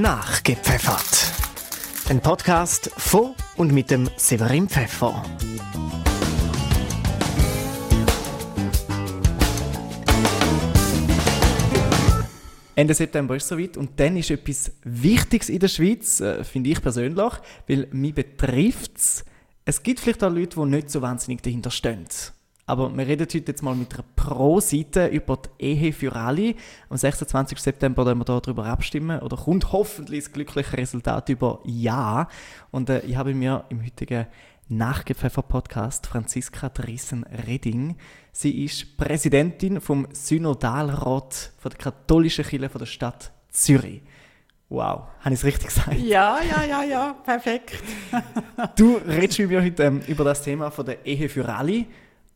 Nachgepfeffert. 0.00 1.32
Ein 2.08 2.20
Podcast 2.20 2.90
von 2.96 3.36
und 3.56 3.72
mit 3.72 3.92
dem 3.92 4.10
Severin 4.16 4.68
Pfeffer. 4.68 5.22
Ende 12.74 12.94
September 12.94 13.36
ist 13.36 13.44
es 13.44 13.48
soweit 13.50 13.76
und 13.76 14.00
dann 14.00 14.16
ist 14.16 14.32
etwas 14.32 14.72
Wichtiges 14.82 15.48
in 15.48 15.60
der 15.60 15.68
Schweiz, 15.68 16.20
äh, 16.20 16.42
finde 16.42 16.70
ich 16.70 16.82
persönlich, 16.82 17.32
weil 17.68 17.86
mich 17.92 18.14
betrifft 18.14 18.96
es. 18.96 19.24
Es 19.64 19.80
gibt 19.80 20.00
vielleicht 20.00 20.24
auch 20.24 20.32
Leute, 20.32 20.58
die 20.58 20.66
nicht 20.66 20.90
so 20.90 21.02
wahnsinnig 21.02 21.40
dahinter 21.40 21.70
stehen. 21.70 22.04
Aber 22.66 22.96
wir 22.96 23.06
reden 23.06 23.22
heute 23.22 23.38
jetzt 23.38 23.62
mal 23.62 23.74
mit 23.74 23.92
einer 23.92 24.04
Pro-Seite 24.16 25.08
über 25.08 25.36
die 25.36 25.64
Ehe 25.64 25.92
für 25.92 26.14
alle. 26.16 26.54
Am 26.88 26.96
26. 26.96 27.58
September 27.58 28.06
werden 28.06 28.18
wir 28.20 28.24
darüber 28.24 28.64
abstimmen 28.64 29.20
oder 29.20 29.36
kommt 29.36 29.72
hoffentlich 29.72 30.24
das 30.24 30.32
glückliche 30.32 30.78
Resultat 30.78 31.28
über 31.28 31.60
Ja. 31.64 32.28
Und 32.70 32.88
äh, 32.88 33.00
ich 33.00 33.16
habe 33.16 33.34
mir 33.34 33.64
im 33.68 33.84
heutigen 33.84 34.26
Nachgepfeffer-Podcast 34.68 36.06
Franziska 36.06 36.70
Drissen-Redding. 36.70 37.96
Sie 38.32 38.64
ist 38.64 38.96
Präsidentin 38.96 39.82
vom 39.82 40.08
Synodalrat 40.12 41.52
von 41.58 41.70
der 41.70 41.78
katholischen 41.78 42.46
Kirche 42.46 42.70
von 42.70 42.78
der 42.78 42.86
Stadt 42.86 43.32
Zürich. 43.50 44.00
Wow, 44.70 45.02
habe 45.20 45.34
ich 45.34 45.40
es 45.40 45.44
richtig 45.44 45.68
gesagt? 45.68 45.98
Ja, 45.98 46.38
ja, 46.40 46.64
ja, 46.64 46.82
ja, 46.82 47.12
perfekt. 47.24 47.74
du 48.76 48.96
redest 48.96 49.38
mit 49.38 49.50
mir 49.50 49.62
heute 49.62 49.82
ähm, 49.82 50.00
über 50.08 50.24
das 50.24 50.42
Thema 50.42 50.70
von 50.70 50.86
der 50.86 51.04
Ehe 51.04 51.28
für 51.28 51.46
alle. 51.46 51.84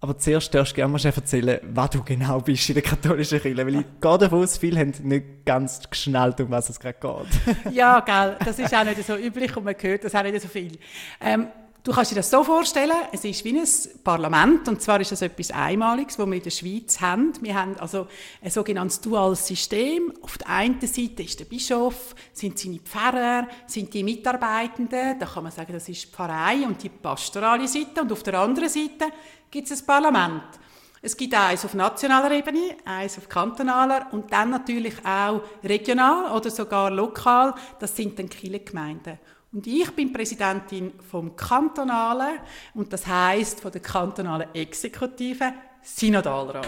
Aber 0.00 0.16
zuerst 0.16 0.54
darfst 0.54 0.72
du 0.72 0.76
gerne 0.76 0.92
mal 0.92 1.04
erzählen, 1.04 1.58
was 1.74 1.90
du 1.90 2.04
genau 2.04 2.40
bist 2.40 2.68
in 2.68 2.74
der 2.74 2.84
katholischen 2.84 3.40
Kirche. 3.40 3.66
Weil 3.66 3.74
ich 3.80 3.86
gehe 4.00 4.18
davon 4.18 4.42
aus, 4.44 4.56
viele 4.56 4.78
haben 4.78 4.92
nicht 5.02 5.44
ganz 5.44 5.90
geschnallt, 5.90 6.40
um 6.40 6.50
was 6.50 6.68
es 6.68 6.78
gerade 6.78 6.98
geht. 7.00 7.74
ja, 7.74 7.98
gell, 8.00 8.36
das 8.44 8.60
ist 8.60 8.72
auch 8.72 8.84
nicht 8.84 9.04
so 9.04 9.16
üblich 9.16 9.56
und 9.56 9.64
man 9.64 9.74
hört 9.76 10.04
das 10.04 10.14
auch 10.14 10.22
nicht 10.22 10.40
so 10.40 10.46
viel. 10.46 10.78
Ähm, 11.20 11.48
Du 11.84 11.92
kannst 11.92 12.10
dir 12.10 12.16
das 12.16 12.28
so 12.28 12.42
vorstellen, 12.42 12.96
es 13.12 13.24
ist 13.24 13.44
wie 13.44 13.58
ein 13.58 13.66
Parlament, 14.02 14.68
und 14.68 14.82
zwar 14.82 15.00
ist 15.00 15.12
das 15.12 15.22
etwas 15.22 15.52
Einmaliges, 15.52 16.18
was 16.18 16.26
wir 16.26 16.36
in 16.36 16.42
der 16.42 16.50
Schweiz 16.50 17.00
haben. 17.00 17.32
Wir 17.40 17.54
haben 17.54 17.78
also 17.78 18.08
ein 18.42 18.50
sogenanntes 18.50 19.00
duales 19.00 19.46
System. 19.46 20.12
Auf 20.20 20.38
der 20.38 20.48
einen 20.48 20.80
Seite 20.80 21.22
ist 21.22 21.38
der 21.38 21.44
Bischof, 21.44 22.14
sind 22.32 22.58
seine 22.58 22.80
Pfarrer, 22.80 23.46
sind 23.66 23.94
die 23.94 24.02
Mitarbeitenden, 24.02 25.18
da 25.18 25.26
kann 25.26 25.44
man 25.44 25.52
sagen, 25.52 25.72
das 25.72 25.88
ist 25.88 26.04
die 26.04 26.08
Pfarrei 26.08 26.66
und 26.66 26.82
die 26.82 26.88
pastorale 26.88 27.68
Seite, 27.68 28.02
und 28.02 28.12
auf 28.12 28.22
der 28.22 28.34
anderen 28.34 28.68
Seite 28.68 29.06
gibt 29.50 29.70
es 29.70 29.80
ein 29.80 29.86
Parlament. 29.86 30.42
Es 31.00 31.16
gibt 31.16 31.32
eins 31.32 31.64
auf 31.64 31.74
nationaler 31.74 32.32
Ebene, 32.32 32.76
eins 32.84 33.18
auf 33.18 33.28
kantonaler 33.28 34.08
und 34.10 34.32
dann 34.32 34.50
natürlich 34.50 34.94
auch 35.06 35.42
regional 35.62 36.36
oder 36.36 36.50
sogar 36.50 36.90
lokal. 36.90 37.54
Das 37.78 37.94
sind 37.94 38.18
dann 38.18 38.28
Kirchengemeinden. 38.28 39.18
Und 39.50 39.66
ich 39.66 39.90
bin 39.92 40.12
Präsidentin 40.12 40.92
vom 41.10 41.34
kantonalen 41.34 42.38
und 42.74 42.92
das 42.92 43.06
heißt 43.06 43.60
von 43.60 43.72
der 43.72 43.80
kantonalen 43.80 44.54
Exekutive 44.54 45.52
Synodalrat. 45.82 46.66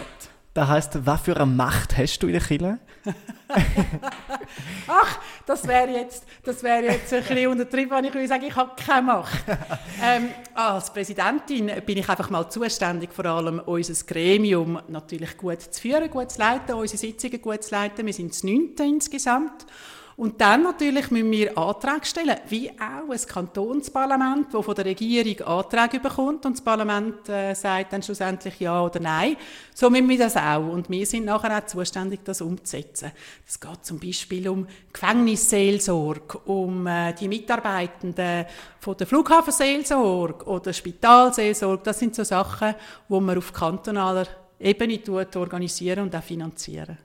Das 0.55 0.69
heißt, 0.69 1.07
was 1.07 1.21
für 1.21 1.37
eine 1.37 1.47
Macht 1.47 1.97
hast 1.97 2.19
du 2.21 2.27
in 2.27 2.33
der 2.33 2.43
Kirche? 2.43 2.79
Ach, 4.89 5.19
das 5.47 5.67
wäre 5.69 5.91
jetzt, 5.91 6.25
das 6.43 6.63
wäre 6.63 6.85
jetzt 6.85 7.13
ein 7.13 7.23
bisschen 7.23 7.49
untertrieben, 7.49 7.91
wenn 7.91 8.05
ich 8.07 8.15
würde 8.15 8.27
sagen, 8.27 8.45
ich 8.45 8.57
habe 8.57 8.73
keine 8.77 9.03
Macht. 9.03 9.45
Ähm, 10.03 10.31
als 10.55 10.93
Präsidentin 10.93 11.71
bin 11.85 11.99
ich 11.99 12.09
einfach 12.09 12.31
mal 12.31 12.49
zuständig, 12.49 13.13
vor 13.13 13.27
allem 13.27 13.61
unser 13.61 14.05
Gremium 14.07 14.81
natürlich 14.89 15.37
gut 15.37 15.61
zu 15.61 15.81
führen, 15.81 16.11
gut 16.11 16.33
zu 16.33 16.41
leiten, 16.41 16.75
unsere 16.75 16.99
Sitzungen 16.99 17.41
gut 17.41 17.63
zu 17.63 17.73
leiten. 17.73 18.07
Wir 18.07 18.15
sind 18.15 18.31
das 18.31 18.43
neunte 18.43 18.85
insgesamt. 18.85 19.67
Und 20.17 20.41
dann 20.41 20.63
natürlich 20.63 21.11
müssen 21.11 21.31
wir 21.31 21.57
Anträge 21.57 22.05
stellen, 22.05 22.37
wie 22.49 22.71
auch 22.71 23.11
ein 23.11 23.27
Kantonsparlament, 23.27 24.53
das 24.53 24.65
von 24.65 24.75
der 24.75 24.85
Regierung 24.85 25.47
Anträge 25.47 25.99
bekommt 25.99 26.45
und 26.45 26.57
das 26.57 26.61
Parlament 26.61 27.29
äh, 27.29 27.55
sagt 27.55 27.93
dann 27.93 28.03
schlussendlich 28.03 28.61
Ja 28.61 28.83
oder 28.83 29.01
Nein. 29.01 29.37
So 29.75 29.89
müssen 29.89 30.09
wir 30.09 30.19
das 30.19 30.37
auch. 30.37 30.69
Und 30.69 30.91
wir 30.91 31.07
sind 31.07 31.25
nachher 31.25 31.57
auch 31.57 31.67
zuständig, 31.67 32.21
das 32.25 32.41
umzusetzen. 32.43 33.13
Es 33.47 33.59
geht 33.59 33.85
zum 33.85 33.99
Beispiel 33.99 34.49
um 34.49 34.67
Gefängnisseelsorge, 34.93 36.39
um 36.45 36.87
äh, 36.87 37.15
die 37.15 37.29
Mitarbeitenden 37.29 38.45
von 38.79 38.97
der 38.97 39.07
Flughafenseelsorge 39.07 40.45
oder 40.45 40.73
Spitalseelsorge. 40.73 41.83
Das 41.83 41.99
sind 41.99 42.15
so 42.15 42.25
Sachen, 42.25 42.75
die 43.09 43.21
man 43.21 43.39
auf 43.39 43.53
kantonaler 43.53 44.27
Ebene 44.59 45.01
organisieren 45.35 46.01
und 46.01 46.15
auch 46.15 46.23
finanzieren. 46.23 46.99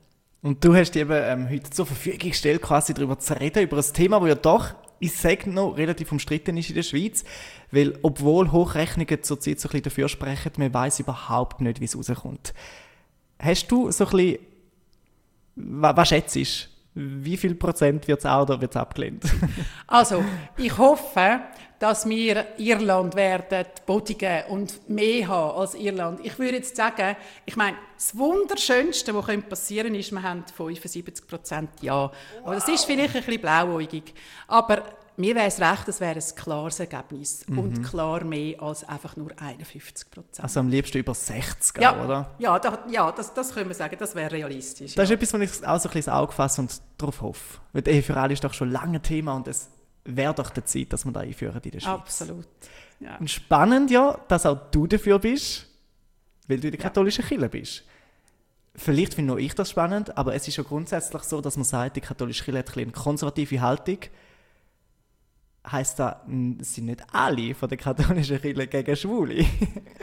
Und 0.45 0.63
du 0.63 0.75
hast 0.75 0.95
eben 0.95 1.11
ähm, 1.11 1.49
heute 1.49 1.71
zur 1.71 1.87
Verfügung 1.87 2.29
gestellt, 2.29 2.61
quasi 2.61 2.93
darüber 2.93 3.17
zu 3.17 3.33
reden, 3.33 3.63
über 3.63 3.77
ein 3.77 3.93
Thema, 3.93 4.19
das 4.19 4.29
ja 4.29 4.35
doch, 4.35 4.75
ich 4.99 5.11
sage 5.17 5.49
noch, 5.49 5.75
relativ 5.75 6.11
umstritten 6.11 6.55
ist 6.55 6.69
in 6.69 6.75
der 6.75 6.83
Schweiz. 6.83 7.23
Weil, 7.71 7.97
obwohl 8.03 8.51
Hochrechnungen 8.51 9.23
zurzeit 9.23 9.59
so 9.59 9.67
ein 9.67 9.71
bisschen 9.71 9.83
dafür 9.85 10.07
sprechen, 10.07 10.51
man 10.57 10.71
weiß 10.71 10.99
überhaupt 10.99 11.61
nicht, 11.61 11.81
wie 11.81 11.85
es 11.85 11.97
rauskommt. 11.97 12.53
Hast 13.39 13.71
du 13.71 13.89
so 13.89 14.05
ein 14.05 14.11
bisschen, 14.11 14.39
was, 15.55 15.97
was 15.97 16.09
schätzt 16.09 16.35
du? 16.35 16.43
Wie 16.93 17.37
viel 17.37 17.55
Prozent 17.55 18.07
wird 18.07 18.19
es 18.19 18.27
auch 18.27 18.43
oder 18.43 18.61
wird 18.61 18.69
es 18.69 18.77
abgelehnt? 18.77 19.23
also, 19.87 20.23
ich 20.57 20.77
hoffe, 20.77 21.39
dass 21.85 22.09
wir 22.09 22.47
Irland 22.57 23.13
werden 23.13 23.63
bodigen 23.85 24.45
und 24.49 24.89
mehr 24.89 25.27
haben 25.27 25.59
als 25.59 25.75
Irland. 25.75 26.19
Ich 26.23 26.39
würde 26.39 26.55
jetzt 26.55 26.75
sagen, 26.75 27.15
ich 27.45 27.55
meine, 27.55 27.77
das 27.95 28.17
Wunderschönste, 28.17 29.13
was 29.13 29.27
passieren 29.47 29.93
ist, 29.93 30.11
wir 30.11 30.23
haben 30.23 30.43
75 30.47 31.27
Prozent 31.27 31.69
Ja. 31.81 32.11
Aber 32.43 32.55
das 32.55 32.67
ist 32.67 32.85
vielleicht 32.85 33.15
ein 33.15 33.23
bisschen 33.23 33.39
blauäugig. 33.39 34.15
Aber 34.47 34.81
mir 35.15 35.35
wäre 35.35 35.45
es 35.45 35.61
recht, 35.61 35.87
es 35.87 36.01
wäre 36.01 36.15
ein 36.15 36.35
klares 36.35 36.79
Ergebnis 36.79 37.45
mhm. 37.47 37.59
und 37.59 37.83
klar 37.83 38.23
mehr 38.23 38.59
als 38.63 38.83
einfach 38.83 39.15
nur 39.15 39.29
51 39.39 40.09
Prozent. 40.09 40.43
Also 40.43 40.61
am 40.61 40.69
liebsten 40.69 40.97
über 40.97 41.13
60, 41.13 41.83
ja, 41.83 42.03
oder? 42.03 42.31
Ja, 42.39 42.57
da, 42.57 42.79
ja 42.89 43.11
das, 43.11 43.31
das 43.31 43.53
können 43.53 43.69
wir 43.69 43.75
sagen, 43.75 43.95
das 43.99 44.15
wäre 44.15 44.31
realistisch. 44.31 44.95
Das 44.95 45.07
ja. 45.07 45.15
ist 45.15 45.21
etwas, 45.21 45.33
wo 45.35 45.37
ich 45.37 45.51
auch 45.51 45.79
so 45.79 45.87
ein 45.87 45.93
bisschen 45.93 45.95
ins 45.97 46.09
Auge 46.09 46.31
fasse 46.31 46.61
und 46.61 46.81
darauf 46.97 47.21
hoffe. 47.21 47.59
Weil 47.73 47.83
die 47.83 47.91
Ehe 47.91 48.01
für 48.01 48.17
alle 48.17 48.33
ist 48.33 48.43
doch 48.43 48.55
schon 48.55 48.71
lange 48.71 49.03
Thema 49.03 49.35
und 49.35 49.47
es 49.47 49.69
wäre 50.05 50.33
doch 50.33 50.49
die 50.51 50.63
Zeit, 50.63 50.93
dass 50.93 51.05
wir 51.05 51.11
da 51.11 51.21
einführen 51.21 51.59
in 51.63 51.71
der 51.71 51.79
Schweiz. 51.79 51.93
Absolut. 51.93 52.47
Ja. 52.99 53.17
Und 53.17 53.29
spannend 53.29 53.91
ja, 53.91 54.19
dass 54.27 54.45
auch 54.45 54.57
du 54.71 54.87
dafür 54.87 55.19
bist, 55.19 55.67
weil 56.47 56.59
du 56.59 56.67
in 56.67 56.71
der 56.71 56.79
katholischen 56.79 57.23
ja. 57.23 57.27
Kirche 57.27 57.49
bist. 57.49 57.83
Vielleicht 58.75 59.13
finde 59.13 59.33
nur 59.33 59.39
ich 59.39 59.55
das 59.55 59.69
spannend, 59.69 60.17
aber 60.17 60.35
es 60.35 60.47
ist 60.47 60.57
ja 60.57 60.63
grundsätzlich 60.63 61.23
so, 61.23 61.41
dass 61.41 61.55
man 61.55 61.63
sagt, 61.63 61.95
die 61.95 62.01
katholische 62.01 62.43
Kirche 62.43 62.59
hat 62.59 62.77
eine 62.77 62.91
konservative 62.91 63.61
Haltung 63.61 63.99
heißt 65.71 65.99
das, 65.99 66.15
sind 66.25 66.85
nicht 66.85 67.03
alle 67.11 67.55
von 67.55 67.69
der 67.69 67.77
katholischen 67.77 68.39
Kirche 68.41 68.67
gegen 68.67 68.95
Schwule. 68.95 69.45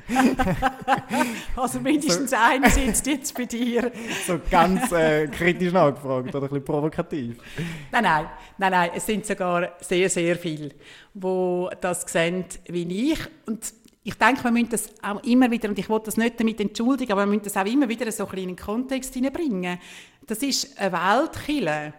also 1.56 1.80
mindestens 1.80 2.30
so, 2.30 2.36
einer 2.36 2.70
sitzt 2.70 3.06
jetzt 3.06 3.36
bei 3.36 3.44
dir. 3.44 3.92
so 4.26 4.40
ganz 4.50 4.90
äh, 4.92 5.28
kritisch 5.28 5.72
nachgefragt 5.72 6.34
oder 6.34 6.42
ein 6.46 6.48
bisschen 6.48 6.64
provokativ. 6.64 7.38
Nein, 7.90 8.02
nein, 8.02 8.26
nein, 8.58 8.70
nein, 8.70 8.90
es 8.94 9.06
sind 9.06 9.24
sogar 9.24 9.72
sehr, 9.80 10.08
sehr 10.10 10.36
viele, 10.36 10.70
die 11.14 11.66
das 11.80 12.02
sehen 12.02 12.44
wie 12.68 13.12
ich. 13.12 13.20
Und 13.46 13.72
ich 14.04 14.14
denke, 14.14 14.42
wir 14.44 14.50
müssen 14.50 14.70
das 14.70 14.88
auch 15.02 15.22
immer 15.22 15.50
wieder, 15.50 15.68
und 15.68 15.78
ich 15.78 15.88
wollte 15.88 16.06
das 16.06 16.16
nicht 16.16 16.40
damit 16.40 16.60
entschuldigen, 16.60 17.12
aber 17.12 17.22
wir 17.22 17.26
müssen 17.26 17.44
das 17.44 17.56
auch 17.56 17.66
immer 17.66 17.88
wieder 17.88 18.10
so 18.10 18.24
ein 18.24 18.30
bisschen 18.30 18.48
in 18.48 18.56
den 18.56 18.64
Kontext 18.64 19.14
hineinbringen. 19.14 19.78
Das 20.26 20.42
ist 20.42 20.78
eine 20.78 20.92
Weltkille 20.92 21.94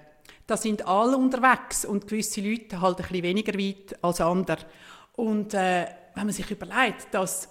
da 0.47 0.57
sind 0.57 0.87
alle 0.87 1.17
unterwegs 1.17 1.85
und 1.85 2.07
gewisse 2.07 2.41
Leute 2.41 2.81
halt 2.81 2.97
ein 2.97 3.03
bisschen 3.03 3.23
weniger 3.23 3.57
weit 3.57 4.03
als 4.03 4.21
andere. 4.21 4.59
Und 5.13 5.53
äh, 5.53 5.85
wenn 6.15 6.25
man 6.25 6.33
sich 6.33 6.49
überlegt, 6.49 7.07
dass 7.11 7.49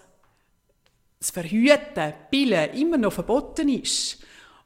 das 1.18 1.30
Verhüten, 1.30 2.12
Pillen 2.30 2.74
immer 2.74 2.98
noch 2.98 3.12
verboten 3.12 3.68
ist, 3.68 4.22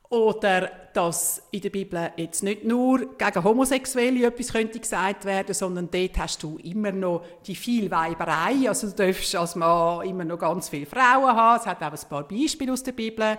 oder 0.09 0.71
dass 0.95 1.43
in 1.51 1.61
der 1.61 1.71
Bibel 1.71 2.13
jetzt 2.17 2.43
nicht 2.43 2.65
nur 2.65 3.17
gegen 3.17 3.45
Homosexuelle 3.45 4.27
etwas 4.27 4.53
könnte 4.53 4.79
gesagt 4.79 5.25
werden, 5.25 5.53
sondern 5.53 5.91
dort 5.91 6.19
hast 6.19 6.43
du 6.43 6.59
immer 6.59 6.93
noch 6.93 7.25
die 7.47 7.57
Vielweiberei. 7.57 8.69
Also 8.69 8.89
du 8.89 8.95
darfst 8.95 9.35
als 9.35 9.57
Mann 9.57 10.07
immer 10.07 10.25
noch 10.25 10.39
ganz 10.39 10.69
viele 10.69 10.87
Frauen 10.87 11.35
haben. 11.37 11.61
Es 11.61 11.67
hat 11.67 11.83
auch 11.83 11.93
ein 11.93 12.09
paar 12.09 12.27
Beispiele 12.27 12.73
aus 12.73 12.83
der 12.83 12.93
Bibel. 12.93 13.37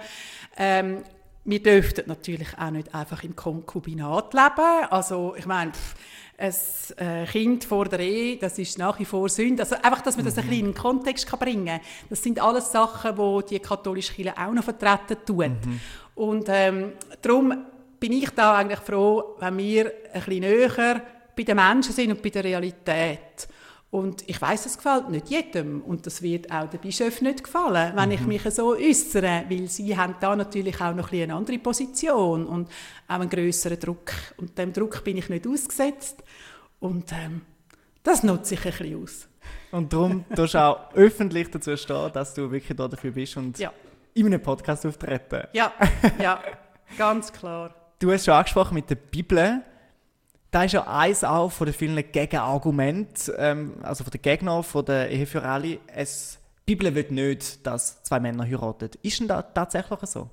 Ähm, 0.58 1.04
wir 1.48 1.64
dürften 1.64 2.04
natürlich 2.08 2.50
auch 2.60 2.70
nicht 2.72 2.94
einfach 2.94 3.24
im 3.24 3.36
Konkubinat 3.36 4.34
leben. 4.34 4.88
Also, 4.90 5.34
ich 5.38 5.46
meine, 5.46 5.72
ein 6.38 6.54
äh, 6.98 7.26
Kind 7.26 7.64
vor 7.64 7.86
der 7.86 8.02
Ehe, 8.02 8.38
das 8.38 8.60
ist 8.60 8.78
nach 8.78 9.00
wie 9.00 9.06
vor 9.06 9.28
Sünde. 9.30 9.64
Also 9.64 9.76
einfach, 9.76 10.02
dass 10.02 10.18
man 10.18 10.26
das 10.26 10.38
ein 10.38 10.44
bisschen 10.44 10.60
in 10.60 10.66
den 10.66 10.76
Kontext 10.76 11.26
kann 11.26 11.40
bringen 11.40 11.66
kann. 11.66 11.80
Das 12.10 12.22
sind 12.22 12.40
alles 12.40 12.72
Sachen, 12.72 13.16
die 13.16 13.56
die 13.56 13.60
katholische 13.60 14.14
Kirche 14.14 14.38
auch 14.38 14.52
noch 14.52 14.64
vertreten 14.64 15.18
tut. 15.26 15.66
Mhm. 15.66 15.80
Und 16.16 16.46
ähm, 16.50 16.94
darum 17.22 17.66
bin 18.00 18.12
ich 18.12 18.30
da 18.32 18.56
eigentlich 18.56 18.80
froh, 18.80 19.36
wenn 19.40 19.58
wir 19.58 19.92
ein 20.14 20.22
bisschen 20.22 20.42
näher 20.42 21.02
bei 21.36 21.44
den 21.44 21.56
Menschen 21.56 21.94
sind 21.94 22.12
und 22.12 22.22
bei 22.22 22.30
der 22.30 22.44
Realität. 22.44 23.48
Und 23.90 24.28
ich 24.28 24.42
weiß, 24.42 24.66
es 24.66 24.78
gefällt 24.78 25.10
nicht 25.10 25.30
jedem 25.30 25.82
und 25.82 26.06
das 26.06 26.22
wird 26.22 26.52
auch 26.52 26.70
den 26.70 26.82
Bischöfen 26.82 27.26
nicht 27.26 27.44
gefallen, 27.44 27.94
wenn 27.96 28.10
mhm. 28.10 28.16
ich 28.16 28.22
mich 28.22 28.54
so 28.54 28.76
äußere, 28.76 29.46
weil 29.50 29.68
sie 29.70 29.96
haben 29.96 30.16
da 30.20 30.36
natürlich 30.36 30.82
auch 30.82 30.94
noch 30.94 31.12
ein 31.14 31.24
eine 31.24 31.36
andere 31.36 31.58
Position 31.58 32.46
und 32.46 32.70
auch 33.08 33.16
einen 33.16 33.30
größeren 33.30 33.80
Druck. 33.80 34.12
Und 34.36 34.58
dem 34.58 34.74
Druck 34.74 35.04
bin 35.06 35.18
ich 35.18 35.30
nicht 35.30 35.48
ausgesetzt 35.48 36.22
und 36.80 37.12
ähm, 37.14 37.44
das 38.04 38.24
nutze 38.24 38.56
ich 38.56 38.66
ein 38.66 38.72
bisschen 38.72 39.04
aus. 39.04 39.28
Und 39.72 39.92
darum 39.94 40.26
tust 40.36 40.54
du 40.54 40.58
auch 40.60 40.92
öffentlich 40.94 41.50
dazu 41.50 41.76
stehen, 41.78 42.12
dass 42.12 42.34
du 42.34 42.52
wirklich 42.52 42.76
da 42.76 42.90
dafür 42.90 43.12
bist 43.12 43.38
und 43.38 43.58
ja. 43.58 43.72
in 44.14 44.26
einem 44.26 44.42
Podcast 44.42 44.86
auftreten. 44.86 45.48
Ja, 45.54 45.72
ja, 46.22 46.42
ganz 46.98 47.32
klar. 47.32 47.74
Du 48.00 48.12
hast 48.12 48.26
schon 48.26 48.34
angesprochen 48.34 48.76
mit 48.76 48.90
der 48.90 48.96
Bibel. 48.96 49.64
Da 50.58 50.64
ist 50.64 50.72
ja 50.72 50.88
eins 50.88 51.24
auch 51.24 51.52
von 51.52 51.68
den 51.68 51.74
vielen 51.76 52.12
Gegenargumenten, 52.12 53.32
ähm, 53.38 53.74
also 53.84 54.04
von 54.04 54.10
den 54.10 54.24
Gegnern 54.24 54.64
von 54.64 54.84
der 54.84 55.08
Ehe 55.12 55.28
für 55.28 55.44
alle. 55.44 55.78
Es, 55.86 56.40
die 56.68 56.76
Bibel 56.76 56.96
will 56.96 57.06
nicht, 57.12 57.64
dass 57.64 58.02
zwei 58.02 58.20
Männer 58.20 58.44
heiraten. 58.44 58.90
Ist 59.04 59.20
denn 59.20 59.28
das 59.28 59.46
tatsächlich 59.54 60.00
so? 60.06 60.28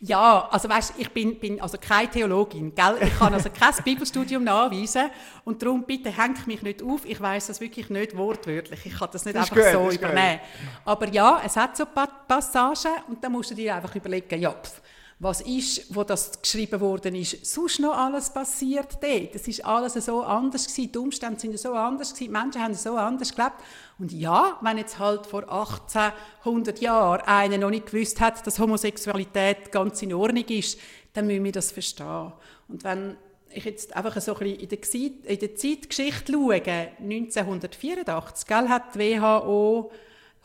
Ja, 0.00 0.48
also 0.50 0.66
weißt, 0.66 0.94
ich 0.96 1.10
bin, 1.10 1.38
bin 1.38 1.60
also 1.60 1.76
keine 1.76 2.08
Theologin, 2.08 2.74
gell? 2.74 2.96
Ich 3.02 3.18
kann 3.18 3.34
also 3.34 3.50
kein 3.50 3.74
Bibelstudium 3.84 4.44
nachweisen 4.44 5.10
und 5.44 5.60
darum 5.60 5.84
bitte 5.84 6.10
hängt 6.10 6.46
mich 6.46 6.62
nicht 6.62 6.82
auf. 6.82 7.04
Ich 7.04 7.20
weiß 7.20 7.48
das 7.48 7.60
wirklich 7.60 7.90
nicht 7.90 8.16
wortwörtlich. 8.16 8.86
Ich 8.86 8.98
kann 8.98 9.10
das 9.12 9.26
nicht 9.26 9.36
das 9.36 9.52
einfach 9.52 9.62
gut, 9.62 9.90
so 9.90 9.90
übernehmen. 9.90 10.40
Gut. 10.40 10.70
Aber 10.86 11.08
ja, 11.08 11.42
es 11.44 11.54
hat 11.54 11.76
so 11.76 11.84
Passagen 11.84 12.92
und 13.08 13.22
da 13.22 13.28
musst 13.28 13.50
du 13.50 13.54
dir 13.54 13.74
einfach 13.74 13.94
überlegen, 13.94 14.40
ja, 14.40 14.52
pf, 14.52 14.80
was 15.24 15.40
ist, 15.40 15.94
wo 15.94 16.04
das 16.04 16.40
geschrieben 16.40 16.80
worden 16.80 17.14
ist, 17.14 17.44
sonst 17.46 17.80
noch 17.80 17.96
alles 17.96 18.30
passiert 18.30 18.98
dort. 19.00 19.34
Es 19.34 19.48
ist 19.48 19.64
alles 19.64 19.94
so 19.94 20.22
anders 20.22 20.66
gewesen, 20.66 20.92
die 20.92 20.98
Umstände 20.98 21.40
sind 21.40 21.58
so 21.58 21.72
anders 21.72 22.12
gewesen, 22.12 22.24
die 22.24 22.38
Menschen 22.38 22.62
haben 22.62 22.74
so 22.74 22.96
anders 22.96 23.34
gelebt. 23.34 23.56
Und 23.98 24.12
ja, 24.12 24.58
wenn 24.60 24.78
jetzt 24.78 24.98
halt 24.98 25.26
vor 25.26 25.42
1800 25.42 26.78
Jahren 26.80 27.22
einer 27.22 27.58
noch 27.58 27.70
nicht 27.70 27.86
gewusst 27.86 28.20
hat, 28.20 28.46
dass 28.46 28.58
Homosexualität 28.58 29.72
ganz 29.72 30.02
in 30.02 30.12
Ordnung 30.12 30.44
ist, 30.44 30.78
dann 31.14 31.26
müssen 31.26 31.44
wir 31.44 31.52
das 31.52 31.72
verstehen. 31.72 32.32
Und 32.68 32.84
wenn 32.84 33.16
ich 33.50 33.64
jetzt 33.64 33.96
einfach 33.96 34.20
so 34.20 34.34
ein 34.34 34.38
bisschen 34.40 35.20
in 35.24 35.38
der, 35.38 35.54
Zeitgeschichte 35.56 36.32
schaue, 36.32 36.54
1984, 36.54 38.46
gell, 38.46 38.68
hat 38.68 38.94
die 38.94 38.98
WHO 38.98 39.90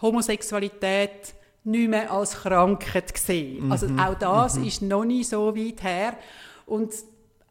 Homosexualität 0.01 1.33
nicht 1.63 1.89
mehr 1.89 2.11
als 2.11 2.35
Krankheit 2.35 3.13
gesehen. 3.13 3.65
Mhm. 3.65 3.71
Also 3.71 3.87
auch 3.97 4.15
das 4.15 4.57
mhm. 4.57 4.65
ist 4.65 4.81
noch 4.81 5.05
nicht 5.05 5.29
so 5.29 5.55
weit 5.55 5.83
her. 5.83 6.17
Und 6.65 6.93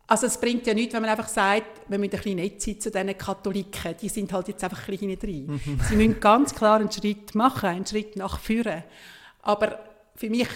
also 0.06 0.26
es 0.26 0.38
bringt 0.40 0.66
ja 0.66 0.72
nichts, 0.72 0.94
wenn 0.94 1.02
man 1.02 1.10
einfach 1.10 1.28
sagt, 1.28 1.82
wir 1.86 1.98
müssen 1.98 2.14
ein 2.14 2.16
bisschen 2.22 2.36
nett 2.36 2.62
sein 2.62 2.80
zu 2.80 2.90
diesen 2.90 3.18
Katholiken. 3.18 3.94
Die 4.00 4.08
sind 4.08 4.32
halt 4.32 4.48
jetzt 4.48 4.64
einfach 4.64 4.88
ein 4.88 4.96
bisschen 4.96 5.18
drin. 5.18 5.46
Mhm. 5.46 5.80
Sie 5.86 5.96
müssen 5.96 6.18
ganz 6.18 6.54
klar 6.54 6.80
einen 6.80 6.90
Schritt 6.90 7.34
machen, 7.34 7.68
einen 7.68 7.86
Schritt 7.86 8.16
nach 8.16 8.38
vorne. 8.38 8.84
Aber 9.42 9.78
für 10.16 10.30
mich, 10.30 10.48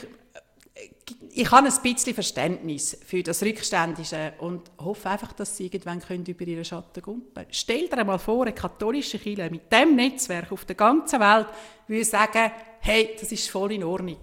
ich 1.34 1.50
habe 1.50 1.66
ein 1.66 1.82
bisschen 1.82 2.14
Verständnis 2.14 2.98
für 3.06 3.22
das 3.22 3.42
Rückständische 3.42 4.34
und 4.38 4.70
hoffe 4.78 5.10
einfach, 5.10 5.32
dass 5.32 5.56
sie 5.56 5.66
irgendwann 5.66 6.00
können 6.00 6.24
über 6.26 6.44
ihren 6.44 6.64
Schatten 6.64 7.02
kumpen 7.02 7.46
Stell 7.50 7.88
dir 7.88 7.98
einmal 7.98 8.18
vor, 8.18 8.42
eine 8.42 8.52
katholische 8.52 9.18
Kirche 9.18 9.50
mit 9.50 9.70
dem 9.72 9.96
Netzwerk 9.96 10.52
auf 10.52 10.64
der 10.64 10.76
ganzen 10.76 11.20
Welt 11.20 11.46
würde 11.86 12.04
sagen, 12.04 12.52
hey, 12.80 13.16
das 13.18 13.32
ist 13.32 13.50
voll 13.50 13.72
in 13.72 13.84
Ordnung. 13.84 14.18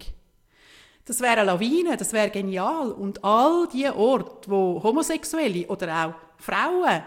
Das 1.06 1.20
wäre 1.22 1.38
eine 1.38 1.46
Lawine, 1.46 1.98
das 1.98 2.14
wäre 2.14 2.30
genial. 2.30 2.92
Und 2.92 3.24
all 3.24 3.68
die 3.68 3.90
Orte, 3.90 4.50
wo 4.50 4.82
Homosexuelle 4.82 5.66
oder 5.68 6.06
auch 6.06 6.14
Frauen 6.38 7.04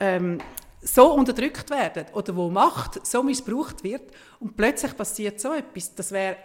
ähm, 0.00 0.38
so 0.80 1.12
unterdrückt 1.12 1.70
werden 1.70 2.06
oder 2.12 2.34
wo 2.34 2.48
Macht 2.50 3.06
so 3.06 3.22
missbraucht 3.22 3.84
wird 3.84 4.10
und 4.40 4.56
plötzlich 4.56 4.96
passiert 4.96 5.40
so 5.40 5.52
etwas, 5.52 5.94
das 5.94 6.12
wäre 6.12 6.36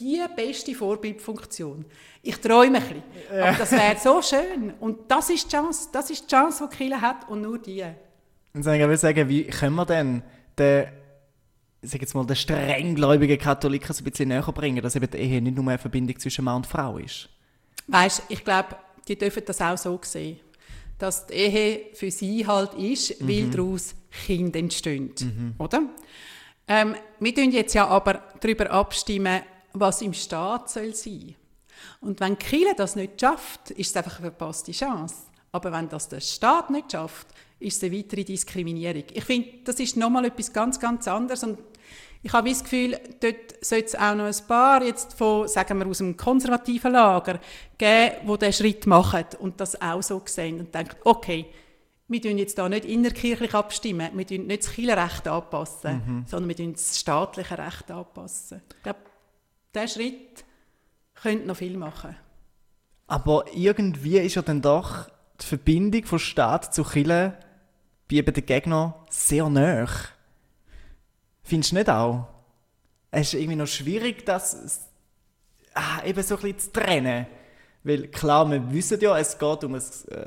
die 0.00 0.22
beste 0.34 0.74
Vorbildfunktion. 0.74 1.84
Ich 2.22 2.36
träume 2.38 2.78
ein 2.78 2.82
bisschen, 2.82 3.02
aber 3.40 3.58
das 3.58 3.72
wäre 3.72 3.96
so 3.98 4.20
schön. 4.22 4.74
Und 4.80 5.10
das 5.10 5.30
ist 5.30 5.46
die 5.46 5.56
Chance, 5.56 5.88
das 5.92 6.10
ist 6.10 6.24
die 6.24 6.34
Chance, 6.34 6.68
die 6.70 6.76
Kirche 6.76 7.00
hat 7.00 7.28
und 7.28 7.42
nur 7.42 7.58
die. 7.58 7.82
Und 8.52 8.60
ich 8.60 8.66
will 8.66 8.96
sagen, 8.96 9.28
wie 9.28 9.44
können 9.44 9.76
wir 9.76 9.86
denn 9.86 10.22
den 10.58 10.86
ich 11.82 11.92
sage 11.92 12.02
jetzt 12.02 12.14
mal, 12.14 12.26
den 12.26 12.36
strenggläubigen 12.36 13.38
Katholiken 13.38 13.94
so 13.94 14.02
ein 14.02 14.10
bisschen 14.10 14.28
näher 14.28 14.42
bringen, 14.42 14.82
dass 14.82 14.96
eben 14.96 15.08
die 15.08 15.18
Ehe 15.18 15.40
nicht 15.40 15.56
nur 15.56 15.68
eine 15.68 15.78
Verbindung 15.78 16.18
zwischen 16.18 16.44
Mann 16.44 16.56
und 16.56 16.66
Frau 16.66 16.98
ist? 16.98 17.28
Weißt, 17.86 18.24
ich 18.28 18.42
glaube, 18.42 18.76
die 19.06 19.16
dürfen 19.16 19.42
das 19.46 19.60
auch 19.60 19.78
so 19.78 20.00
sehen, 20.02 20.40
dass 20.98 21.26
die 21.26 21.34
Ehe 21.34 21.80
für 21.94 22.10
sie 22.10 22.46
halt 22.46 22.74
ist, 22.74 23.20
mhm. 23.20 23.28
weil 23.28 23.50
daraus 23.50 23.94
Kinder 24.26 24.58
entstehen, 24.58 25.12
mhm. 25.20 25.54
oder? 25.58 25.82
Ähm, 26.66 26.96
wir 27.20 27.34
tun 27.34 27.52
jetzt 27.52 27.74
ja 27.74 27.86
aber 27.86 28.22
darüber 28.40 28.70
abstimmen, 28.70 29.42
was 29.80 30.02
im 30.02 30.12
Staat 30.12 30.70
soll 30.70 30.94
sein. 30.94 31.34
Und 32.00 32.20
wenn 32.20 32.38
Kiel 32.38 32.68
das 32.76 32.96
nicht 32.96 33.20
schafft, 33.20 33.70
ist 33.72 33.90
es 33.90 33.96
einfach 33.96 34.18
eine 34.18 34.30
verpasste 34.30 34.72
Chance. 34.72 35.14
Aber 35.52 35.72
wenn 35.72 35.88
das 35.88 36.08
der 36.08 36.20
Staat 36.20 36.70
nicht 36.70 36.92
schafft, 36.92 37.28
ist 37.58 37.78
es 37.78 37.84
eine 37.84 37.96
weitere 37.96 38.24
Diskriminierung. 38.24 39.04
Ich 39.12 39.24
finde, 39.24 39.48
das 39.64 39.80
ist 39.80 39.96
nochmal 39.96 40.26
etwas 40.26 40.52
ganz, 40.52 40.78
ganz 40.78 41.08
anderes. 41.08 41.42
Und 41.42 41.58
ich 42.22 42.32
habe 42.32 42.48
das 42.48 42.62
Gefühl, 42.62 42.98
dort 43.20 43.64
sollte 43.64 43.86
es 43.86 43.94
auch 43.94 44.14
noch 44.14 44.24
ein 44.24 44.46
paar 44.46 44.82
jetzt 44.82 45.14
von, 45.14 45.48
sagen 45.48 45.78
wir, 45.78 45.86
aus 45.86 45.98
dem 45.98 46.16
konservativen 46.16 46.92
Lager 46.92 47.38
geben, 47.78 48.16
die 48.26 48.38
diesen 48.38 48.52
Schritt 48.52 48.86
machen 48.86 49.24
und 49.38 49.60
das 49.60 49.80
auch 49.80 50.02
so 50.02 50.20
sehen 50.26 50.60
und 50.60 50.74
denken, 50.74 50.96
okay, 51.04 51.46
wir 52.08 52.22
tun 52.22 52.38
jetzt 52.38 52.58
da 52.58 52.68
nicht 52.68 52.84
innerkirchlich 52.84 53.54
abstimmen, 53.54 54.10
wir 54.14 54.26
tun 54.26 54.46
nicht 54.46 54.64
das 54.64 54.72
Kirchenrecht 54.72 55.26
anpassen, 55.26 56.02
mhm. 56.06 56.24
sondern 56.26 56.48
wir 56.48 56.56
tun 56.56 56.72
das 56.72 56.98
staatliche 56.98 57.58
Recht 57.58 57.90
anpassen. 57.90 58.62
Ich 58.76 58.82
glaube, 58.82 59.00
dieser 59.76 59.88
Schritt 59.88 60.44
könnte 61.14 61.46
noch 61.46 61.56
viel 61.56 61.76
machen. 61.76 62.16
Aber 63.06 63.44
irgendwie 63.54 64.18
ist 64.18 64.34
ja 64.34 64.42
dann 64.42 64.62
doch 64.62 65.08
die 65.40 65.46
Verbindung 65.46 66.04
von 66.04 66.18
Staat 66.18 66.74
zu 66.74 66.82
Kirche 66.82 67.36
bei 68.08 68.16
eben 68.16 68.34
den 68.34 68.46
Gegner 68.46 69.04
sehr 69.10 69.48
nah. 69.48 69.86
Findest 71.42 71.72
du 71.72 71.76
nicht 71.76 71.90
auch? 71.90 72.28
Es 73.10 73.28
ist 73.28 73.34
irgendwie 73.34 73.56
noch 73.56 73.66
schwierig, 73.66 74.26
das 74.26 74.88
ah, 75.74 76.04
eben 76.04 76.22
so 76.22 76.36
ein 76.36 76.42
bisschen 76.42 76.58
zu 76.58 76.72
trennen. 76.72 77.26
Weil 77.84 78.08
klar, 78.08 78.50
wir 78.50 78.72
wissen 78.72 79.00
ja, 79.00 79.16
es 79.18 79.38
geht 79.38 79.64
um 79.64 79.74
ein, 79.74 79.82
äh, 80.10 80.26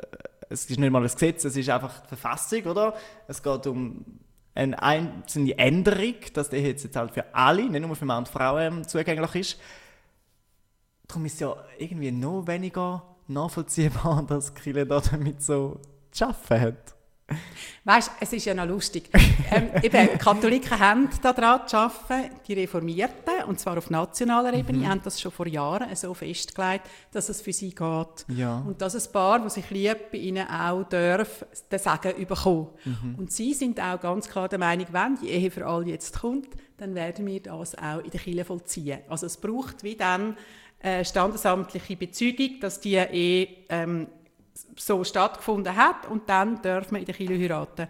es 0.50 0.69
ist 0.69 0.80
nicht 0.80 0.92
mal 0.92 1.04
ein 1.04 1.12
Gesetz, 1.12 1.44
es 1.44 1.57
ist 1.57 1.69
einfach 1.69 2.01
die 2.01 2.07
Verfassung, 2.07 2.63
oder? 2.63 2.96
Es 3.28 3.44
geht 3.44 3.68
um 3.68 4.19
eine 4.59 4.81
einzelne 4.81 5.57
Änderung, 5.57 6.15
dass 6.33 6.50
der 6.50 6.61
jetzt 6.61 6.95
halt 6.95 7.11
für 7.11 7.33
alle, 7.33 7.69
nicht 7.69 7.81
nur 7.81 7.95
für 7.95 8.06
Mann 8.06 8.19
und 8.19 8.27
Frauen 8.29 8.88
zugänglich 8.88 9.35
ist. 9.35 9.59
Darum 11.07 11.25
ist 11.25 11.35
es 11.35 11.39
ja 11.39 11.56
irgendwie 11.77 12.11
noch 12.11 12.45
weniger 12.45 13.03
nachvollziehbar, 13.27 14.23
dass 14.27 14.53
Kille 14.53 14.85
da 14.85 15.00
damit 15.00 15.41
so 15.41 15.79
zu 16.11 16.27
arbeiten 16.27 16.61
hat. 16.61 16.99
Weißt, 17.86 18.12
es 18.19 18.33
ist 18.33 18.45
ja 18.45 18.53
noch 18.53 18.67
lustig. 18.67 19.09
ähm, 19.51 19.69
eben, 19.83 20.17
Katholiken 20.17 20.77
haben 20.79 21.09
daran 21.21 21.67
zu 21.67 21.77
arbeiten, 21.77 22.36
die 22.48 22.53
Reformierten, 22.53 23.45
und 23.48 23.59
zwar 23.59 23.77
auf 23.77 23.89
nationaler 23.89 24.53
Ebene, 24.53 24.79
mhm. 24.79 24.89
haben 24.89 25.01
das 25.03 25.19
schon 25.19 25.31
vor 25.31 25.48
Jahren 25.48 25.95
so 25.95 26.13
festgelegt, 26.13 26.86
dass 27.12 27.29
es 27.29 27.41
für 27.41 27.53
sie 27.53 27.69
geht. 27.69 28.25
Ja. 28.27 28.59
Und 28.59 28.81
dass 28.81 28.95
ein 28.95 29.12
Paar, 29.12 29.39
das 29.39 29.55
sich 29.55 29.69
liebt, 29.69 30.12
bei 30.12 30.17
ihnen 30.17 30.48
auch 30.48 30.83
darf, 30.83 31.45
den 31.71 31.79
Segen 31.79 32.27
bekommen. 32.27 32.67
Mhm. 32.86 33.15
Und 33.17 33.31
sie 33.31 33.53
sind 33.53 33.79
auch 33.79 34.00
ganz 34.00 34.29
klar 34.29 34.50
der 34.50 34.59
Meinung, 34.59 34.88
wenn 34.91 35.17
die 35.21 35.29
Ehe 35.29 35.50
für 35.50 35.65
alle 35.65 35.86
jetzt 35.86 36.19
kommt, 36.19 36.50
dann 36.77 36.95
werden 36.95 37.25
wir 37.25 37.41
das 37.41 37.75
auch 37.75 38.00
in 38.00 38.12
der 38.12 38.19
Kirche 38.19 38.45
vollziehen. 38.45 39.00
Also 39.09 39.25
es 39.25 39.38
braucht 39.38 39.83
wie 39.83 39.95
dann 39.95 40.38
äh, 40.81 41.03
standesamtliche 41.03 41.98
Bezeugung, 41.98 42.59
dass 42.62 42.79
die 42.79 42.95
Ehe 42.95 43.48
ähm, 43.69 44.07
so 44.75 45.04
stattgefunden 45.04 45.75
hat 45.75 46.08
und 46.10 46.30
dann 46.30 46.62
dürfen 46.62 46.92
wir 46.92 47.00
in 47.00 47.06
der 47.06 47.16
Kirche 47.16 47.39
heiraten. 47.39 47.88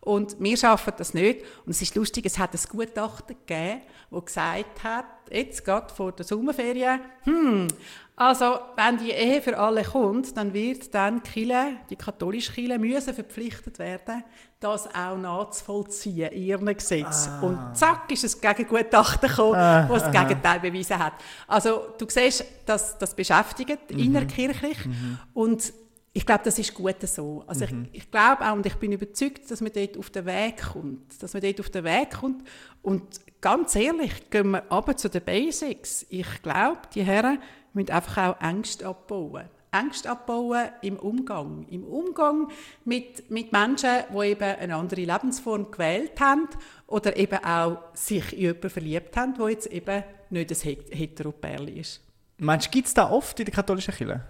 Und 0.00 0.40
wir 0.40 0.56
schaffen 0.56 0.92
das 0.96 1.14
nicht. 1.14 1.42
Und 1.64 1.70
es 1.70 1.80
ist 1.80 1.94
lustig, 1.94 2.26
es 2.26 2.36
hat 2.36 2.52
ein 2.52 2.60
Gutachten 2.68 3.36
gegeben, 3.46 3.82
das 4.10 4.24
gesagt 4.24 4.82
hat, 4.82 5.04
jetzt 5.30 5.64
gerade 5.64 5.94
vor 5.94 6.10
der 6.10 6.24
Sommerferien, 6.24 7.00
hm, 7.22 7.68
also 8.16 8.58
wenn 8.76 8.98
die 8.98 9.10
Ehe 9.10 9.40
für 9.40 9.58
alle 9.58 9.84
kommt, 9.84 10.36
dann 10.36 10.52
wird 10.52 10.94
dann 10.94 11.22
die, 11.22 11.30
Kirche, 11.30 11.76
die 11.88 11.96
katholische 11.96 12.52
Kirche 12.52 12.78
müssen 12.78 13.14
verpflichtet 13.14 13.78
werden, 13.78 14.22
das 14.60 14.86
auch 14.94 15.16
nachzuvollziehen 15.16 16.30
in 16.30 16.42
ihrem 16.42 16.66
Gesetz. 16.66 17.28
Ah. 17.28 17.40
Und 17.40 17.76
zack, 17.76 18.10
ist 18.12 18.24
es 18.24 18.40
Gegengutachten 18.40 19.28
gekommen, 19.28 19.54
ah, 19.54 19.88
das 19.88 20.04
das 20.04 20.12
Gegenteil 20.12 20.60
bewiesen 20.60 20.98
hat. 20.98 21.14
Also 21.48 21.94
du 21.98 22.06
siehst, 22.08 22.44
dass 22.66 22.98
das 22.98 23.14
beschäftigt 23.14 23.90
mhm. 23.90 23.98
innerkirchlich 23.98 24.84
mhm. 24.84 25.18
und 25.32 25.72
ich 26.14 26.26
glaube, 26.26 26.42
das 26.44 26.58
ist 26.58 26.74
gut 26.74 26.96
so. 27.02 27.42
Also 27.46 27.66
mhm. 27.66 27.88
ich, 27.92 28.02
ich 28.02 28.10
glaube 28.10 28.46
auch 28.46 28.52
und 28.52 28.66
ich 28.66 28.74
bin 28.74 28.92
überzeugt, 28.92 29.50
dass 29.50 29.60
man 29.60 29.72
dort 29.72 29.96
auf 29.96 30.10
den 30.10 30.26
Weg 30.26 30.62
kommt. 30.72 31.22
Dass 31.22 31.32
man 31.32 31.42
dort 31.42 31.60
auf 31.60 31.70
den 31.70 31.84
Weg 31.84 32.10
kommt. 32.10 32.46
Und 32.82 33.20
ganz 33.40 33.74
ehrlich, 33.74 34.28
gehen 34.28 34.50
wir 34.50 34.70
aber 34.70 34.96
zu 34.96 35.08
den 35.08 35.22
Basics. 35.22 36.04
Ich 36.10 36.42
glaube, 36.42 36.80
die 36.94 37.02
Herren 37.02 37.38
müssen 37.72 37.90
einfach 37.90 38.36
auch 38.36 38.40
Ängste 38.42 38.86
abbauen. 38.86 39.44
Ängste 39.70 40.10
abbauen 40.10 40.68
im 40.82 40.98
Umgang. 40.98 41.66
Im 41.70 41.84
Umgang 41.84 42.50
mit, 42.84 43.30
mit 43.30 43.50
Menschen, 43.52 44.02
die 44.12 44.26
eben 44.26 44.42
eine 44.42 44.76
andere 44.76 45.00
Lebensform 45.00 45.70
gewählt 45.70 46.20
haben 46.20 46.46
oder 46.88 47.16
eben 47.16 47.42
auch 47.42 47.78
sich 47.94 48.34
in 48.34 48.40
jemanden 48.40 48.68
verliebt 48.68 49.16
haben, 49.16 49.34
der 49.34 49.48
jetzt 49.48 49.66
eben 49.68 50.04
nicht 50.28 50.50
ein 50.50 50.76
Heteropärli 50.90 51.80
ist. 51.80 52.02
Meinst 52.36 52.66
du, 52.66 52.70
gibt 52.70 52.88
es 52.88 52.92
da 52.92 53.10
oft 53.10 53.38
in 53.40 53.46
der 53.46 53.54
katholischen 53.54 53.94
Kirche? 53.94 54.20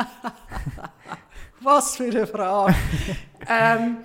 Was 1.60 1.96
für 1.96 2.04
eine 2.04 2.26
Frage. 2.26 2.74
ähm, 3.48 3.98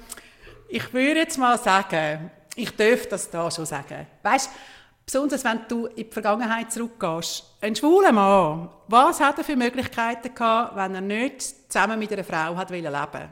ich 0.68 0.94
würde 0.94 1.22
jetzt 1.22 1.38
mal 1.38 1.58
sagen, 1.58 2.32
ich 2.56 2.72
dürfte 2.72 3.10
das 3.10 3.30
da 3.30 3.50
schon 3.50 3.66
sagen. 3.66 4.08
Weißt, 4.24 4.50
besonders 5.06 5.44
wenn 5.44 5.60
du 5.68 5.86
in 5.88 6.08
die 6.08 6.12
Vergangenheit 6.12 6.72
zurückgehst. 6.72 7.44
Ein 7.62 7.76
schwuler 7.76 8.12
Mann, 8.12 8.70
was 8.88 9.20
hat 9.20 9.38
er 9.38 9.44
für 9.44 9.56
Möglichkeiten 9.56 10.34
gehabt, 10.34 10.76
wenn 10.76 10.96
er 10.96 11.02
nicht 11.02 11.72
zusammen 11.72 12.00
mit 12.00 12.12
einer 12.12 12.24
Frau 12.24 12.56
hat 12.56 12.70
leben 12.72 12.92
wollte? 12.92 13.30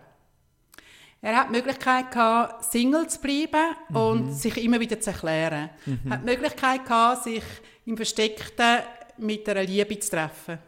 Er 1.21 1.37
hat 1.37 1.47
die 1.47 1.53
Möglichkeit 1.53 2.11
gehabt, 2.11 2.65
Single 2.65 3.07
zu 3.07 3.19
bleiben 3.21 3.75
mhm. 3.89 3.95
und 3.95 4.33
sich 4.33 4.61
immer 4.61 4.79
wieder 4.79 4.99
zu 4.99 5.11
erklären. 5.11 5.69
Mhm. 5.85 5.99
Er 6.05 6.11
hat 6.11 6.21
die 6.21 6.25
Möglichkeit 6.25 6.85
gehabt, 6.85 7.23
sich 7.23 7.43
im 7.85 7.95
Versteckten 7.95 8.79
mit 9.17 9.47
einer 9.47 9.63
Liebe 9.63 9.97
zu 9.99 10.11
treffen. 10.11 10.59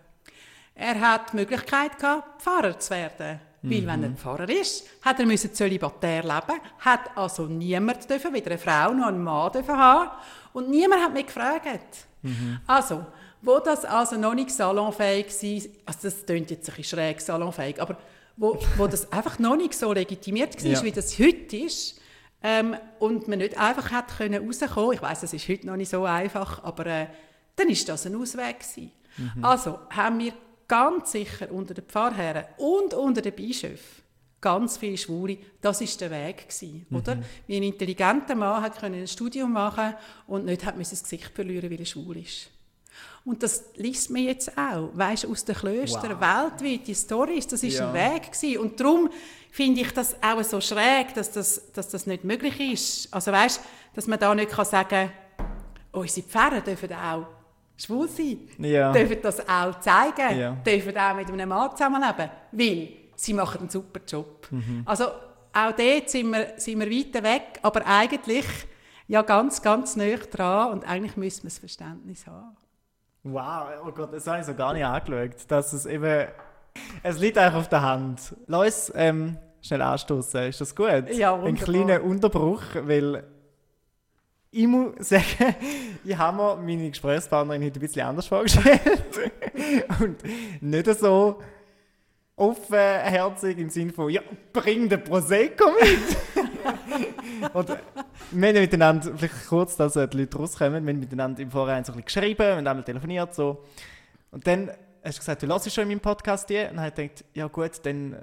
Er 0.75 0.99
hat 0.99 1.31
die 1.31 1.37
Möglichkeit 1.37 1.97
gehabt, 1.97 2.41
Pfarrer 2.41 2.77
zu 2.77 2.91
werden. 2.91 3.39
Weil 3.61 3.87
wenn 3.87 4.03
er 4.03 4.09
mhm. 4.09 4.17
Pfarrer 4.17 4.49
ist, 4.49 4.85
hat 5.01 5.19
er 5.19 5.25
müssen 5.25 5.53
zölibatär 5.53 6.21
leben, 6.21 6.61
hat 6.79 7.17
also 7.17 7.47
niemand 7.47 8.07
dürfen, 8.07 8.31
weder 8.33 8.51
eine 8.51 8.59
Frau 8.59 8.93
noch 8.93 9.07
einen 9.07 9.23
Mann 9.23 9.51
dürfen 9.51 9.75
haben. 9.75 10.11
Und 10.53 10.69
niemand 10.69 11.01
hat 11.01 11.13
mich 11.13 11.25
gefragt. 11.25 12.05
Mhm. 12.21 12.59
Also, 12.67 13.05
wo 13.41 13.59
das 13.59 13.85
also 13.85 14.17
noch 14.17 14.35
nicht 14.35 14.51
salonfähig 14.51 15.27
war, 15.27 15.71
also 15.85 15.99
das 16.03 16.25
klingt 16.25 16.51
jetzt 16.51 16.69
ein 16.69 16.75
bisschen 16.75 16.99
schräg, 16.99 17.21
salonfähig, 17.21 17.81
aber 17.81 17.97
wo, 18.37 18.59
wo 18.77 18.85
das 18.87 19.11
einfach 19.11 19.39
noch 19.39 19.55
nicht 19.55 19.73
so 19.73 19.91
legitimiert 19.93 20.63
war, 20.63 20.71
ja. 20.71 20.83
wie 20.83 20.91
das 20.91 21.17
heute 21.17 21.57
ist, 21.57 21.99
ähm, 22.43 22.75
und 22.99 23.27
man 23.27 23.39
nicht 23.39 23.57
einfach 23.57 23.91
hat 23.91 24.17
können 24.17 24.45
rauskommen, 24.45 24.93
ich 24.93 25.01
weiß, 25.01 25.21
das 25.21 25.33
ist 25.33 25.47
heute 25.49 25.65
noch 25.65 25.75
nicht 25.75 25.89
so 25.89 26.03
einfach, 26.05 26.63
aber 26.63 26.85
äh, 26.85 27.07
dann 27.55 27.69
ist 27.69 27.89
das 27.89 28.05
ein 28.05 28.15
Ausweg 28.15 28.57
Mhm. 29.17 29.45
Also 29.45 29.79
haben 29.89 30.19
wir 30.19 30.33
ganz 30.67 31.11
sicher 31.11 31.51
unter 31.51 31.73
den 31.73 31.85
Pfarrherren 31.85 32.45
und 32.57 32.93
unter 32.93 33.21
den 33.21 33.33
Bischöfen 33.33 34.05
ganz 34.45 34.77
viele 34.77 34.95
Schwule, 34.95 35.39
das 35.59 35.81
ist 35.81 35.99
der 36.01 36.11
Weg 36.11 36.47
gewesen, 36.47 36.85
mhm. 36.87 36.97
oder? 36.97 37.17
Wie 37.47 37.57
ein 37.57 37.63
intelligenter 37.63 38.35
Mann 38.35 38.61
hat 38.61 38.83
ein 38.83 39.07
Studium 39.07 39.51
machen 39.51 39.95
und 40.27 40.45
nicht 40.45 40.63
hat 40.63 40.79
das 40.79 41.01
Gesicht 41.01 41.31
verlieren, 41.33 41.71
weil 41.71 41.79
er 41.79 41.85
schwul 41.85 42.17
ist. 42.17 42.51
Und 43.25 43.41
das 43.41 43.63
liest 43.73 44.11
man 44.11 44.21
jetzt 44.21 44.55
auch, 44.55 44.91
weißt 44.93 45.25
aus 45.25 45.45
den 45.45 45.55
Klöstern 45.55 46.19
wow. 46.19 46.51
weltweit, 46.61 46.87
die 46.87 46.93
Stories, 46.93 47.47
das 47.47 47.63
ist 47.63 47.79
ja. 47.79 47.91
ein 47.91 47.93
Weg 47.95 48.31
gewesen. 48.31 48.59
Und 48.59 48.79
darum 48.79 49.09
finde 49.49 49.81
ich 49.81 49.91
das 49.91 50.15
auch 50.21 50.43
so 50.43 50.61
schräg, 50.61 51.15
dass 51.15 51.31
das, 51.31 51.71
dass 51.73 51.89
das 51.89 52.05
nicht 52.05 52.23
möglich 52.23 52.59
ist. 52.59 53.11
Also 53.11 53.31
weißt, 53.31 53.59
dass 53.95 54.05
man 54.05 54.19
da 54.19 54.35
nicht 54.35 54.51
kann 54.51 54.65
sagen, 54.65 55.11
unsere 55.91 56.27
Pfarrer 56.27 56.61
dürfen 56.61 56.93
auch 56.93 57.25
schwul 57.77 58.07
sein, 58.07 58.39
ja. 58.57 58.91
dürfen 58.91 59.17
das 59.21 59.39
auch 59.47 59.79
zeigen, 59.79 60.39
ja. 60.39 60.51
dürfen 60.65 60.97
auch 60.97 61.15
mit 61.15 61.29
einem 61.29 61.49
Mann 61.49 61.71
zusammenleben, 61.71 62.29
weil 62.51 62.89
sie 63.15 63.33
machen 63.33 63.61
einen 63.61 63.69
super 63.69 63.99
Job. 64.07 64.47
Mhm. 64.51 64.83
Also 64.85 65.05
auch 65.05 65.71
dort 65.71 66.09
sind 66.09 66.31
wir, 66.31 66.53
sind 66.57 66.79
wir 66.79 66.89
weiter 66.89 67.23
weg, 67.23 67.59
aber 67.61 67.85
eigentlich 67.85 68.45
ja 69.07 69.21
ganz, 69.21 69.61
ganz 69.61 69.95
nah 69.95 70.15
dran 70.15 70.71
und 70.71 70.87
eigentlich 70.87 71.17
müssen 71.17 71.43
wir 71.43 71.49
das 71.49 71.59
Verständnis 71.59 72.25
haben. 72.27 72.55
Wow, 73.23 73.67
oh 73.85 73.91
Gott, 73.91 74.13
das 74.13 74.27
habe 74.27 74.39
ich 74.39 74.45
so 74.45 74.53
gar 74.53 74.73
nicht 74.73 74.85
angeschaut, 74.85 75.35
dass 75.47 75.73
es 75.73 75.85
eben, 75.85 76.27
es 77.01 77.19
liegt 77.19 77.37
einfach 77.37 77.59
auf 77.59 77.69
der 77.69 77.81
Hand. 77.81 78.35
Lass 78.47 78.91
ähm, 78.95 79.37
schnell 79.61 79.81
anstoßen, 79.81 80.43
ist 80.43 80.61
das 80.61 80.75
gut? 80.75 81.09
Ja, 81.11 81.31
wunderbar. 81.31 81.45
Ein 81.45 81.55
kleiner 81.55 82.03
Unterbruch, 82.03 82.61
weil 82.83 83.23
ich 84.55 84.67
muss 84.67 85.09
sagen, 85.09 85.55
ich 86.05 86.17
habe 86.17 86.37
mir 86.37 86.55
meine 86.55 86.89
Gesprächspartnerin 86.89 87.63
heute 87.63 87.77
ein 87.77 87.81
bisschen 87.81 88.07
anders 88.07 88.27
vorgestellt. 88.27 88.81
und 89.99 90.17
nicht 90.61 90.99
so 90.99 91.41
offenherzig 92.37 93.57
im 93.57 93.69
Sinne 93.69 93.91
von, 93.91 94.09
ja, 94.09 94.21
bring 94.53 94.87
den 94.87 95.03
Prosecco 95.03 95.71
mit. 95.71 97.53
und 97.53 97.69
wir 98.31 98.47
haben 98.47 98.61
miteinander, 98.61 99.11
vielleicht 99.17 99.47
kurz, 99.47 99.75
dass 99.75 99.93
die 99.93 100.17
Leute 100.17 100.37
rauskommen, 100.37 100.85
wir 100.85 100.93
haben 100.93 100.99
miteinander 100.99 101.41
im 101.41 101.51
Vorhinein 101.51 101.83
so 101.83 101.91
ein 101.91 102.01
bisschen 102.01 102.21
geschrieben, 102.21 102.39
wir 102.39 102.55
haben 102.55 102.67
einmal 102.67 102.83
telefoniert 102.83 103.35
so. 103.35 103.63
Und 104.31 104.47
dann 104.47 104.69
hast 105.03 105.17
du 105.17 105.19
gesagt, 105.19 105.43
du 105.43 105.47
hörst 105.47 105.73
schon 105.73 105.83
in 105.83 105.89
meinem 105.89 105.99
Podcast 105.99 106.49
die. 106.49 106.59
Und 106.59 106.77
dann 106.77 106.79
habe 106.79 106.87
ich 106.87 106.95
gedacht, 106.95 107.25
ja 107.33 107.47
gut, 107.47 107.71
dann, 107.83 108.15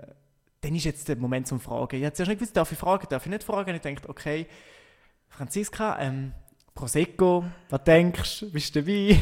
dann 0.63 0.75
ist 0.75 0.85
jetzt 0.85 1.09
der 1.09 1.17
Moment 1.17 1.47
zum 1.47 1.61
Fragen. 1.61 1.97
Ich 1.97 2.05
habe 2.05 2.15
zuerst 2.15 2.31
nicht 2.31 2.39
gewusst, 2.39 2.57
darf 2.57 2.73
ich 2.73 2.79
fragen, 2.79 3.07
darf 3.11 3.27
ich 3.27 3.31
nicht 3.31 3.45
fragen? 3.45 3.69
Und 3.69 3.77
ich 3.77 3.83
dachte, 3.83 4.09
okay, 4.09 4.47
Franziska, 5.37 5.99
ähm, 6.01 6.33
Prosecco, 6.75 7.45
was 7.69 7.85
denkst 7.85 8.41
du, 8.41 8.53
bist 8.53 8.75
du 8.75 8.83
dabei? 8.83 9.19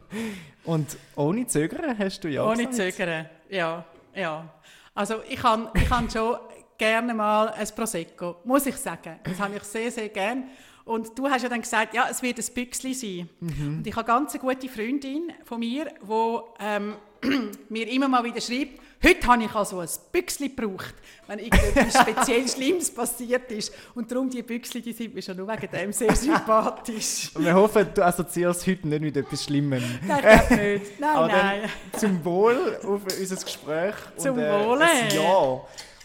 Und 0.64 0.96
ohne 1.16 1.46
Zögern 1.46 1.98
hast 1.98 2.22
du 2.24 2.28
ja 2.28 2.44
Ohne 2.44 2.66
gesagt. 2.66 2.96
Zögern, 2.96 3.26
ja, 3.48 3.84
ja. 4.14 4.54
Also 4.94 5.16
ich 5.28 5.40
kann, 5.40 5.68
ich 5.74 5.88
kann 5.88 6.10
schon 6.10 6.36
gerne 6.78 7.14
mal 7.14 7.48
ein 7.48 7.68
Prosecco, 7.74 8.36
muss 8.44 8.66
ich 8.66 8.76
sagen. 8.76 9.18
Das 9.24 9.38
habe 9.38 9.56
ich 9.56 9.62
sehr, 9.64 9.90
sehr 9.90 10.08
gerne. 10.08 10.44
Und 10.84 11.16
du 11.18 11.28
hast 11.28 11.42
ja 11.42 11.48
dann 11.48 11.60
gesagt, 11.60 11.94
ja, 11.94 12.08
es 12.10 12.22
wird 12.22 12.38
ein 12.38 12.54
Büchsli 12.54 12.94
sein. 12.94 13.28
Mhm. 13.40 13.78
Und 13.78 13.86
ich 13.86 13.94
habe 13.94 14.12
eine 14.12 14.20
ganz 14.20 14.38
gute 14.38 14.68
Freundin 14.68 15.32
von 15.44 15.60
mir, 15.60 15.86
die 15.86 16.64
ähm, 16.64 16.96
mir 17.68 17.88
immer 17.88 18.08
mal 18.08 18.24
wieder 18.24 18.40
schreibt, 18.40 18.80
Heute 19.02 19.26
habe 19.26 19.44
ich 19.44 19.54
also 19.54 19.78
ein 19.78 19.88
Büchsli 20.12 20.50
gebraucht, 20.50 20.94
wenn 21.26 21.38
irgendetwas 21.38 22.02
speziell 22.02 22.46
Schlimmes 22.46 22.94
passiert 22.94 23.50
ist. 23.50 23.72
Und 23.94 24.10
darum, 24.12 24.28
die 24.28 24.42
Büchsli, 24.42 24.82
die 24.82 24.92
sind 24.92 25.14
mir 25.14 25.22
schon 25.22 25.38
nur 25.38 25.48
wegen 25.48 25.70
dem 25.70 25.92
sehr 25.92 26.14
sympathisch. 26.14 27.30
Und 27.34 27.44
wir 27.44 27.54
hoffen, 27.54 27.88
du 27.94 28.04
assoziierst 28.04 28.66
heute 28.66 28.88
nicht 28.88 29.00
mit 29.00 29.16
etwas 29.16 29.44
Schlimmem. 29.44 29.82
Nein, 30.06 30.22
nicht. 30.50 31.00
Nein, 31.00 31.16
Aber 31.16 31.28
nein. 31.28 31.70
Zum 31.96 32.22
Wohl 32.24 32.78
auf 32.84 33.00
unser 33.18 33.36
Gespräch. 33.36 33.94
Zum 34.18 34.36
und, 34.36 34.40
äh, 34.40 34.66
Wohle. 34.66 34.86
Ja 35.14 35.60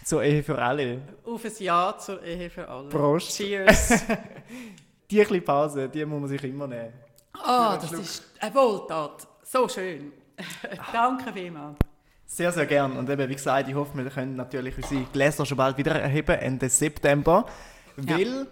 zur 0.05 0.21
Ehe 0.23 0.43
für 0.43 0.57
alle. 0.57 1.01
Auf 1.25 1.43
ein 1.43 1.51
Ja 1.59 1.97
zur 1.97 2.21
Ehe 2.23 2.49
für 2.49 2.69
alle. 2.69 2.89
Prost. 2.89 3.35
Cheers. 3.35 4.03
die 5.09 5.23
kleine 5.23 5.41
Pause, 5.41 5.89
die 5.89 6.05
muss 6.05 6.21
man 6.21 6.29
sich 6.29 6.43
immer 6.43 6.67
nehmen. 6.67 6.93
Ah, 7.33 7.75
oh, 7.75 7.81
das 7.81 7.91
ist 7.91 8.23
eine 8.39 8.53
Wohltat. 8.53 9.27
So 9.43 9.67
schön. 9.67 10.13
Danke 10.93 11.33
vielmals. 11.33 11.77
Sehr, 12.25 12.51
sehr 12.51 12.65
gern. 12.65 12.97
Und 12.97 13.09
eben, 13.09 13.29
wie 13.29 13.35
gesagt, 13.35 13.69
ich 13.69 13.75
hoffe, 13.75 13.97
wir 13.97 14.09
können 14.09 14.35
natürlich 14.35 14.75
unsere 14.77 15.03
Gläser 15.05 15.45
schon 15.45 15.57
bald 15.57 15.77
wieder 15.77 15.91
erheben, 15.91 16.35
Ende 16.35 16.69
September. 16.69 17.45
Weil 17.95 18.27
ja. 18.27 18.45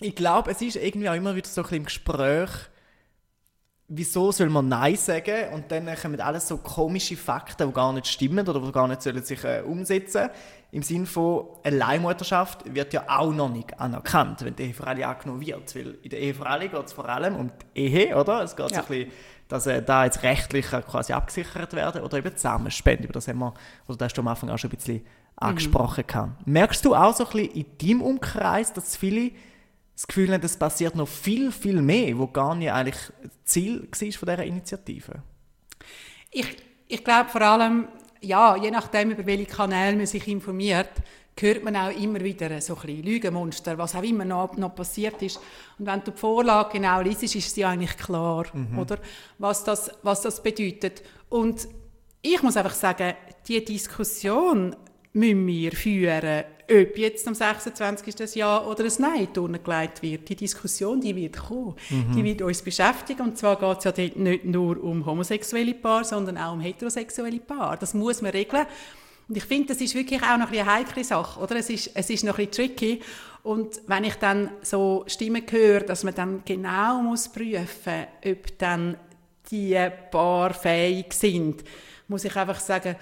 ich 0.00 0.14
glaube, 0.14 0.50
es 0.50 0.60
ist 0.60 0.76
irgendwie 0.76 1.08
auch 1.08 1.14
immer 1.14 1.34
wieder 1.34 1.48
so 1.48 1.60
ein 1.60 1.64
bisschen 1.64 1.76
im 1.78 1.84
Gespräch, 1.84 2.50
wieso 3.88 4.32
soll 4.32 4.48
man 4.48 4.68
Nein 4.68 4.96
sagen? 4.96 5.52
Und 5.54 5.70
dann 5.70 5.88
kommen 5.94 6.20
alles 6.20 6.48
so 6.48 6.58
komische 6.58 7.16
Fakten, 7.16 7.68
die 7.68 7.72
gar 7.72 7.92
nicht 7.92 8.06
stimmen 8.06 8.46
oder 8.46 8.60
die 8.60 8.72
gar 8.72 8.88
nicht 8.88 9.02
sollen 9.02 9.22
sich 9.22 9.44
äh, 9.44 9.62
umsetzen 9.62 10.28
Im 10.72 10.82
Sinne 10.82 11.06
von, 11.06 11.46
eine 11.62 11.76
Leihmutterschaft 11.76 12.74
wird 12.74 12.92
ja 12.92 13.04
auch 13.08 13.32
noch 13.32 13.48
nicht 13.48 13.78
anerkannt, 13.78 14.44
wenn 14.44 14.56
die 14.56 14.64
Ehe 14.64 14.74
für 14.74 14.86
alle 14.86 15.06
angenommen 15.06 15.40
wird. 15.46 15.74
Weil 15.74 15.98
in 16.02 16.10
der 16.10 16.20
Ehe 16.20 16.34
für 16.34 16.46
alle 16.46 16.68
geht 16.68 16.84
es 16.84 16.92
vor 16.92 17.08
allem 17.08 17.36
um 17.36 17.50
die 17.74 17.80
Ehe, 17.80 18.16
oder? 18.16 18.42
Es 18.42 18.56
geht 18.56 18.70
ja. 18.70 18.82
so 18.82 18.82
ein 18.82 18.86
bisschen 18.88 19.12
dass 19.48 19.66
äh, 19.66 19.82
da 19.82 20.04
jetzt 20.04 20.22
rechtlich 20.22 20.66
quasi 20.66 21.12
abgesichert 21.12 21.72
werden 21.74 22.02
oder 22.02 22.18
eben 22.18 22.36
Zusammenspende. 22.36 23.04
Über 23.04 23.12
das 23.12 23.28
haben 23.28 23.38
wir, 23.38 23.54
oder 23.86 23.98
das 23.98 24.06
hast 24.06 24.14
du 24.14 24.22
am 24.22 24.28
Anfang 24.28 24.50
auch 24.50 24.58
schon 24.58 24.70
ein 24.70 24.76
bisschen 24.76 25.06
angesprochen. 25.36 26.04
Mhm. 26.44 26.52
Merkst 26.52 26.84
du 26.84 26.94
auch 26.94 27.14
so 27.14 27.26
ein 27.26 27.32
bisschen 27.32 27.52
in 27.52 27.66
deinem 27.78 28.02
Umkreis, 28.02 28.72
dass 28.72 28.96
viele 28.96 29.32
das 29.94 30.06
Gefühl 30.06 30.32
haben, 30.32 30.42
es 30.44 30.56
passiert 30.56 30.94
noch 30.94 31.08
viel, 31.08 31.50
viel 31.50 31.80
mehr, 31.80 32.18
wo 32.18 32.26
gar 32.26 32.54
nicht 32.54 32.70
eigentlich 32.70 33.12
Ziel 33.44 33.88
war 33.90 34.12
von 34.12 34.28
dieser 34.28 34.44
Initiative? 34.44 35.22
Ich, 36.30 36.56
ich 36.86 37.02
glaube 37.02 37.30
vor 37.30 37.40
allem, 37.40 37.88
ja, 38.20 38.56
je 38.56 38.70
nachdem, 38.70 39.12
über 39.12 39.24
welche 39.24 39.46
Kanäle 39.46 39.96
man 39.96 40.06
sich 40.06 40.28
informiert, 40.28 40.90
hört 41.38 41.64
man 41.64 41.76
auch 41.76 41.90
immer 41.90 42.20
wieder 42.20 42.60
so 42.60 42.74
ein 42.76 42.80
bisschen 42.80 43.02
Lügenmonster, 43.02 43.76
was 43.76 43.94
auch 43.94 44.02
immer 44.02 44.24
noch, 44.24 44.56
noch 44.56 44.74
passiert 44.74 45.20
ist. 45.22 45.38
Und 45.78 45.86
wenn 45.86 46.02
du 46.02 46.10
die 46.10 46.18
Vorlage 46.18 46.78
genau 46.78 47.00
liest, 47.02 47.22
ist 47.24 47.34
es 47.36 47.54
dir 47.54 47.68
eigentlich 47.68 47.96
klar, 47.96 48.46
mhm. 48.52 48.78
oder? 48.78 48.98
Was 49.38 49.62
das, 49.64 49.90
was 50.02 50.22
das 50.22 50.42
bedeutet. 50.42 51.02
Und 51.28 51.68
ich 52.22 52.42
muss 52.42 52.56
einfach 52.56 52.74
sagen, 52.74 53.14
die 53.46 53.64
Diskussion 53.64 54.74
müssen 55.12 55.46
wir 55.46 55.72
führen, 55.72 56.44
ob 56.68 56.98
jetzt 56.98 57.28
am 57.28 57.34
26. 57.34 58.34
Jahr 58.34 58.66
oder 58.66 58.84
ein 58.84 58.92
Nein 58.98 59.28
gelegt 59.32 60.02
wird. 60.02 60.28
Die 60.28 60.36
Diskussion, 60.36 61.00
die 61.00 61.14
wird 61.14 61.36
kommen. 61.36 61.74
Mhm. 61.90 62.16
Die 62.16 62.24
wird 62.24 62.42
uns 62.42 62.62
beschäftigen. 62.62 63.22
Und 63.22 63.38
zwar 63.38 63.56
geht 63.56 63.78
es 63.78 63.84
ja 63.84 63.92
dort 63.92 64.16
nicht 64.16 64.44
nur 64.44 64.82
um 64.82 65.06
homosexuelle 65.06 65.74
Paar, 65.74 66.04
sondern 66.04 66.38
auch 66.38 66.54
um 66.54 66.60
heterosexuelle 66.60 67.40
Paar. 67.40 67.76
Das 67.76 67.94
muss 67.94 68.20
man 68.20 68.32
regeln. 68.32 68.66
Und 69.28 69.36
ich 69.36 69.44
finde, 69.44 69.68
das 69.68 69.80
ist 69.80 69.94
wirklich 69.94 70.22
auch 70.22 70.38
noch 70.38 70.52
eine 70.52 70.66
heikle 70.66 71.02
Sache, 71.02 71.40
oder? 71.40 71.56
Es 71.56 71.68
ist, 71.68 71.90
es 71.94 72.10
ist 72.10 72.24
noch 72.24 72.38
ein 72.38 72.46
bisschen 72.46 72.68
tricky. 72.68 73.00
Und 73.42 73.80
wenn 73.86 74.04
ich 74.04 74.14
dann 74.16 74.50
so 74.62 75.04
Stimmen 75.06 75.42
höre, 75.48 75.80
dass 75.80 76.04
man 76.04 76.14
dann 76.14 76.42
genau 76.44 77.00
muss 77.02 77.28
prüfen, 77.28 78.06
ob 78.24 78.58
dann 78.58 78.96
die 79.50 79.78
Paar 80.10 80.52
fähig 80.52 81.12
sind, 81.12 81.62
muss 82.08 82.24
ich 82.24 82.36
einfach 82.36 82.60
sagen, 82.60 82.96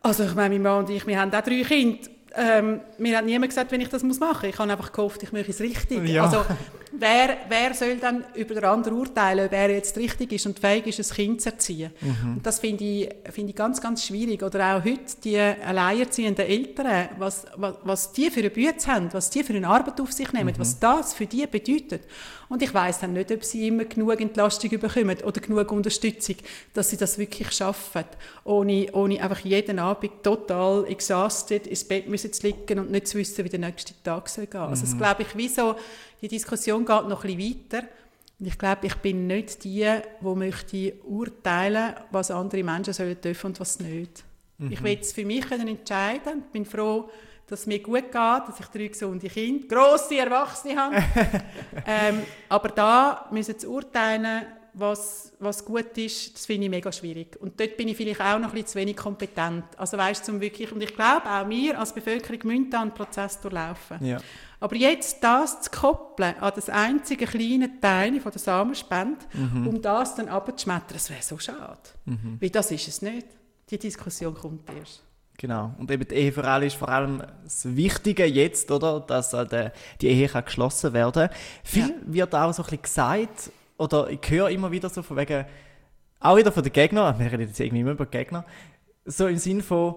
also 0.00 0.24
ich 0.24 0.34
meine, 0.34 0.54
mein 0.54 0.62
Mann 0.62 0.84
und 0.84 0.90
ich, 0.90 1.06
wir 1.06 1.20
haben 1.20 1.32
auch 1.32 1.42
drei 1.42 1.62
Kinder 1.62 2.08
ähm, 2.34 2.80
mir 2.98 3.18
hat 3.18 3.24
niemand 3.24 3.50
gesagt, 3.50 3.70
wenn 3.72 3.80
ich 3.80 3.88
das 3.88 4.02
machen 4.02 4.18
muss. 4.18 4.42
Ich 4.42 4.58
habe 4.58 4.72
einfach 4.72 4.92
gehofft, 4.92 5.22
ich 5.22 5.32
mache 5.32 5.50
es 5.50 5.60
richtig. 5.60 6.08
Ja. 6.08 6.24
Also, 6.24 6.44
wer, 6.92 7.36
wer 7.48 7.74
soll 7.74 7.96
dann 7.96 8.24
über 8.34 8.54
den 8.54 8.64
anderen 8.64 8.98
urteilen, 8.98 9.46
ob 9.46 9.52
er 9.52 9.70
jetzt 9.70 9.96
richtig 9.96 10.32
ist 10.32 10.46
und 10.46 10.58
fähig 10.58 10.86
ist, 10.86 11.10
ein 11.10 11.14
Kind 11.14 11.40
zu 11.40 11.50
erziehen? 11.50 11.90
Mhm. 12.00 12.36
Und 12.36 12.46
das 12.46 12.60
finde 12.60 12.84
ich, 12.84 13.08
find 13.30 13.50
ich 13.50 13.56
ganz, 13.56 13.80
ganz 13.80 14.06
schwierig. 14.06 14.42
Oder 14.42 14.76
auch 14.76 14.84
heute 14.84 15.16
die 15.24 15.38
alleinerziehenden 15.38 16.46
Eltern, 16.46 17.08
was, 17.18 17.46
was, 17.56 17.76
was 17.82 18.12
die 18.12 18.30
für 18.30 18.40
eine 18.40 18.50
Bütze 18.50 18.92
haben, 18.92 19.08
was 19.12 19.30
die 19.30 19.42
für 19.42 19.54
eine 19.54 19.66
Arbeit 19.66 20.00
auf 20.00 20.12
sich 20.12 20.32
nehmen, 20.32 20.54
mhm. 20.54 20.60
was 20.60 20.78
das 20.78 21.14
für 21.14 21.26
die 21.26 21.46
bedeutet. 21.46 22.02
Und 22.52 22.62
ich 22.62 22.74
weiß 22.74 23.00
dann 23.00 23.14
nicht, 23.14 23.32
ob 23.32 23.42
sie 23.44 23.68
immer 23.68 23.86
genug 23.86 24.20
Entlastung 24.20 24.68
bekommen 24.78 25.16
oder 25.24 25.40
genug 25.40 25.72
Unterstützung, 25.72 26.36
dass 26.74 26.90
sie 26.90 26.98
das 26.98 27.16
wirklich 27.16 27.50
schaffen, 27.50 28.04
ohne, 28.44 28.88
ohne 28.92 29.22
einfach 29.22 29.38
jeden 29.38 29.78
Abend 29.78 30.22
total 30.22 30.84
exhausted 30.86 31.66
ins 31.66 31.84
Bett 31.84 32.08
müssen 32.10 32.30
zu 32.30 32.46
liegen 32.46 32.78
und 32.78 32.90
nicht 32.90 33.08
zu 33.08 33.16
wissen, 33.16 33.42
wie 33.42 33.48
der 33.48 33.58
nächste 33.58 33.94
Tag 34.04 34.28
soll 34.28 34.46
gehen. 34.46 34.60
Mhm. 34.60 34.66
Also 34.66 34.82
das 34.82 34.98
glaube 34.98 35.22
ich, 35.22 35.34
wie 35.34 35.48
so, 35.48 35.76
die 36.22 36.28
Diskussion 36.28 36.86
geht 36.86 37.08
noch 37.08 37.24
ein 37.24 37.36
bisschen 37.36 37.70
weiter. 37.70 37.88
Und 38.38 38.46
ich 38.46 38.58
glaube, 38.58 38.86
ich 38.86 38.94
bin 38.96 39.26
nicht 39.26 39.64
die, 39.64 39.88
die 40.20 40.34
möchte 40.34 40.94
urteilen, 41.04 41.94
was 42.10 42.30
andere 42.30 42.62
Menschen 42.64 42.94
sollen 42.94 43.20
dürfen 43.20 43.48
und 43.48 43.60
was 43.60 43.78
nicht. 43.80 44.24
Mhm. 44.58 44.72
Ich 44.72 44.82
will 44.82 44.98
es 45.00 45.12
für 45.12 45.24
mich 45.24 45.50
entscheiden. 45.50 46.44
Ich 46.46 46.52
bin 46.52 46.64
froh, 46.64 47.10
dass 47.46 47.60
es 47.60 47.66
mir 47.66 47.80
gut 47.80 48.04
geht, 48.04 48.14
dass 48.14 48.60
ich 48.60 48.66
drei 48.66 48.86
gesunde 48.86 49.28
Kinder, 49.28 49.66
grosse 49.68 50.16
Erwachsene 50.16 50.76
habe. 50.76 50.96
ähm, 51.86 52.22
aber 52.48 52.68
da 52.70 53.28
müssen 53.30 53.58
sie 53.58 53.66
urteilen, 53.66 54.46
was, 54.74 55.32
was 55.38 55.64
gut 55.64 55.98
ist, 55.98 56.34
das 56.34 56.46
finde 56.46 56.64
ich 56.64 56.70
mega 56.70 56.90
schwierig. 56.90 57.36
Und 57.40 57.60
dort 57.60 57.76
bin 57.76 57.88
ich 57.88 57.96
vielleicht 57.96 58.20
auch 58.20 58.38
noch 58.38 58.48
ein 58.48 58.54
bisschen 58.54 58.68
zu 58.68 58.78
wenig 58.78 58.96
kompetent. 58.96 59.64
Also 59.76 59.98
weißt 59.98 60.24
zum 60.24 60.40
wirklich, 60.40 60.72
und 60.72 60.82
ich 60.82 60.94
glaube 60.94 61.28
auch 61.28 61.48
wir 61.48 61.78
als 61.78 61.92
Bevölkerung 61.92 62.38
müssen 62.44 62.70
da 62.70 62.80
einen 62.80 62.94
Prozess 62.94 63.38
durchlaufen. 63.40 64.04
Ja. 64.04 64.18
Aber 64.62 64.76
jetzt 64.76 65.24
das 65.24 65.62
zu 65.62 65.70
koppeln 65.72 66.36
an 66.38 66.52
das 66.54 66.68
einzige 66.68 67.26
kleine 67.26 67.80
Teil 67.80 68.20
von 68.20 68.30
der 68.30 68.40
Samenspende, 68.40 69.18
mhm. 69.32 69.66
um 69.66 69.82
das 69.82 70.14
dann 70.14 70.28
abzuschmettern, 70.28 70.92
das 70.92 71.10
wäre 71.10 71.20
so 71.20 71.36
schade. 71.36 71.80
Mhm. 72.04 72.38
Weil 72.40 72.50
das 72.50 72.70
ist 72.70 72.86
es 72.86 73.02
nicht. 73.02 73.26
Die 73.70 73.78
Diskussion 73.78 74.34
kommt 74.34 74.70
erst. 74.78 75.02
Genau. 75.36 75.74
Und 75.78 75.90
eben 75.90 76.06
die 76.06 76.14
Ehe 76.14 76.30
für 76.30 76.44
alle 76.44 76.66
ist 76.66 76.76
vor 76.76 76.88
allem 76.88 77.24
das 77.42 77.74
Wichtige 77.74 78.24
jetzt, 78.24 78.70
oder? 78.70 79.00
Dass 79.00 79.32
halt, 79.32 79.72
die 80.00 80.06
Ehe 80.06 80.28
kann 80.28 80.44
geschlossen 80.44 80.92
werden 80.92 81.28
Viel 81.64 81.88
ja. 81.88 81.94
wird 82.04 82.32
auch 82.32 82.52
so 82.52 82.62
ein 82.62 82.66
bisschen 82.66 82.82
gesagt, 82.82 83.50
oder 83.78 84.10
ich 84.10 84.20
höre 84.28 84.48
immer 84.50 84.70
wieder 84.70 84.90
so 84.90 85.02
von 85.02 85.16
wegen, 85.16 85.44
auch 86.20 86.36
wieder 86.36 86.52
von 86.52 86.62
den 86.62 86.72
Gegnern, 86.72 87.18
wir 87.18 87.32
reden 87.32 87.48
jetzt 87.48 87.58
irgendwie 87.58 87.80
immer 87.80 87.90
über 87.90 88.06
Gegner, 88.06 88.44
so 89.04 89.26
im 89.26 89.38
Sinn 89.38 89.60
von, 89.60 89.96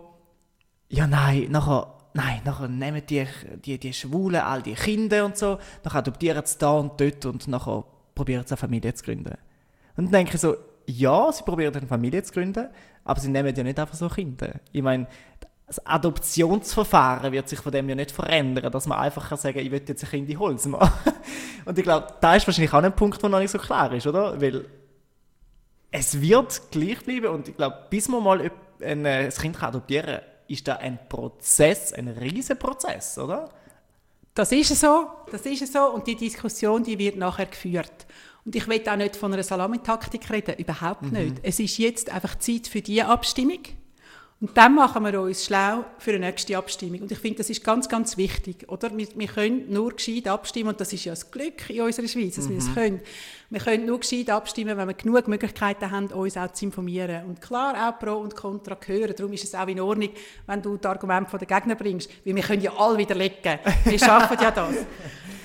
ja 0.89 1.05
nein, 1.05 1.51
nachher, 1.51 1.94
nein, 2.15 2.41
nachher 2.45 2.67
nehmen 2.67 3.01
die, 3.05 3.27
die, 3.63 3.77
die 3.77 3.93
Schwulen 3.93 4.41
all 4.41 4.61
die 4.61 4.73
Kinder 4.73 5.25
und 5.25 5.37
so, 5.37 5.59
nachher 5.83 5.99
adoptieren 5.99 6.43
sie 6.45 6.57
da 6.57 6.71
und 6.71 6.99
dort 6.99 7.25
und 7.25 7.47
nachher 7.47 7.83
probieren 8.15 8.45
sie 8.45 8.53
eine 8.53 8.57
Familie 8.57 8.93
zu 8.93 9.03
gründen. 9.03 9.35
Und 9.97 10.05
dann 10.05 10.11
denke 10.11 10.35
ich 10.35 10.41
so, 10.41 10.55
ja, 10.87 11.31
sie 11.31 11.43
probieren 11.43 11.75
eine 11.75 11.87
Familie 11.87 12.23
zu 12.23 12.33
gründen, 12.33 12.69
aber 13.03 13.19
sie 13.19 13.29
nehmen 13.29 13.53
ja 13.53 13.63
nicht 13.63 13.79
einfach 13.79 13.95
so 13.95 14.07
Kinder. 14.07 14.59
Ich 14.71 14.81
meine, 14.81 15.07
das 15.67 15.85
Adoptionsverfahren 15.85 17.31
wird 17.33 17.49
sich 17.49 17.59
von 17.59 17.71
dem 17.71 17.89
ja 17.89 17.95
nicht 17.95 18.11
verändern, 18.11 18.71
dass 18.71 18.87
man 18.87 18.99
einfach 18.99 19.29
kann 19.29 19.37
sagen 19.37 19.59
ich 19.59 19.71
will 19.71 19.81
jetzt 19.85 20.03
ein 20.03 20.09
Kind 20.09 20.29
in 20.29 20.39
Holz 20.39 20.65
machen. 20.67 21.13
Und 21.65 21.77
ich 21.77 21.83
glaube, 21.83 22.07
da 22.21 22.35
ist 22.35 22.47
wahrscheinlich 22.47 22.73
auch 22.73 22.83
ein 22.83 22.95
Punkt, 22.95 23.21
der 23.21 23.29
noch 23.29 23.39
nicht 23.39 23.51
so 23.51 23.57
klar 23.57 23.91
ist, 23.91 24.07
oder? 24.07 24.39
Weil 24.39 24.65
es 25.91 26.21
wird 26.21 26.61
gleich 26.71 27.03
bleiben 27.03 27.27
und 27.27 27.47
ich 27.47 27.55
glaube, 27.55 27.87
bis 27.89 28.09
man 28.09 28.21
mal 28.21 28.51
ein, 28.81 29.05
ein 29.05 29.29
Kind 29.29 29.63
adoptieren 29.63 30.05
kann, 30.05 30.34
ist 30.47 30.67
da 30.67 30.75
ein 30.77 30.99
Prozess, 31.09 31.93
ein 31.93 32.07
riesiger 32.07 32.55
Prozess, 32.55 33.17
oder? 33.17 33.49
Das 34.33 34.51
ist 34.51 34.75
so, 34.75 35.07
das 35.31 35.45
ist 35.45 35.71
so 35.71 35.91
und 35.93 36.05
die 36.07 36.15
Diskussion, 36.15 36.83
die 36.83 36.99
wird 36.99 37.15
nachher 37.15 37.45
geführt. 37.45 38.05
Und 38.43 38.55
ich 38.55 38.67
will 38.67 38.87
auch 38.87 38.95
nicht 38.95 39.15
von 39.15 39.33
einer 39.33 39.43
Salamitaktik 39.43 40.29
reden, 40.29 40.55
überhaupt 40.57 41.03
mhm. 41.03 41.11
nicht. 41.11 41.35
Es 41.41 41.59
ist 41.59 41.77
jetzt 41.77 42.09
einfach 42.11 42.35
Zeit 42.37 42.67
für 42.67 42.81
die 42.81 43.01
Abstimmung. 43.01 43.59
Und 44.41 44.57
dann 44.57 44.75
machen 44.75 45.01
wir 45.05 45.21
uns 45.21 45.45
schlau 45.45 45.85
für 45.97 46.11
die 46.11 46.19
nächste 46.19 46.57
Abstimmung. 46.57 47.01
Und 47.01 47.11
ich 47.11 47.17
finde, 47.17 47.37
das 47.37 47.49
ist 47.49 47.63
ganz, 47.63 47.87
ganz 47.87 48.17
wichtig. 48.17 48.67
Oder? 48.67 48.95
Wir, 48.95 49.07
wir 49.15 49.27
können 49.27 49.71
nur 49.71 49.93
gescheit 49.95 50.27
abstimmen, 50.27 50.69
und 50.69 50.81
das 50.81 50.91
ist 50.91 51.05
ja 51.05 51.13
das 51.13 51.31
Glück 51.31 51.69
in 51.69 51.81
unserer 51.81 52.07
Schweiz, 52.07 52.35
dass 52.35 52.45
mhm. 52.45 52.49
wir 52.49 52.57
es 52.57 52.73
können. 52.73 52.99
Wir 53.49 53.61
können 53.61 53.85
nur 53.85 53.99
gescheit 53.99 54.29
abstimmen, 54.29 54.75
wenn 54.75 54.87
wir 54.89 54.93
genug 54.93 55.29
Möglichkeiten 55.29 55.89
haben, 55.89 56.07
uns 56.07 56.35
auch 56.35 56.51
zu 56.51 56.65
informieren. 56.65 57.25
Und 57.25 57.41
klar, 57.41 57.89
auch 57.89 57.97
Pro 57.97 58.15
und 58.15 58.35
Contra 58.35 58.77
hören. 58.85 59.13
Darum 59.15 59.31
ist 59.31 59.45
es 59.45 59.55
auch 59.55 59.67
in 59.67 59.79
Ordnung, 59.79 60.09
wenn 60.47 60.61
du 60.61 60.75
das 60.75 60.91
Argument 60.91 61.29
von 61.29 61.39
den 61.39 61.47
Gegnern 61.47 61.77
bringst. 61.77 62.09
Weil 62.25 62.35
wir 62.35 62.43
können 62.43 62.61
ja 62.61 62.73
alle 62.77 62.97
widerlegen. 62.97 63.59
Wir 63.85 63.99
schaffen 63.99 64.37
ja 64.41 64.51
das. 64.51 64.75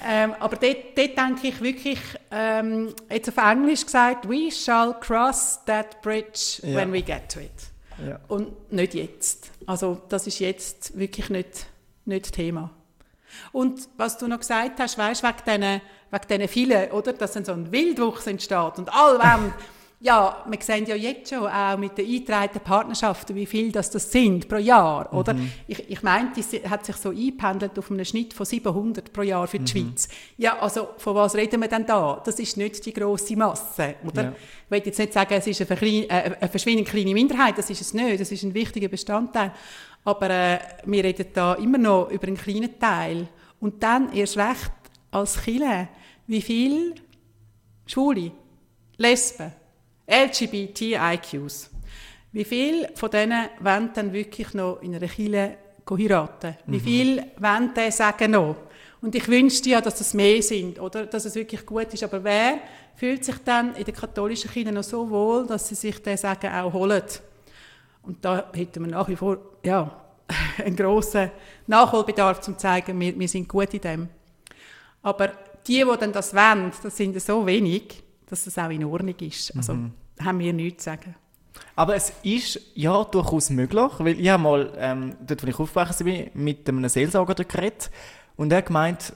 Ähm, 0.02 0.34
aber 0.40 0.56
dort, 0.56 0.96
dort 0.96 1.18
denke 1.18 1.48
ich 1.48 1.60
wirklich, 1.60 1.98
ähm, 2.30 2.94
jetzt 3.10 3.28
auf 3.28 3.36
Englisch 3.36 3.84
gesagt, 3.84 4.26
we 4.26 4.50
shall 4.50 4.94
cross 4.98 5.60
that 5.66 6.00
bridge 6.00 6.62
ja. 6.62 6.74
when 6.74 6.90
we 6.90 7.02
get 7.02 7.28
to 7.28 7.38
it. 7.40 7.69
Ja. 8.06 8.20
Und 8.28 8.72
nicht 8.72 8.94
jetzt. 8.94 9.50
Also 9.66 10.00
das 10.08 10.26
ist 10.26 10.38
jetzt 10.38 10.98
wirklich 10.98 11.30
nicht, 11.30 11.66
nicht 12.04 12.32
Thema. 12.32 12.70
Und 13.52 13.88
was 13.96 14.18
du 14.18 14.26
noch 14.26 14.40
gesagt 14.40 14.80
hast, 14.80 14.98
weißt, 14.98 15.22
wegen 15.22 15.36
diesen, 15.46 15.80
wegen 16.10 16.28
diesen 16.28 16.48
vielen, 16.48 16.90
oder, 16.90 17.12
dass 17.12 17.32
dann 17.32 17.44
so 17.44 17.52
ein 17.52 17.70
Wildwuchs 17.70 18.26
entsteht 18.26 18.78
und 18.78 18.92
all 18.92 19.18
wollen 19.18 19.52
ja, 20.02 20.44
wir 20.48 20.58
sehen 20.62 20.86
ja 20.86 20.94
jetzt 20.94 21.28
schon 21.28 21.46
auch 21.46 21.76
mit 21.76 21.98
den 21.98 22.06
eingetragenen 22.06 22.64
Partnerschaften, 22.64 23.36
wie 23.36 23.44
viel 23.44 23.70
das, 23.70 23.90
das 23.90 24.10
sind 24.10 24.48
pro 24.48 24.56
Jahr, 24.56 25.12
oder? 25.12 25.34
Mhm. 25.34 25.52
Ich, 25.66 25.90
ich 25.90 26.02
meine, 26.02 26.32
die 26.34 26.42
hat 26.68 26.86
sich 26.86 26.96
so 26.96 27.10
eingependelt 27.10 27.78
auf 27.78 27.90
einem 27.90 28.06
Schnitt 28.06 28.32
von 28.32 28.46
700 28.46 29.12
pro 29.12 29.20
Jahr 29.20 29.46
für 29.46 29.58
die 29.58 29.80
mhm. 29.80 29.88
Schweiz. 29.88 30.08
Ja, 30.38 30.58
also 30.58 30.88
von 30.96 31.14
was 31.14 31.34
reden 31.34 31.60
wir 31.60 31.68
denn 31.68 31.84
da? 31.84 32.22
Das 32.24 32.38
ist 32.38 32.56
nicht 32.56 32.84
die 32.86 32.94
grosse 32.94 33.36
Masse, 33.36 33.96
oder? 34.06 34.22
Ja. 34.22 34.32
Ich 34.64 34.70
will 34.70 34.82
jetzt 34.86 34.98
nicht 34.98 35.12
sagen, 35.12 35.34
es 35.34 35.46
ist 35.46 35.70
eine, 35.70 35.80
äh, 35.80 36.08
eine 36.08 36.48
verschwindend 36.48 36.88
kleine 36.88 37.12
Minderheit, 37.12 37.58
das 37.58 37.68
ist 37.68 37.82
es 37.82 37.92
nicht, 37.92 38.20
das 38.20 38.32
ist 38.32 38.42
ein 38.42 38.54
wichtiger 38.54 38.88
Bestandteil. 38.88 39.52
Aber 40.04 40.30
äh, 40.30 40.58
wir 40.86 41.04
reden 41.04 41.26
da 41.34 41.54
immer 41.54 41.76
noch 41.76 42.10
über 42.10 42.26
einen 42.26 42.38
kleinen 42.38 42.78
Teil. 42.78 43.28
Und 43.60 43.82
dann 43.82 44.14
erst 44.14 44.38
recht 44.38 44.72
als 45.10 45.42
Chile, 45.44 45.88
wie 46.26 46.40
viel 46.40 46.94
Schwule, 47.84 48.32
Lesben, 48.96 49.59
LGBTIQs. 50.10 51.70
Wie 52.32 52.44
viele 52.44 52.90
von 52.94 53.10
denen 53.10 53.48
wollen 53.60 53.90
dann 53.94 54.12
wirklich 54.12 54.54
noch 54.54 54.82
in 54.82 54.94
einer 54.94 55.08
Kirche 55.08 55.56
heiraten? 55.88 56.56
Wie 56.66 56.78
mhm. 56.78 56.80
viele 56.80 57.26
wollen 57.38 57.70
dann 57.74 57.90
sagen 57.90 58.32
noch? 58.32 58.56
Und 59.02 59.14
ich 59.14 59.26
wünschte 59.28 59.70
ja, 59.70 59.80
dass 59.80 60.00
es 60.00 60.12
mehr 60.12 60.42
sind, 60.42 60.78
oder? 60.78 61.06
Dass 61.06 61.24
es 61.24 61.34
wirklich 61.34 61.64
gut 61.64 61.92
ist. 61.94 62.02
Aber 62.02 62.22
wer 62.22 62.58
fühlt 62.96 63.24
sich 63.24 63.36
dann 63.44 63.74
in 63.74 63.84
der 63.84 63.94
katholischen 63.94 64.50
Kirche 64.50 64.72
noch 64.72 64.82
so 64.82 65.08
wohl, 65.08 65.46
dass 65.46 65.68
sie 65.68 65.74
sich 65.74 66.02
den 66.02 66.16
Sagen 66.16 66.52
auch 66.52 66.72
holen? 66.72 67.02
Und 68.02 68.24
da 68.24 68.50
hätten 68.52 68.84
wir 68.84 68.90
nach 68.90 69.08
wie 69.08 69.16
vor, 69.16 69.38
ja, 69.64 70.04
einen 70.64 70.76
grossen 70.76 71.30
Nachholbedarf, 71.66 72.38
um 72.38 72.54
zu 72.54 72.56
zeigen, 72.56 72.98
wir, 73.00 73.18
wir 73.18 73.28
sind 73.28 73.48
gut 73.48 73.72
in 73.74 73.80
dem. 73.80 74.08
Aber 75.02 75.28
die, 75.66 75.84
die 75.84 75.96
dann 75.98 76.12
das 76.12 76.34
wollen, 76.34 76.72
das 76.82 76.96
sind 76.96 77.20
so 77.20 77.46
wenig, 77.46 78.02
dass 78.30 78.44
das 78.44 78.58
auch 78.58 78.70
in 78.70 78.84
Ordnung 78.84 79.16
ist. 79.20 79.54
Also 79.56 79.74
mhm. 79.74 79.92
haben 80.20 80.38
wir 80.38 80.52
nichts 80.52 80.84
zu 80.84 80.90
sagen. 80.90 81.14
Aber 81.76 81.96
es 81.96 82.12
ist 82.22 82.60
ja 82.74 83.04
durchaus 83.04 83.50
möglich, 83.50 83.90
weil 83.98 84.20
ich 84.20 84.28
habe 84.28 84.42
mal, 84.42 84.72
ähm, 84.78 85.16
dort 85.26 85.42
wo 85.42 85.48
ich 85.48 85.58
aufgewachsen 85.58 86.04
bin, 86.04 86.30
mit 86.34 86.68
einem 86.68 86.88
Seelsorger 86.88 87.34
geredet 87.44 87.90
und 88.36 88.52
er 88.52 88.58
hat 88.58 88.66
gemeint, 88.66 89.12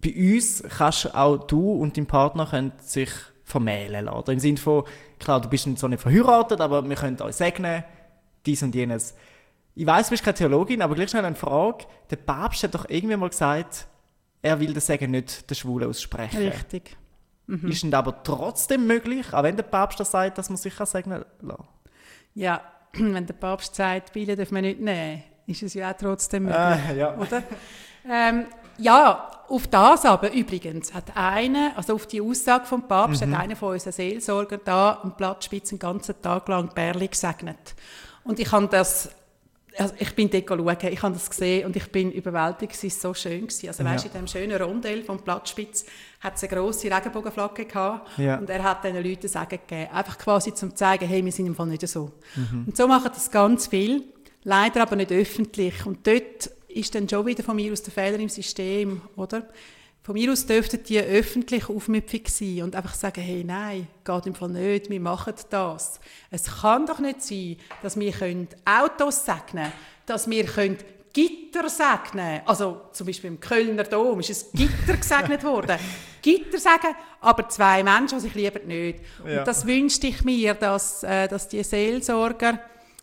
bei 0.00 0.14
uns 0.14 0.62
kannst 0.62 1.14
auch 1.14 1.38
du 1.38 1.72
und 1.72 1.96
dein 1.96 2.06
Partner 2.06 2.72
sich 2.80 3.10
vermählen 3.42 4.04
lassen. 4.04 4.30
Im 4.30 4.38
Sinne 4.38 4.58
von, 4.58 4.84
klar, 5.18 5.40
du 5.40 5.48
bist 5.48 5.66
nicht 5.66 5.78
so 5.78 5.88
nicht 5.88 6.02
verheiratet, 6.02 6.60
aber 6.60 6.88
wir 6.88 6.96
können 6.96 7.20
euch 7.22 7.34
segnen, 7.34 7.82
dies 8.46 8.62
und 8.62 8.74
jenes. 8.74 9.14
Ich 9.74 9.86
weiß, 9.86 10.08
du 10.08 10.10
bist 10.10 10.24
keine 10.24 10.34
Theologin, 10.34 10.82
aber 10.82 10.94
gleich 10.94 11.10
schnell 11.10 11.24
eine 11.24 11.36
Frage. 11.36 11.86
Der 12.10 12.16
Papst 12.16 12.62
hat 12.62 12.74
doch 12.74 12.88
irgendwann 12.88 13.20
mal 13.20 13.30
gesagt, 13.30 13.86
er 14.42 14.60
will 14.60 14.72
das 14.74 14.86
Segen 14.86 15.10
nicht 15.10 15.48
der 15.48 15.54
Schwule 15.54 15.88
aussprechen. 15.88 16.38
Richtig. 16.38 16.96
Mhm. 17.48 17.68
Ist 17.68 17.82
es 17.82 17.92
aber 17.94 18.22
trotzdem 18.22 18.86
möglich, 18.86 19.32
auch 19.32 19.42
wenn 19.42 19.56
der 19.56 19.64
Papst 19.64 19.98
das 19.98 20.10
sagt, 20.10 20.36
dass 20.36 20.50
man 20.50 20.58
sich 20.58 20.74
segnen 20.74 21.24
lassen 21.40 21.64
Ja, 22.34 22.60
wenn 22.92 23.26
der 23.26 23.34
Papst 23.34 23.74
sagt, 23.74 24.12
Biele 24.12 24.36
darf 24.36 24.50
man 24.50 24.62
nicht 24.62 24.80
nehmen, 24.80 25.22
ist 25.46 25.62
es 25.62 25.72
ja 25.72 25.90
auch 25.90 25.96
trotzdem 25.96 26.44
möglich. 26.44 26.90
Äh, 26.90 26.98
ja. 26.98 27.16
Oder? 27.18 27.42
Ähm, 28.08 28.44
ja, 28.76 29.30
auf 29.48 29.66
das 29.66 30.04
aber 30.04 30.30
übrigens 30.32 30.92
hat 30.92 31.16
einer, 31.16 31.72
also 31.74 31.94
auf 31.94 32.06
die 32.06 32.20
Aussage 32.20 32.66
vom 32.66 32.86
Papst, 32.86 33.26
mhm. 33.26 33.34
hat 33.34 33.44
einer 33.44 33.56
von 33.56 33.72
unseren 33.72 33.92
Seelsorgern 33.92 34.60
da 34.64 35.00
am 35.02 35.16
Platzspitz 35.16 35.70
den 35.70 35.78
ganzen 35.78 36.20
Tag 36.20 36.46
lang 36.48 36.74
Bärli 36.74 37.08
gesegnet. 37.08 37.74
Und 38.24 38.38
ich 38.38 38.52
habe 38.52 38.68
das 38.68 39.10
also 39.78 39.94
ich 39.98 40.14
bin 40.14 40.28
dort 40.30 40.48
schauen, 40.48 40.76
ich 40.92 41.02
habe 41.02 41.14
das 41.14 41.30
gesehen 41.30 41.66
und 41.66 41.76
ich 41.76 41.90
bin 41.90 42.10
überwältigt, 42.12 42.72
es 42.74 42.82
war 42.84 42.90
so 42.90 43.14
schön. 43.14 43.42
Gewesen. 43.42 43.68
Also 43.68 43.82
Ja. 43.82 43.90
weißt, 43.92 44.06
in 44.06 44.10
diesem 44.12 44.26
schönen 44.26 44.60
Rondell 44.60 45.02
vom 45.02 45.18
Platzspitz 45.20 45.84
hat 46.20 46.36
es 46.36 46.42
eine 46.44 46.52
grosse 46.56 46.90
Regenbogenflagge 46.90 47.64
gehabt 47.64 48.18
Ja. 48.18 48.38
und 48.38 48.50
er 48.50 48.62
hat 48.62 48.84
diesen 48.84 49.02
Leuten 49.02 49.28
sagen 49.28 49.58
gegeben, 49.66 49.90
einfach 49.92 50.18
quasi 50.18 50.52
zum 50.54 50.74
zeigen, 50.74 51.06
hey, 51.06 51.24
wir 51.24 51.32
sind 51.32 51.46
im 51.46 51.54
Fall 51.54 51.66
nicht 51.68 51.86
so. 51.88 52.10
Mhm. 52.36 52.64
Und 52.66 52.76
so 52.76 52.86
machen 52.88 53.10
das 53.14 53.30
ganz 53.30 53.68
viel, 53.68 54.04
leider 54.44 54.82
aber 54.82 54.96
nicht 54.96 55.12
öffentlich. 55.12 55.86
Und 55.86 56.06
dort 56.06 56.50
ist 56.68 56.94
dann 56.94 57.08
schon 57.08 57.24
wieder 57.26 57.42
von 57.42 57.56
mir 57.56 57.72
aus 57.72 57.82
der 57.82 57.92
Fehler 57.92 58.18
im 58.18 58.28
System, 58.28 59.00
oder? 59.16 59.48
Von 60.08 60.14
mir 60.14 60.32
aus 60.32 60.46
dürften 60.46 60.82
die 60.84 60.98
öffentlich 60.98 61.68
aufmüpfig 61.68 62.30
sein 62.30 62.62
und 62.62 62.74
einfach 62.74 62.94
sagen, 62.94 63.20
hey, 63.20 63.44
nein, 63.44 63.86
geht 64.02 64.24
im 64.24 64.34
Fall 64.34 64.48
nicht, 64.48 64.88
wir 64.88 65.00
machen 65.00 65.34
das. 65.50 66.00
Es 66.30 66.62
kann 66.62 66.86
doch 66.86 66.98
nicht 66.98 67.20
sein, 67.20 67.58
dass 67.82 68.00
wir 68.00 68.10
können 68.12 68.48
Autos 68.64 69.26
segnen 69.26 69.64
können, 69.64 69.72
dass 70.06 70.30
wir 70.30 70.46
können 70.46 70.78
Gitter 71.12 71.68
segnen 71.68 72.40
Also 72.46 72.80
zum 72.92 73.06
Beispiel 73.06 73.28
im 73.28 73.38
Kölner 73.38 73.84
Dom 73.84 74.20
ist 74.20 74.54
ein 74.54 74.56
Gitter 74.58 74.96
gesegnet 74.96 75.44
worden. 75.44 75.76
Gitter 76.22 76.58
sagen, 76.58 76.94
aber 77.20 77.46
zwei 77.50 77.82
Menschen, 77.82 78.16
die 78.16 78.22
sich 78.22 78.34
lieben 78.34 78.66
nicht. 78.66 79.00
Ja. 79.26 79.40
Und 79.40 79.46
das 79.46 79.66
wünschte 79.66 80.06
ich 80.06 80.24
mir, 80.24 80.54
dass, 80.54 81.02
äh, 81.02 81.28
dass 81.28 81.48
die 81.48 81.62
Seelsorger, 81.62 82.60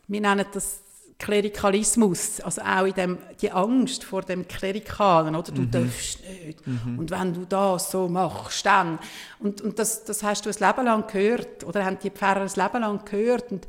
wir 0.07 0.21
nennen 0.21 0.47
das 0.51 0.79
Klerikalismus, 1.17 2.41
also 2.41 2.61
auch 2.61 2.85
in 2.85 2.93
dem, 2.93 3.17
die 3.41 3.51
Angst 3.51 4.03
vor 4.03 4.21
dem 4.21 4.47
Klerikalen, 4.47 5.35
oder? 5.35 5.51
Du 5.51 5.65
darfst 5.65 6.19
nicht. 6.23 6.59
Und 6.97 7.09
wenn 7.09 7.33
du 7.33 7.45
das 7.45 7.89
so 7.89 8.09
machst, 8.09 8.65
dann. 8.65 8.99
Und, 9.39 9.61
und 9.61 9.79
das, 9.79 10.03
das 10.03 10.23
hast 10.23 10.45
du 10.45 10.49
ein 10.49 10.55
Leben 10.59 10.85
lang 10.85 11.07
gehört, 11.07 11.63
oder 11.63 11.85
haben 11.85 11.97
die 12.03 12.09
Pfarrer 12.09 12.41
ein 12.41 12.51
Leben 12.53 12.81
lang 12.81 13.05
gehört. 13.05 13.49
Und, 13.51 13.65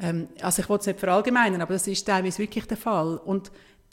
ähm, 0.00 0.28
also 0.42 0.60
ich 0.60 0.68
will 0.68 0.76
es 0.76 0.86
nicht 0.86 1.00
verallgemeinern, 1.00 1.62
aber 1.62 1.72
das 1.72 1.86
ist 1.86 2.06
teilweise 2.06 2.38
wirklich 2.38 2.66
der 2.66 2.76
Fall. 2.76 3.16
Und 3.16 3.50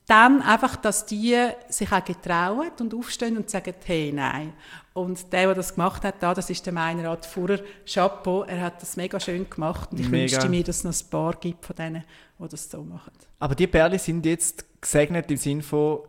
dann 0.08 0.42
einfach, 0.42 0.78
dass 0.78 1.06
die 1.06 1.38
sich 1.68 1.92
auch 1.92 2.04
getrauen 2.04 2.72
und 2.80 2.94
aufstehen 2.94 3.38
und 3.38 3.50
sagen, 3.50 3.74
hey, 3.86 4.12
nein. 4.14 4.54
Und 4.94 5.32
der, 5.34 5.48
der 5.48 5.56
das 5.56 5.76
gemacht 5.76 6.04
hat, 6.04 6.16
da, 6.22 6.34
das 6.34 6.50
ist 6.50 6.66
der 6.66 6.74
Meinerat 6.74 7.26
Fuhrer, 7.26 7.60
Chapeau, 7.86 8.44
er 8.44 8.62
hat 8.62 8.82
das 8.82 8.96
mega 8.96 9.20
schön 9.20 9.48
gemacht 9.50 9.92
und 9.92 10.00
ich 10.00 10.08
Mega. 10.08 10.32
wünschte 10.32 10.50
mir, 10.50 10.64
dass 10.64 10.78
es 10.78 10.84
noch 10.84 10.94
ein 10.94 11.10
paar 11.12 11.40
gibt 11.40 11.66
von 11.66 11.76
denen, 11.76 12.04
die 12.40 12.48
das 12.48 12.72
so 12.72 12.82
machen. 12.84 13.12
Aber 13.38 13.54
die 13.54 13.68
Perle 13.68 14.00
sind 14.00 14.26
jetzt 14.26 14.66
gesegnet 14.82 15.30
im 15.30 15.38
Sinn 15.38 15.62
von 15.62 16.00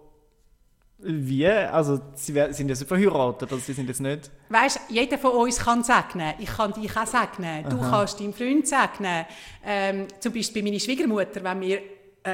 wie? 1.01 1.47
Also 1.47 2.01
sie 2.15 2.33
sind 2.53 2.69
jetzt 2.69 2.83
verheiratet, 2.85 3.53
also 3.53 3.63
sie 3.65 3.73
sind 3.73 3.89
jetzt 3.89 4.01
nicht... 4.01 4.31
Weißt, 4.49 4.81
jeder 4.89 5.19
von 5.19 5.31
uns 5.33 5.59
kann 5.59 5.85
segnen. 5.85 6.35
Ich 6.39 6.49
kann 6.49 6.73
dich 6.73 6.97
auch 6.97 7.07
segnen. 7.07 7.69
Du 7.69 7.79
kannst 7.79 8.19
deinen 8.19 8.33
Freund 8.33 8.67
segnen. 8.67 9.25
Ähm, 9.65 10.07
zum 10.19 10.33
Beispiel 10.33 10.63
meine 10.63 10.81
Schwiegermutter, 10.81 11.45
wenn 11.45 11.61
wir 11.61 11.81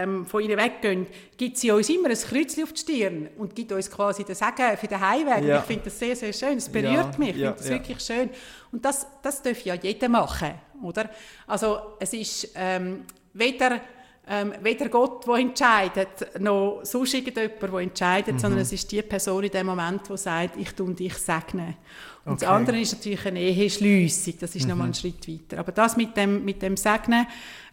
ähm, 0.02 0.26
von 0.26 0.42
ihr 0.42 0.57
weggehen, 0.57 1.07
gibt 1.37 1.57
sie 1.59 1.70
uns 1.70 1.88
immer 1.88 2.09
ein 2.11 2.16
Kreuzchen 2.16 2.64
auf 2.64 2.72
die 2.72 2.80
Stirn 2.80 3.28
und 3.38 3.54
gibt 3.54 3.72
uns 3.72 3.90
quasi 3.90 4.24
den 4.24 4.35
Segen 4.35 4.76
für 4.78 4.87
den 4.87 5.00
Heimweg. 5.00 5.44
Ja. 5.44 5.59
Ich 5.61 5.64
finde 5.64 5.85
das 5.85 5.98
sehr, 5.98 6.16
sehr 6.16 6.33
schön. 6.33 6.59
Es 6.59 6.68
berührt 6.68 7.12
Ja, 7.14 7.18
mich. 7.18 7.30
Ich 7.30 7.37
ja, 7.37 7.52
finde 7.52 7.59
das 7.62 7.70
wirklich 7.70 8.00
schön. 8.00 8.30
Und 8.72 8.85
das, 8.85 9.07
das 9.22 9.42
darf 9.42 9.61
ja 9.64 9.74
jeder 9.74 10.09
machen, 10.09 10.52
oder? 10.83 11.09
Also 11.46 11.78
es 12.00 12.12
ist 12.12 12.50
ähm, 12.57 13.04
weder 13.33 13.80
ähm, 14.26 14.54
weder 14.62 14.88
Gott, 14.88 15.26
der 15.26 15.35
entscheidet, 15.35 16.40
noch 16.40 16.80
sonst 16.83 17.12
irgendjemand, 17.12 17.61
der 17.61 17.74
entscheidet, 17.80 18.35
Mhm. 18.37 18.38
sondern 18.38 18.61
es 18.61 18.72
ist 18.72 18.90
die 18.90 19.02
Person 19.02 19.44
in 19.44 19.50
dem 19.50 19.66
Moment, 19.66 20.09
die 20.09 20.16
sagt, 20.16 20.57
ich 20.57 20.70
tue 20.72 20.94
dich 20.94 21.12
segnen. 21.18 21.76
Und 22.24 22.40
das 22.40 22.48
Okay. 22.48 22.57
andere 22.57 22.80
ist 22.80 22.94
natürlich 22.94 23.26
eine 23.26 23.40
Eheschliessung, 23.40 24.33
das 24.40 24.57
ist 24.57 24.66
nochmal 24.66 24.87
Mhm. 24.87 24.92
ein 24.92 24.94
Schritt 24.94 25.28
weiter. 25.28 25.59
Aber 25.61 25.72
das 25.72 25.98
mit 25.98 26.16
dem, 26.16 26.42
mit 26.42 26.62
dem 26.62 26.74
Segnen, 26.78 27.26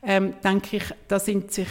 ähm, 0.03 0.33
denke 0.43 0.75
ich, 0.75 0.83
da 1.07 1.19
sind 1.19 1.53
sich 1.53 1.69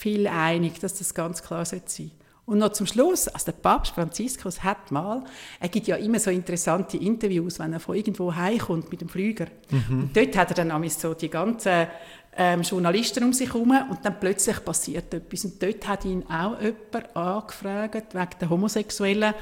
viele 0.00 0.32
einig, 0.32 0.80
dass 0.80 0.94
das 0.94 1.12
ganz 1.14 1.42
klar 1.42 1.64
sein 1.64 1.82
sollte. 1.86 2.12
Und 2.46 2.58
noch 2.58 2.72
zum 2.72 2.86
Schluss, 2.86 3.28
also 3.28 3.52
der 3.52 3.52
Papst 3.52 3.94
Franziskus 3.94 4.64
hat 4.64 4.90
mal, 4.90 5.22
er 5.60 5.68
gibt 5.68 5.86
ja 5.86 5.96
immer 5.96 6.18
so 6.18 6.30
interessante 6.30 6.96
Interviews, 6.96 7.60
wenn 7.60 7.72
er 7.72 7.80
von 7.80 7.94
irgendwo 7.94 8.34
heimkommt 8.34 8.90
mit 8.90 9.02
dem 9.02 9.08
Flüger. 9.08 9.46
Und 9.88 10.16
dort 10.16 10.36
hat 10.36 10.50
er 10.50 10.64
dann 10.64 10.88
so 10.88 11.14
die 11.14 11.30
ganzen 11.30 11.86
ähm, 12.36 12.62
Journalisten 12.62 13.22
um 13.22 13.32
sich 13.32 13.52
herum 13.52 13.72
und 13.88 14.04
dann 14.04 14.18
plötzlich 14.18 14.64
passiert 14.64 15.14
etwas. 15.14 15.44
Und 15.44 15.62
dort 15.62 15.86
hat 15.86 16.04
ihn 16.04 16.24
auch 16.28 16.60
jemand 16.60 17.14
angefragt, 17.14 18.14
wegen 18.14 18.38
der 18.40 18.50
Homosexuellen. 18.50 19.34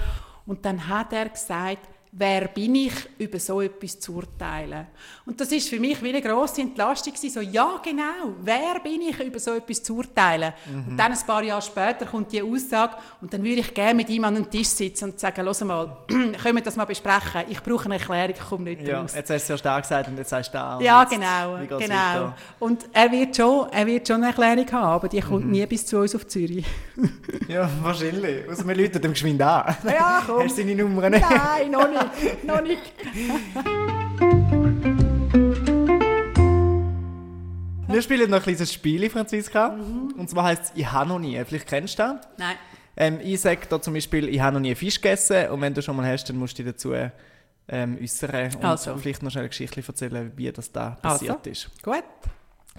Und 0.45 0.67
dann 0.67 0.89
hat 0.89 1.13
er 1.15 1.31
gesagt, 1.31 1.89
wer 2.13 2.49
bin 2.49 2.75
ich, 2.75 2.93
über 3.19 3.39
so 3.39 3.61
etwas 3.61 3.99
zu 4.01 4.15
urteilen. 4.17 4.87
Und 5.27 5.41
das 5.41 5.53
ist 5.53 5.69
für 5.69 5.79
mich 5.79 6.03
wie 6.03 6.09
eine 6.09 6.23
grosse 6.23 6.63
Entlastung 6.63 7.13
gewesen, 7.13 7.31
so, 7.35 7.41
ja 7.41 7.81
genau, 7.85 8.35
wer 8.43 8.81
bin 8.83 9.03
ich, 9.03 9.19
über 9.21 9.39
so 9.39 9.53
etwas 9.55 9.83
zu 9.83 9.97
urteilen. 9.97 10.53
Und 10.89 10.97
dann 10.97 11.13
ein 11.13 11.19
paar 11.27 11.43
Jahre 11.43 11.63
später 11.63 12.07
kommt 12.07 12.33
die 12.33 12.43
Aussage 12.43 12.95
und 13.21 13.33
dann 13.33 13.43
würde 13.45 13.61
ich 13.61 13.75
gerne 13.75 13.95
mit 13.95 14.09
ihm 14.09 14.25
an 14.25 14.35
den 14.35 14.51
Tisch 14.51 14.69
sitzen 14.69 15.11
und 15.11 15.21
sagen, 15.21 15.45
los 15.45 15.61
mal, 15.63 15.99
können 16.09 16.57
wir 16.57 16.63
das 16.63 16.77
mal 16.77 16.85
besprechen, 16.87 17.43
ich 17.49 17.63
brauche 17.63 17.85
eine 17.87 17.99
Erklärung, 17.99 18.31
ich 18.35 18.41
komme 18.49 18.65
nicht 18.65 18.83
Ja, 18.83 19.01
raus. 19.01 19.13
jetzt 19.15 19.31
hast 19.31 19.31
du 19.31 19.35
es 19.35 19.49
ja 19.49 19.59
stark 19.59 19.83
gesagt 19.83 20.09
und 20.09 20.17
jetzt 20.17 20.31
sagst 20.31 20.53
du 20.55 20.59
da. 20.59 20.81
Ja, 20.81 21.05
genau, 21.05 21.59
genau. 21.67 21.79
weiter? 21.79 22.37
Und 22.59 22.87
er 22.93 23.13
wird, 23.13 23.37
schon, 23.37 23.69
er 23.71 23.87
wird 23.87 24.07
schon 24.09 24.17
eine 24.17 24.29
Erklärung 24.29 24.71
haben, 24.73 24.87
aber 24.93 25.09
die 25.09 25.21
kommt 25.21 25.47
nie 25.47 25.65
bis 25.67 25.85
zu 25.87 25.99
uns 25.99 26.15
auf 26.15 26.27
Zürich. 26.27 26.65
Ja, 27.49 27.69
wahrscheinlich. 27.83 28.49
Außer 28.49 28.67
wir 28.67 28.75
läuten 28.75 29.01
dem 29.01 29.13
geschwind 29.13 29.41
an. 29.43 29.77
Ja, 29.85 30.23
komm. 30.27 30.45
Hast 30.45 30.59
du 30.59 30.63
seine 30.63 30.75
Nummern? 30.75 31.13
Nein, 31.13 31.71
noch 31.71 31.89
nicht, 31.89 31.98
noch 32.47 32.63
nicht. 32.63 32.93
Wir 37.91 38.03
spielen 38.03 38.31
noch 38.31 38.37
ein 38.39 38.43
kleines 38.43 38.73
Spiel, 38.73 39.09
Franziska. 39.09 39.71
Mhm. 39.71 40.13
Und 40.19 40.29
zwar 40.29 40.45
heisst 40.45 40.65
es 40.65 40.73
«Ich 40.75 40.91
habe 40.93 41.09
noch 41.09 41.19
nie». 41.19 41.43
Vielleicht 41.45 41.67
kennst 41.67 41.99
du 41.99 42.03
das. 42.03 42.17
Nein. 42.37 42.57
Ähm, 42.97 43.19
ich 43.23 43.41
sage 43.41 43.61
da 43.69 43.81
zum 43.81 43.95
Beispiel, 43.95 44.29
ich 44.29 44.41
habe 44.41 44.55
noch 44.55 44.61
nie 44.61 44.75
Fisch 44.75 45.01
gegessen 45.01 45.49
und 45.51 45.61
wenn 45.61 45.73
du 45.73 45.81
schon 45.83 45.97
mal 45.97 46.07
hast, 46.11 46.25
dann 46.29 46.37
musst 46.37 46.59
du 46.59 46.65
dich 46.65 46.73
dazu 46.73 46.93
ähm, 47.69 47.99
äußern 48.03 48.55
und 48.57 48.65
Also. 48.65 48.97
vielleicht 48.97 49.23
noch 49.23 49.31
schnell 49.31 49.43
eine 49.43 49.49
Geschichte 49.51 49.83
erzählen, 49.87 50.33
wie 50.37 50.51
das 50.51 50.73
da 50.73 50.91
passiert 51.01 51.39
Also. 51.39 51.51
ist. 51.51 51.83
Gut. 51.83 52.03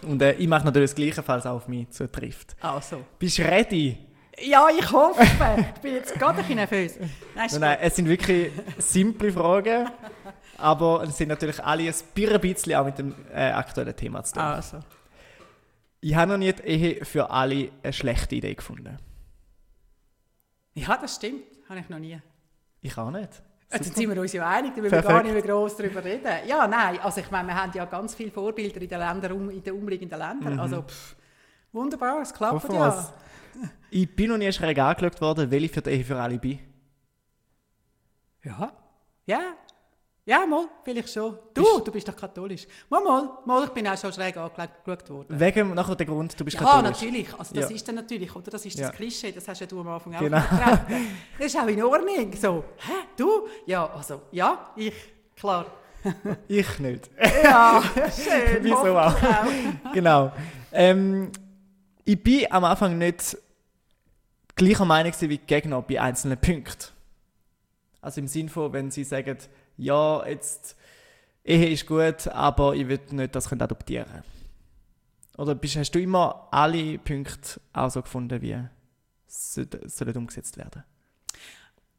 Und 0.02 0.22
äh, 0.22 0.34
ich 0.34 0.48
mache 0.48 0.66
natürlich 0.66 0.92
das 0.92 0.96
Gleiche, 0.96 1.24
falls 1.24 1.46
es 1.46 1.50
auch 1.50 1.56
auf 1.56 1.68
mich 1.68 1.90
zutrifft. 1.90 2.56
Also. 2.62 3.04
Bist 3.18 3.38
du 3.38 3.44
ready? 3.44 3.98
Ja, 4.42 4.68
ich 4.70 4.92
hoffe. 4.92 5.22
Ich 5.22 5.82
bin 5.82 5.94
jetzt 5.94 6.14
gerade 6.14 6.32
ein 6.32 6.38
bisschen 6.38 6.56
nervös. 6.56 6.98
Nein, 7.36 7.48
Nein, 7.52 7.60
nein, 7.60 7.78
es 7.82 7.96
sind 7.96 8.08
wirklich 8.08 8.52
simple 8.78 9.32
Fragen, 9.32 9.90
aber 10.58 11.04
es 11.04 11.18
sind 11.18 11.30
natürlich 11.30 11.64
alle 11.64 11.84
ein 11.84 12.42
bisschen 12.42 12.76
auch 12.76 12.86
mit 12.86 12.98
dem 12.98 13.16
äh, 13.34 13.52
aktuellen 13.52 13.96
Thema 13.96 14.24
zu 14.24 14.34
tun. 14.36 14.44
gut. 14.44 14.52
Also. 14.52 14.80
Ich 16.02 16.16
habe 16.16 16.32
noch 16.32 16.38
nie 16.38 16.54
die 16.54 16.64
Ehe 16.64 17.06
für 17.06 17.30
alle 17.30 17.72
eine 17.84 17.94
schlechte 17.94 18.36
Idee 18.36 18.56
gefunden. 18.56 18.98
Ja, 20.74 20.98
das 20.98 21.16
stimmt. 21.16 21.44
Habe 21.68 21.80
ich 21.80 21.90
noch 21.90 22.00
nie. 22.00 22.20
Ich 22.82 22.98
auch 22.98 23.12
nicht. 23.12 23.42
Jetzt 23.72 23.96
sind 23.96 24.10
wir 24.10 24.20
uns 24.20 24.34
ja 24.34 24.50
einig, 24.50 24.74
da 24.76 24.82
müssen 24.82 24.96
wir 24.96 25.02
gar 25.04 25.22
nicht 25.22 25.34
mehr 25.34 25.42
gross 25.44 25.76
darüber 25.76 26.04
reden. 26.04 26.32
Ja, 26.48 26.68
nein, 26.68 27.00
also 27.02 27.22
ich 27.22 27.30
meine, 27.30 27.50
wir 27.50 27.56
haben 27.56 27.72
ja 27.76 27.86
ganz 27.86 28.16
viele 28.16 28.32
Vorbilder 28.32 28.82
in 28.82 28.90
den, 28.90 29.00
Ländern, 29.00 29.50
in 29.52 29.62
den 29.62 29.74
umliegenden 29.76 30.18
Ländern. 30.18 30.60
Also 30.60 30.82
pff, 30.82 31.16
wunderbar, 31.72 32.22
es 32.22 32.34
klappt 32.34 32.54
Hoffen 32.54 32.74
ja. 32.74 33.14
Ich 33.92 34.16
bin 34.16 34.30
noch 34.30 34.38
nie 34.38 34.52
schräg 34.52 34.78
angeschaut 34.80 35.20
worden, 35.22 35.52
weil 35.52 35.64
ich 35.64 35.72
für 35.72 35.82
die 35.82 35.90
Ehe 35.92 36.04
für 36.04 36.20
alle 36.20 36.38
bin. 36.38 36.60
Ja, 38.44 38.72
ja. 39.26 39.40
Ja, 40.26 40.46
mal, 40.46 40.68
vielleicht 40.84 41.10
schon. 41.12 41.40
Du, 41.56 41.64
du 41.84 41.92
bist 41.92 42.08
doch 42.08 42.16
katholisch. 42.16 42.68
Mal, 42.88 43.02
mal, 43.04 43.40
mal, 43.46 43.64
ich 43.64 43.72
bin 43.72 43.88
auch 43.88 43.98
schon 43.98 44.14
schräg 44.14 44.38
angeschaut 44.38 45.10
worden. 45.10 45.40
Wegen 45.40 45.74
nachher 45.74 45.96
der 45.96 46.06
Grund, 46.06 46.40
du 46.40 46.46
bist 46.46 46.56
Ja, 46.60 46.64
katholisch. 46.64 47.02
natürlich. 47.02 47.34
Also 47.34 47.56
das 47.56 47.70
Ja. 47.70 47.76
ist 47.76 47.88
dann 47.88 47.96
natürlich, 47.96 48.36
oder? 48.36 48.52
Das 48.52 48.64
ist 48.64 48.78
Ja. 48.78 48.90
das 48.90 48.96
Klischee, 48.96 49.32
das 49.32 49.48
hast 49.48 49.60
ja 49.62 49.66
du 49.66 49.80
am 49.80 49.88
Anfang 49.88 50.14
auch 50.14 50.20
Genau. 50.20 50.38
Das 51.40 51.48
ist 51.48 51.58
auch 51.58 51.66
in 51.68 51.82
Ordnung. 51.82 52.32
So, 52.40 52.64
hä, 52.78 52.92
du? 53.18 53.48
Ja, 53.66 53.88
also, 53.90 54.22
ja, 54.32 54.72
ich, 54.76 54.94
klar. 55.36 55.66
Ich 56.48 56.78
nicht. 56.80 57.10
Ja, 57.44 57.82
schön. 57.96 58.64
Wieso 58.64 58.98
auch? 59.00 59.16
genau. 59.94 60.32
Ähm, 60.72 61.32
ich 62.06 62.22
bin 62.22 62.46
am 62.52 62.66
Anfang 62.66 63.00
nicht 63.00 63.36
gleicher 64.60 64.86
Meinung 64.86 65.12
gewesen 65.12 65.30
wie 65.30 65.38
die 65.38 65.46
Gegner 65.46 65.82
bei 65.82 66.02
einzelnen 66.02 66.40
Punkten. 66.40 66.92
Also 68.02 68.22
im 68.22 68.28
Sinn 68.28 68.50
von, 68.50 68.72
wenn 68.74 68.92
sie 68.92 69.04
sagen, 69.04 69.38
ja, 69.78 70.26
jetzt 70.28 70.76
Ehe 71.44 71.70
ist 71.70 71.88
gut, 71.88 72.28
aber 72.28 72.76
ich 72.76 72.88
will 72.88 73.00
nicht 73.12 73.36
das 73.36 73.50
können 73.50 73.62
adoptieren. 73.62 74.24
Oder 75.38 75.56
bist, 75.56 75.78
hast 75.78 75.92
du 75.92 76.00
immer 76.00 76.48
alle 76.52 76.98
Punkte 77.00 77.62
auch 77.72 77.90
so 77.90 78.02
gefunden, 78.02 78.42
wie 78.42 78.58
sie 79.28 79.66
sollen 79.86 80.18
umgesetzt 80.18 80.58
werden? 80.58 80.84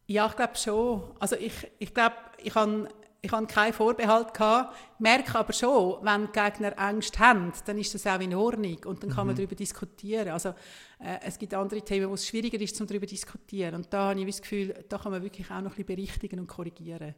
Ja, 0.07 0.27
ich 0.27 0.37
glaube 0.37 0.57
schon. 0.57 1.03
Also 1.19 1.37
ich, 1.37 1.53
ich 1.79 1.95
glaube, 1.95 2.17
ich 2.43 2.55
habe 2.55 2.89
ich 3.23 3.31
habe 3.33 3.47
keinen 3.47 3.73
Vorbehalt 3.73 4.33
gehabt, 4.33 4.75
merke 4.99 5.39
aber 5.39 5.53
schon, 5.53 5.97
wenn 6.03 6.27
die 6.27 6.33
Gegner 6.33 6.79
Angst 6.79 7.19
haben, 7.19 7.53
dann 7.67 7.79
ist 7.79 7.95
das 7.95 8.07
auch 8.07 8.21
in 8.21 8.35
Ordnung 8.35 8.79
und 8.87 9.03
dann 9.03 9.11
kann 9.11 9.27
man 9.27 9.37
darüber 9.37 9.55
diskutieren. 9.55 10.29
Also 10.29 10.51
äh, 10.99 11.19
es 11.25 11.39
gibt 11.39 11.53
andere 11.55 11.83
Themen, 11.83 12.09
wo 12.09 12.15
es 12.15 12.27
schwieriger 12.27 12.61
ist, 12.61 12.81
um 12.81 12.87
darüber 12.87 13.07
zu 13.07 13.15
diskutieren 13.15 13.75
und 13.75 13.93
da 13.93 14.09
habe 14.09 14.21
ich 14.21 14.27
das 14.27 14.43
Gefühl, 14.43 14.85
da 14.89 14.99
kann 14.99 15.13
man 15.13 15.23
wirklich 15.23 15.51
auch 15.51 15.61
noch 15.61 15.73
ein 15.73 15.85
bisschen 15.85 15.87
berichtigen 15.87 16.41
und 16.41 16.47
korrigieren. 16.47 17.15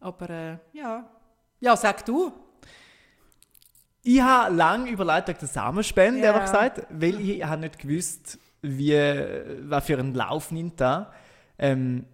Aber 0.00 0.30
äh, 0.30 0.58
ja, 0.72 1.08
ja, 1.60 1.76
sag 1.76 2.04
du. 2.04 2.32
Ich 4.02 4.20
habe 4.20 4.54
lange 4.54 4.90
überlegt 4.90 5.28
wegen 5.28 5.38
der 5.40 5.48
Samenspende, 5.48 6.20
ehrlich 6.20 6.42
gesagt, 6.42 6.86
weil 6.90 7.20
ich 7.20 7.44
habe 7.44 7.60
nicht 7.60 7.78
gewusst, 7.78 8.38
wie, 8.62 8.94
was 9.68 9.84
für 9.84 9.98
einen 9.98 10.14
Lauf 10.14 10.50
nimmt 10.50 10.80
da. 10.80 11.12
Ähm, 11.58 12.06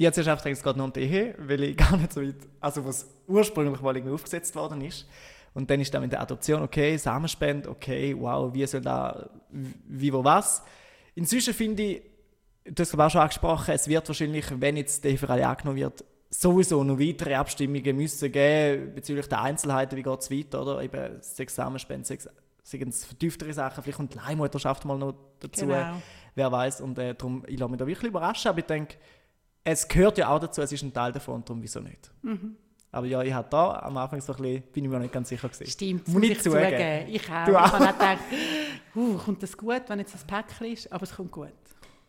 ich 0.00 0.06
habe 0.06 0.14
zuerst 0.14 0.28
einfach 0.30 0.44
gedacht, 0.44 0.58
es 0.58 0.64
geht 0.64 0.76
nur 0.76 0.86
um 0.86 0.92
die 0.94 1.00
Ehe, 1.00 1.34
weil 1.38 1.62
ich 1.62 1.76
gar 1.76 1.94
nicht 1.96 2.12
so 2.12 2.22
weit, 2.22 2.36
also 2.60 2.84
was 2.86 3.06
ursprünglich 3.26 3.80
mal 3.82 3.94
irgendwie 3.94 4.14
aufgesetzt 4.14 4.54
worden 4.54 4.80
ist. 4.80 5.06
Und 5.52 5.68
dann 5.68 5.80
ist 5.80 5.92
dann 5.92 6.02
mit 6.02 6.12
der 6.12 6.22
Adoption, 6.22 6.62
okay, 6.62 6.96
Samenspende, 6.96 7.68
okay, 7.68 8.16
wow, 8.18 8.54
wie 8.54 8.66
soll 8.66 8.80
da, 8.80 9.28
wie, 9.50 10.12
wo, 10.12 10.24
was. 10.24 10.62
Inzwischen 11.14 11.52
finde 11.52 11.82
ich, 11.82 12.02
du 12.64 12.80
hast 12.80 12.94
es 12.94 12.98
auch 12.98 13.10
schon 13.10 13.20
angesprochen, 13.20 13.74
es 13.74 13.88
wird 13.88 14.08
wahrscheinlich, 14.08 14.46
wenn 14.58 14.76
jetzt 14.78 15.04
die 15.04 15.08
Ehe 15.08 15.18
für 15.18 15.28
alle 15.28 15.46
angenommen 15.46 15.78
wird, 15.78 16.02
sowieso 16.30 16.82
noch 16.82 16.98
weitere 16.98 17.34
Abstimmungen 17.34 17.96
müssen 17.96 18.32
geben 18.32 18.94
bezüglich 18.94 19.26
der 19.28 19.42
Einzelheiten, 19.42 19.96
wie 19.98 20.02
geht 20.02 20.20
es 20.20 20.30
weiter, 20.30 20.62
oder? 20.62 20.82
Eben 20.82 21.20
sechs 21.20 21.56
Samenspende, 21.56 22.06
sechs, 22.06 22.26
seien 22.62 22.88
es 22.88 23.04
vertieftere 23.04 23.52
Sachen, 23.52 23.82
vielleicht 23.82 23.96
kommt 23.98 24.14
die 24.14 24.18
Leihmutterschaft 24.18 24.84
mal 24.86 24.96
noch 24.96 25.14
dazu, 25.40 25.66
Genau. 25.66 26.00
wer 26.36 26.52
weiß. 26.52 26.80
Und 26.80 26.98
äh, 26.98 27.14
darum, 27.14 27.44
ich 27.46 27.58
lasse 27.58 27.70
mich 27.70 27.78
da 27.78 27.86
wirklich 27.86 28.08
überraschen, 28.08 28.48
aber 28.48 28.60
ich 28.60 28.66
denke, 28.66 28.94
es 29.64 29.86
gehört 29.88 30.18
ja 30.18 30.28
auch 30.28 30.38
dazu, 30.40 30.62
es 30.62 30.72
ist 30.72 30.82
ein 30.82 30.92
Teil 30.92 31.12
davon, 31.12 31.44
darum 31.44 31.62
wieso 31.62 31.80
nicht. 31.80 32.10
Mhm. 32.22 32.56
Aber 32.92 33.06
ja, 33.06 33.22
ich 33.22 33.32
hatte 33.32 33.50
da 33.50 33.78
am 33.80 33.96
Anfang 33.98 34.20
so 34.20 34.32
ein 34.32 34.42
bisschen, 34.42 34.62
bin 34.72 34.84
ich 34.84 34.90
mir 34.90 34.98
nicht 34.98 35.12
ganz 35.12 35.28
sicher 35.28 35.48
gewesen. 35.48 35.70
Stimmt, 35.70 36.08
Muss 36.08 36.22
ich 36.24 36.30
ich 36.32 36.40
zugeben. 36.42 36.64
zugeben. 36.64 37.06
Ich 37.08 37.30
auch. 37.30 37.44
Du 37.44 37.50
Ich 37.52 37.56
auch. 37.56 37.72
habe 37.72 37.84
auch 37.84 37.92
gedacht, 37.92 38.18
uh, 38.96 39.16
kommt 39.18 39.42
das 39.42 39.56
gut, 39.56 39.82
wenn 39.88 39.98
jetzt 40.00 40.14
das 40.14 40.24
Päckchen 40.24 40.66
ist? 40.72 40.92
Aber 40.92 41.04
es 41.04 41.14
kommt 41.14 41.30
gut. 41.30 41.52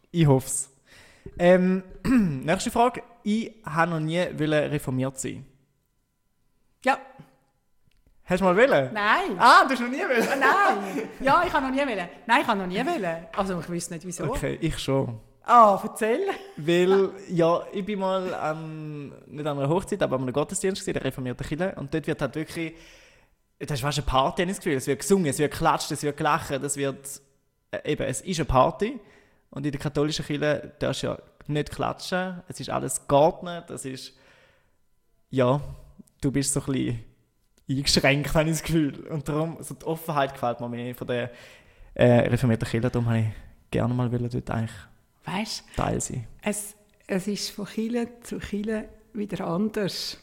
Ich 0.10 0.26
hoffe 0.26 0.48
es. 0.48 0.70
Ähm, 1.38 1.84
nächste 2.44 2.72
Frage. 2.72 3.04
Ich 3.24 3.54
habe 3.64 3.92
noch 3.92 4.00
nie 4.00 4.18
reformiert 4.20 5.20
sein. 5.20 5.46
Ja, 6.84 6.98
Hast 8.24 8.40
du 8.40 8.46
mal 8.46 8.56
wollen? 8.56 8.94
nein. 8.94 9.38
Ah, 9.38 9.66
du 9.66 9.72
hast 9.72 9.82
noch 9.82 9.90
nie 9.90 9.98
wollen? 10.00 10.40
Nein. 10.40 11.10
Ja, 11.20 11.44
ich 11.46 11.52
habe 11.54 11.66
noch 11.68 11.72
nie 11.74 11.82
wollen. 11.82 12.08
Nein, 12.26 12.42
ich 12.42 12.48
habe 12.48 12.60
noch 12.60 12.66
nie 12.68 12.78
wollen. 12.86 13.26
Also 13.36 13.60
ich 13.60 13.70
wüsste 13.70 13.94
nicht, 13.94 14.06
wieso. 14.08 14.24
Okay, 14.24 14.58
ich 14.62 14.80
schon. 14.80 15.20
Ah, 15.44 15.80
erzähl. 15.84 16.28
Weil, 16.58 17.10
ja, 17.30 17.64
ich 17.74 17.84
bin 17.86 18.00
mal 18.00 18.34
an, 18.34 19.10
nicht 19.28 19.46
an 19.46 19.58
einer 19.58 19.70
Hochzeit, 19.70 20.02
aber 20.04 20.16
an 20.16 20.24
einem 20.24 20.34
Gottesdienst 20.34 20.82
gewesen, 20.82 20.94
der 20.94 21.04
reformierten 21.04 21.46
Kirche. 21.46 21.74
Und 21.76 21.94
dort 21.94 22.08
wird 22.08 22.22
halt 22.22 22.36
wirklich, 22.36 22.74
das 23.60 23.72
ist 23.72 23.82
fast 23.82 23.98
eine 23.98 24.08
Party, 24.08 24.46
das 24.46 24.58
Gefühl. 24.58 24.74
Es 24.74 24.88
wird 24.88 25.00
gesungen, 25.00 25.26
es 25.26 25.40
wird 25.40 25.52
geklatscht, 25.52 25.92
es 25.92 26.04
wird 26.04 26.18
gelacht, 26.18 26.52
es 26.52 26.78
wird, 26.78 27.22
äh, 27.72 27.92
eben, 27.92 28.04
es 28.04 28.22
ist 28.22 28.40
eine 28.40 28.46
Party. 28.46 29.00
Und 29.50 29.66
in 29.66 29.72
der 29.72 29.82
katholischen 29.82 30.26
Kirche 30.26 30.74
darfst 30.80 31.04
du 31.04 31.08
ja 31.08 31.18
nicht 31.48 31.72
klatschen, 31.72 32.42
es 32.48 32.60
ist 32.60 32.70
alles 32.70 33.08
geordnet, 33.08 33.70
es 33.70 33.84
ist, 33.84 34.14
ja, 35.30 35.60
du 36.22 36.32
bist 36.32 36.54
so 36.54 36.62
ein 36.62 36.66
bisschen 36.68 37.04
eingeschränkt, 37.70 38.34
habe 38.34 38.50
ich 38.50 38.58
das 38.58 38.64
Gefühl. 38.64 39.08
Und 39.08 39.28
darum, 39.28 39.58
so 39.60 39.74
die 39.74 39.86
Offenheit 39.86 40.34
gefällt 40.34 40.62
mir 40.62 40.70
mehr 40.70 40.96
von 40.96 41.08
der 41.08 41.32
äh, 41.96 42.30
reformierten 42.30 42.68
Kirche, 42.68 42.90
darum 42.90 43.08
habe 43.08 43.20
ich 43.20 43.26
gerne 43.72 43.94
mal 43.94 44.10
dort 44.10 44.50
eigentlich 44.52 44.72
Weißt 45.26 45.64
Teil 45.76 46.02
sein. 46.02 46.28
es, 46.42 46.76
es 47.08 47.28
ist 47.28 47.50
von 47.52 47.66
Chile 47.66 48.08
zu 48.24 48.40
Chile 48.40 48.90
wieder 49.14 49.46
anders. 49.48 50.18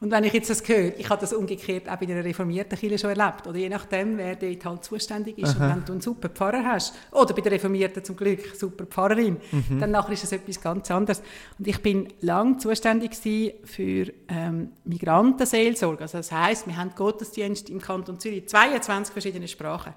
Und 0.00 0.10
wenn 0.10 0.24
ich 0.24 0.32
jetzt 0.32 0.50
das 0.50 0.66
höre, 0.66 0.98
ich 0.98 1.08
habe 1.10 1.20
das 1.20 1.32
umgekehrt 1.32 1.88
auch 1.88 1.96
bei 1.96 2.06
einer 2.06 2.24
reformierten 2.24 2.78
Kirche 2.78 2.98
schon 2.98 3.10
erlebt, 3.10 3.46
oder 3.46 3.58
je 3.58 3.68
nachdem, 3.68 4.16
wer 4.16 4.36
dort 4.36 4.64
halt 4.64 4.84
zuständig 4.84 5.38
ist. 5.38 5.54
Und 5.56 5.60
wenn 5.60 5.84
du 5.84 5.92
einen 5.92 6.00
super 6.00 6.28
Pfarrer 6.28 6.64
hast, 6.64 6.94
oder 7.12 7.34
bei 7.34 7.42
der 7.42 7.52
reformierten 7.52 8.02
zum 8.04 8.16
Glück 8.16 8.54
super 8.56 8.86
Pfarrerin, 8.86 9.38
dann 9.78 9.90
nachher 9.90 10.12
ist 10.12 10.24
es 10.24 10.32
etwas 10.32 10.60
ganz 10.60 10.90
anderes. 10.90 11.22
Und 11.58 11.68
ich 11.68 11.80
bin 11.82 12.08
lang 12.20 12.58
zuständig 12.58 13.14
für 13.14 14.06
ähm, 14.28 14.72
Migrantenseelsorge. 14.84 16.02
Also 16.02 16.18
das 16.18 16.32
heißt, 16.32 16.66
wir 16.66 16.76
haben 16.76 16.92
Gottesdienst 16.94 17.68
im 17.70 17.80
Kanton 17.80 18.18
Zürich, 18.18 18.48
22 18.48 19.12
verschiedene 19.12 19.48
Sprachen. 19.48 19.92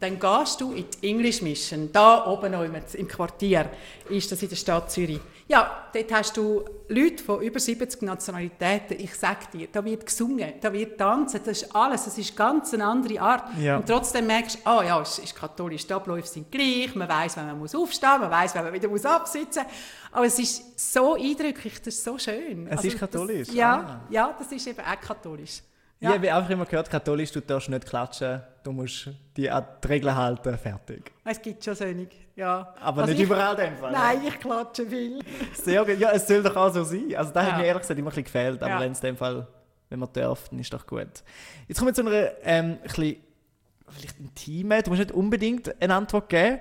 Dann 0.00 0.18
gehst 0.18 0.60
du 0.60 0.72
in 0.72 0.84
die 0.90 1.08
English 1.08 1.40
Mission, 1.42 1.90
da 1.92 2.26
oben 2.26 2.52
im, 2.52 3.08
Quartier, 3.08 3.70
ist 4.10 4.30
das 4.30 4.42
in 4.42 4.48
der 4.48 4.56
Stadt 4.56 4.90
Zürich. 4.90 5.20
Ja, 5.48 5.88
dort 5.94 6.12
hast 6.12 6.36
du 6.36 6.62
Leute 6.88 7.24
von 7.24 7.40
über 7.40 7.58
70 7.58 8.02
Nationalitäten. 8.02 9.00
Ich 9.00 9.14
sag 9.14 9.50
dir, 9.50 9.66
da 9.72 9.82
wird 9.82 10.04
gesungen, 10.04 10.52
da 10.60 10.70
wird 10.70 10.98
tanzen, 10.98 11.40
das 11.42 11.62
ist 11.62 11.74
alles, 11.74 12.04
das 12.04 12.18
ist 12.18 12.36
ganz 12.36 12.74
eine 12.74 12.84
andere 12.84 13.18
Art. 13.18 13.44
Ja. 13.58 13.78
Und 13.78 13.86
trotzdem 13.86 14.26
merkst 14.26 14.56
du, 14.56 14.68
ah 14.68 14.84
ja, 14.84 15.00
es 15.00 15.18
ist 15.18 15.34
katholisch, 15.34 15.86
die 15.86 15.94
Abläufe 15.94 16.28
sind 16.28 16.52
gleich, 16.52 16.94
man 16.94 17.08
weiß, 17.08 17.38
wenn 17.38 17.46
man 17.46 17.58
muss 17.58 17.74
aufstehen, 17.74 18.20
man 18.20 18.30
weiß, 18.30 18.54
wenn 18.56 18.64
man 18.64 18.72
wieder 18.74 18.88
muss 18.88 19.06
absitzen. 19.06 19.64
Aber 20.12 20.26
es 20.26 20.38
ist 20.38 20.78
so 20.92 21.14
eindrücklich, 21.14 21.78
das 21.78 21.94
ist 21.94 22.04
so 22.04 22.18
schön. 22.18 22.68
Also 22.68 22.86
Es 22.86 22.92
ist 22.92 23.00
katholisch, 23.00 23.48
Das, 23.48 23.56
ja, 23.56 23.74
ah. 23.74 24.06
ja, 24.10 24.36
das 24.38 24.52
ist 24.52 24.66
eben 24.66 24.80
auch 24.80 25.00
katholisch. 25.00 25.62
Ja. 26.00 26.10
Ich 26.10 26.16
habe 26.16 26.32
einfach 26.34 26.50
immer 26.50 26.64
gehört, 26.64 26.88
katholisch, 26.90 27.32
du 27.32 27.40
darfst 27.40 27.68
nicht 27.68 27.84
klatschen, 27.86 28.40
du 28.62 28.70
musst 28.70 29.10
die 29.36 29.50
an 29.50 29.66
die 29.82 29.88
Regeln 29.88 30.14
halten, 30.14 30.56
fertig. 30.56 31.10
Es 31.24 31.42
gibt 31.42 31.64
schon 31.64 31.74
solche, 31.74 32.06
ja. 32.36 32.72
Aber 32.80 33.02
Also 33.02 33.12
nicht 33.12 33.20
ich- 33.22 33.26
überall 33.26 33.56
dem 33.56 33.76
Fall. 33.76 33.90
Nein, 33.92 34.20
ich 34.28 34.38
klatsche 34.38 34.86
viel. 34.86 35.18
Sehr 35.54 35.84
gut. 35.84 35.98
Ja, 35.98 36.10
es 36.12 36.26
soll 36.28 36.42
doch 36.42 36.54
auch 36.54 36.72
so 36.72 36.84
sein. 36.84 37.12
Also 37.16 37.32
da 37.32 37.42
hat 37.42 37.52
Ja. 37.52 37.58
mir 37.58 37.64
ehrlich 37.64 37.82
gesagt 37.82 37.98
immer 37.98 38.08
ein 38.08 38.10
bisschen 38.10 38.24
gefehlt, 38.24 38.62
aber 38.62 38.74
Ja. 38.74 38.80
wenn 38.80 38.92
es 38.92 39.00
in 39.00 39.06
dem 39.08 39.16
Fall, 39.16 39.46
wenn 39.88 39.98
man 39.98 40.08
darf, 40.12 40.48
dann 40.50 40.58
ist 40.60 40.72
doch 40.72 40.86
gut. 40.86 41.08
Jetzt 41.66 41.78
kommen 41.78 41.88
wir 41.88 41.94
zu 41.94 42.02
einer 42.02 42.30
ähm, 42.44 42.70
ein 42.72 42.78
bisschen, 42.82 43.16
vielleicht 43.88 44.20
intimen, 44.20 44.82
du 44.84 44.90
musst 44.90 45.00
nicht 45.00 45.12
unbedingt 45.12 45.82
eine 45.82 45.94
Antwort 45.96 46.28
geben. 46.28 46.60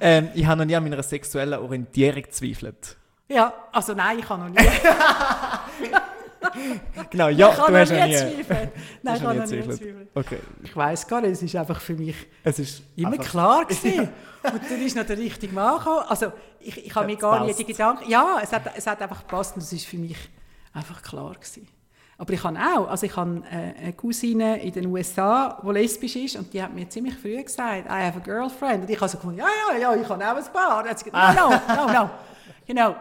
Ähm, 0.00 0.28
ich 0.34 0.46
habe 0.46 0.58
noch 0.60 0.64
nie 0.66 0.76
an 0.76 0.84
meiner 0.84 1.02
sexuellen 1.02 1.58
Orientierung 1.58 2.22
gezweifelt. 2.22 2.96
Ja, 3.28 3.52
also 3.72 3.94
nein, 3.94 4.18
ich 4.20 4.26
kann 4.26 4.40
noch 4.40 4.48
nie. 4.48 4.56
Genau, 7.10 7.28
ja, 7.28 7.50
du 7.50 7.76
hast 7.76 7.92
noch 7.92 8.06
nie. 8.06 8.16
zweifeln. 8.16 8.70
Nein, 9.02 9.16
ich 9.16 9.22
kann 9.22 9.38
nie 9.38 9.46
zweifeln. 9.46 10.08
Okay. 10.14 10.38
Ich 10.62 10.76
weiss 10.76 11.06
gar 11.06 11.20
nicht, 11.20 11.32
es 11.32 11.42
ist 11.42 11.56
einfach 11.56 11.80
für 11.80 11.94
mich 11.94 12.16
Es 12.42 12.58
ist 12.58 12.82
immer 12.96 13.18
klar 13.18 13.64
gewesen. 13.68 14.08
Und 14.42 14.70
dann 14.70 14.80
ist 14.80 14.96
noch 14.96 15.04
der 15.04 15.18
richtige 15.18 15.54
Mann 15.54 15.78
gekommen. 15.78 16.04
Also 16.08 16.32
ich, 16.60 16.86
ich 16.86 16.94
habe 16.94 17.06
mir 17.06 17.16
gar 17.16 17.40
nie 17.40 17.48
passt. 17.48 17.58
die 17.60 17.64
Gedanken... 17.64 18.10
Ja, 18.10 18.38
es 18.42 18.52
hat, 18.52 18.62
es 18.74 18.86
hat 18.86 19.00
einfach 19.02 19.20
gepasst 19.20 19.56
und 19.56 19.62
es 19.62 19.72
ist 19.72 19.86
für 19.86 19.98
mich 19.98 20.16
einfach 20.72 21.02
klar 21.02 21.34
gewesen. 21.34 21.68
Aber 22.20 22.34
ich 22.34 22.44
habe 22.44 22.58
auch, 22.58 22.88
also 22.88 23.06
ich 23.06 23.16
habe 23.16 23.42
äh, 23.50 23.82
eine 23.82 23.92
Cousine 23.94 24.62
in 24.62 24.72
den 24.72 24.86
USA, 24.86 25.58
die 25.64 25.70
lesbisch 25.70 26.16
ist 26.16 26.36
und 26.36 26.52
die 26.52 26.62
hat 26.62 26.74
mir 26.74 26.86
ziemlich 26.86 27.14
früh 27.14 27.42
gesagt, 27.42 27.86
I 27.86 28.04
have 28.04 28.18
a 28.18 28.22
girlfriend. 28.22 28.82
Und 28.82 28.90
ich 28.90 29.00
habe 29.00 29.08
so 29.08 29.16
gefunden, 29.16 29.38
ja, 29.38 29.46
ja, 29.72 29.78
ja, 29.78 29.94
ich 29.94 30.06
habe 30.06 30.22
auch 30.22 30.36
ein 30.36 30.52
paar. 30.52 30.82
Und 30.82 30.90
hat 30.90 30.98
sie 30.98 31.06
gesagt, 31.06 31.38
no, 31.38 31.48
no, 31.48 31.86
no, 31.86 31.92
no. 31.92 32.10
You 32.66 32.74
know, 32.74 32.94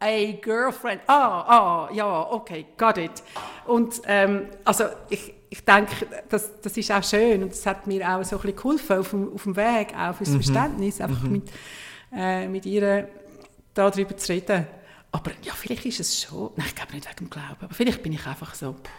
a 0.00 0.32
girlfriend. 0.40 1.00
Ah, 1.06 1.88
ah, 1.88 1.90
ja, 1.92 2.30
okay, 2.30 2.66
got 2.76 2.98
it. 2.98 3.22
Und 3.66 4.00
ähm, 4.06 4.48
also 4.64 4.84
ich, 5.08 5.34
ich 5.50 5.64
denke, 5.64 6.06
das, 6.28 6.60
das 6.60 6.76
ist 6.76 6.90
auch 6.92 7.02
schön 7.02 7.42
und 7.42 7.52
das 7.52 7.64
hat 7.66 7.86
mir 7.86 8.08
auch 8.08 8.22
so 8.24 8.36
ein 8.36 8.42
bisschen 8.42 8.56
geholfen 8.56 8.98
auf 8.98 9.10
dem, 9.10 9.32
auf 9.34 9.42
dem 9.44 9.56
Weg, 9.56 9.94
auch 9.96 10.14
fürs 10.14 10.30
Verständnis, 10.30 11.00
einfach 11.00 11.22
mit, 11.22 11.50
äh, 12.12 12.46
mit 12.48 12.66
ihr 12.66 13.08
darüber 13.74 14.16
zu 14.16 14.32
reden. 14.32 14.66
Aber 15.12 15.30
ja, 15.42 15.52
vielleicht 15.54 15.86
ist 15.86 16.00
es 16.00 16.22
schon, 16.22 16.50
nein, 16.56 16.66
ich 16.66 16.74
glaube 16.74 16.92
nicht 16.92 17.06
wegen 17.06 17.16
dem 17.16 17.30
Glauben, 17.30 17.56
aber 17.60 17.74
vielleicht 17.74 18.02
bin 18.02 18.12
ich 18.12 18.26
einfach 18.26 18.54
so 18.54 18.74
pff, 18.74 18.90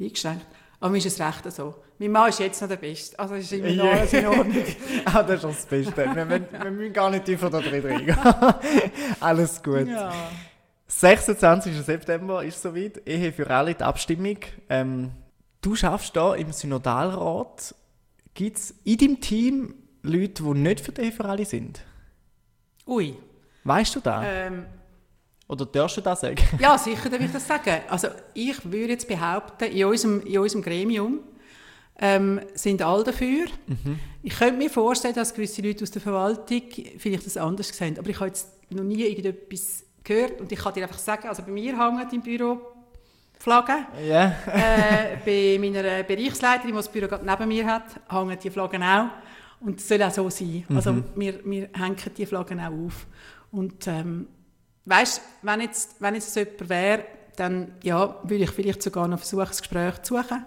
eingeschränkt. 0.00 0.46
Aber 0.82 0.90
mir 0.90 0.98
ist 0.98 1.06
es 1.06 1.20
recht 1.20 1.50
so. 1.52 1.74
Mein 1.98 2.10
Mann 2.10 2.28
ist 2.28 2.40
jetzt 2.40 2.60
noch 2.60 2.68
der 2.68 2.76
Beste, 2.76 3.16
also 3.18 3.34
ist 3.36 3.52
immer 3.52 3.70
noch 3.70 3.92
alles 3.92 4.12
in 4.12 4.26
Ordnung. 4.26 4.64
ah, 5.04 5.22
das 5.22 5.36
ist 5.36 5.44
das 5.44 5.66
Beste. 5.66 5.96
Wir, 6.14 6.24
müssen- 6.24 6.46
wir 6.50 6.70
müssen 6.72 6.92
gar 6.92 7.08
nicht 7.10 7.24
tiefer 7.24 7.48
da 7.48 7.60
drin 7.60 7.86
reingehen. 7.86 8.18
Alles 9.20 9.62
gut. 9.62 9.86
Ja. 9.86 10.12
26. 10.88 11.80
September 11.82 12.42
ist 12.44 12.60
soweit. 12.60 13.00
Ehe 13.06 13.32
für 13.32 13.48
alle, 13.48 13.74
die 13.74 13.82
Abstimmung. 13.84 14.38
Ähm, 14.68 15.12
du 15.60 15.74
schaffst 15.76 16.16
da 16.16 16.34
im 16.34 16.52
Synodalrat. 16.52 17.74
Gibt 18.34 18.58
es 18.58 18.74
in 18.84 18.98
deinem 18.98 19.20
Team 19.20 19.74
Leute, 20.02 20.42
die 20.42 20.50
nicht 20.58 20.80
für 20.80 20.90
die 20.92 21.02
Ehe 21.02 21.12
für 21.12 21.24
alle 21.24 21.44
sind? 21.44 21.80
Ui. 22.88 23.16
Weißt 23.64 23.94
du 23.94 24.00
das? 24.00 24.24
Ähm, 24.26 24.66
Oder 25.52 25.66
darfst 25.66 25.98
du 25.98 26.00
das 26.00 26.22
sagen? 26.22 26.36
Ja, 26.58 26.78
sicher 26.78 27.10
darf 27.10 27.20
ich 27.20 27.30
das 27.30 27.46
sagen. 27.46 27.82
Also 27.90 28.08
ich 28.32 28.64
würde 28.64 28.94
jetzt 28.94 29.06
behaupten, 29.06 29.64
in 29.64 29.84
unserem, 29.84 30.22
in 30.22 30.38
unserem 30.38 30.62
Gremium 30.62 31.20
ähm, 31.98 32.40
sind 32.54 32.80
alle 32.80 33.04
dafür. 33.04 33.44
Ich 34.22 34.38
könnte 34.38 34.56
mir 34.56 34.70
vorstellen, 34.70 35.14
dass 35.14 35.34
gewisse 35.34 35.60
Leute 35.60 35.82
aus 35.82 35.90
der 35.90 36.00
Verwaltung 36.00 36.62
vielleicht 36.96 37.26
das 37.26 37.36
anders 37.36 37.68
sehen, 37.68 37.98
aber 37.98 38.08
ich 38.08 38.16
habe 38.16 38.28
jetzt 38.28 38.48
noch 38.70 38.82
nie 38.82 39.02
irgendetwas 39.04 39.84
gehört 40.02 40.40
und 40.40 40.50
ich 40.50 40.58
kann 40.58 40.72
dir 40.72 40.84
einfach 40.84 40.98
sagen, 40.98 41.28
also 41.28 41.42
bei 41.42 41.50
mir 41.52 41.78
hängt 41.78 42.12
im 42.14 42.22
Büro 42.22 42.58
Flaggen. 43.38 43.84
Ja. 44.08 44.34
äh, 44.46 45.18
bei 45.22 45.58
meiner 45.60 46.02
Bereichsleiterin, 46.02 46.70
die 46.70 46.76
das 46.76 46.90
Büro 46.90 47.08
gerade 47.08 47.26
neben 47.26 47.48
mir 47.48 47.66
hat, 47.66 47.84
hängen 48.08 48.38
die 48.42 48.50
Flaggen 48.50 48.82
auch. 48.82 49.08
Und 49.60 49.80
es 49.80 49.86
soll 49.86 50.02
auch 50.02 50.10
so 50.10 50.30
sein. 50.30 50.64
Also 50.74 50.96
wir, 51.14 51.44
wir 51.44 51.68
hängen 51.74 51.96
die 52.16 52.24
Flaggen 52.24 52.58
auch 52.58 52.72
auf. 52.86 53.06
Und 53.50 53.86
ähm, 53.86 54.28
weißt, 54.84 55.20
wenn 55.42 55.60
jetzt, 55.60 56.00
wenn 56.00 56.14
jetzt 56.14 56.34
jemand 56.34 56.68
wäre, 56.68 57.04
dann 57.36 57.74
ja, 57.82 58.18
würde 58.22 58.44
ich 58.44 58.50
vielleicht 58.50 58.82
sogar 58.82 59.08
noch 59.08 59.18
versuchen, 59.18 59.46
das 59.46 59.62
Gespräch 59.62 60.02
zu 60.02 60.16
suchen. 60.16 60.44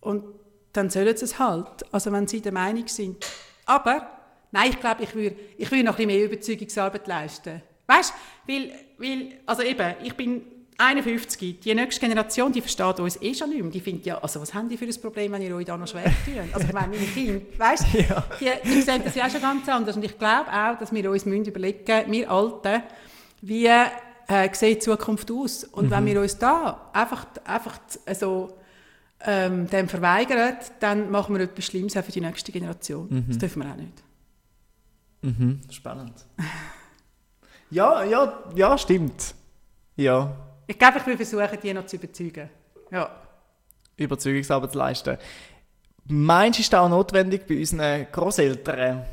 Und 0.00 0.24
dann 0.72 0.90
sollen 0.90 1.16
sie 1.16 1.24
es 1.24 1.38
halt, 1.38 1.92
also 1.92 2.12
wenn 2.12 2.26
sie 2.26 2.40
der 2.40 2.52
Meinung 2.52 2.86
sind. 2.86 3.24
Aber, 3.64 4.08
nein, 4.52 4.70
ich 4.70 4.80
glaube, 4.80 5.04
ich 5.04 5.14
würde, 5.14 5.36
ich 5.56 5.70
würde 5.70 5.84
noch 5.84 5.98
ein 5.98 6.06
bisschen 6.06 6.18
mehr 6.18 6.24
Überzeugungsarbeit 6.26 7.06
leisten. 7.06 7.62
Weißt, 7.86 8.12
weil, 8.46 8.72
weil, 8.98 9.40
also 9.46 9.62
eben, 9.62 9.94
ich 10.02 10.14
bin 10.14 10.44
51, 10.80 11.58
die 11.60 11.74
nächste 11.74 12.00
Generation, 12.00 12.52
die 12.52 12.60
versteht 12.60 13.00
uns 13.00 13.20
eh 13.20 13.34
schon 13.34 13.50
nicht 13.50 13.60
mehr. 13.60 13.70
Die 13.72 13.80
findet 13.80 14.06
ja, 14.06 14.18
also 14.18 14.40
was 14.40 14.54
haben 14.54 14.68
die 14.68 14.76
für 14.76 14.84
ein 14.84 15.00
Problem, 15.02 15.32
wenn 15.32 15.42
ihr 15.42 15.54
euch 15.54 15.64
da 15.66 15.76
noch 15.76 15.88
schwer 15.88 16.04
tun? 16.04 16.34
Also 16.52 16.68
ich 16.68 16.72
meine, 16.72 16.88
meine 16.88 17.04
Kinder, 17.06 17.40
weißt 17.58 17.86
du, 17.92 17.98
Ja. 18.08 18.24
die, 18.40 18.50
die 18.64 18.82
sehen 18.82 19.02
das 19.04 19.14
ja 19.16 19.26
auch 19.26 19.30
schon 19.30 19.40
ganz 19.40 19.68
anders. 19.68 19.96
Und 19.96 20.04
ich 20.04 20.16
glaube 20.16 20.48
auch, 20.52 20.78
dass 20.78 20.92
wir 20.92 21.10
uns 21.10 21.26
müssen 21.26 21.46
überlegen 21.46 22.12
wir 22.12 22.30
Alten, 22.30 22.82
wie 23.42 23.66
äh, 23.66 23.88
sieht 24.52 24.76
die 24.76 24.78
Zukunft 24.78 25.28
aus? 25.32 25.64
Und 25.64 25.90
wenn 25.90 26.06
wir 26.06 26.20
uns 26.20 26.38
da 26.38 26.88
einfach, 26.92 27.26
einfach 27.44 27.80
so 28.14 28.56
ähm, 29.26 29.68
dem 29.68 29.88
verweigern, 29.88 30.58
dann 30.78 31.10
machen 31.10 31.34
wir 31.36 31.42
etwas 31.42 31.64
Schlimmes 31.64 31.96
auch 31.96 32.04
für 32.04 32.12
die 32.12 32.20
nächste 32.20 32.52
Generation. 32.52 33.24
Das 33.26 33.38
dürfen 33.38 33.64
wir 33.64 33.72
auch 33.72 33.76
nicht. 33.76 34.04
Mhm. 35.22 35.60
Spannend. 35.70 36.14
ja, 37.70 38.04
ja, 38.04 38.44
ja, 38.54 38.78
stimmt. 38.78 39.34
Ja, 39.96 40.36
Ich 40.68 40.78
glaube, 40.78 40.98
ich 40.98 41.06
will 41.06 41.16
versuchen, 41.16 41.58
die 41.62 41.72
noch 41.72 41.86
zu 41.86 41.96
überzeugen. 41.96 42.50
Ja. 42.90 43.10
Überzeugungsarbeit 43.96 44.72
zu 44.72 44.78
leisten. 44.78 45.18
Meinst 46.04 46.58
du, 46.58 46.62
ist 46.62 46.72
das 46.72 46.80
auch 46.80 46.88
notwendig 46.88 47.46
bei 47.46 47.58
unseren 47.58 48.06
Großeltern? 48.12 49.04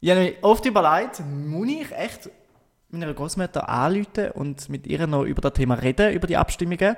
Ich 0.00 0.10
habe 0.10 0.20
mir 0.20 0.34
oft 0.42 0.66
überlegt, 0.66 1.20
muss 1.20 1.68
ich 1.68 1.92
echt 1.92 2.28
meiner 2.88 3.14
Großmutter 3.14 3.68
anrufen 3.68 4.32
und 4.32 4.68
mit 4.68 4.86
ihr 4.88 5.06
noch 5.06 5.22
über 5.24 5.40
das 5.42 5.52
Thema 5.52 5.74
reden, 5.74 6.12
über 6.12 6.26
die 6.26 6.36
Abstimmungen? 6.36 6.96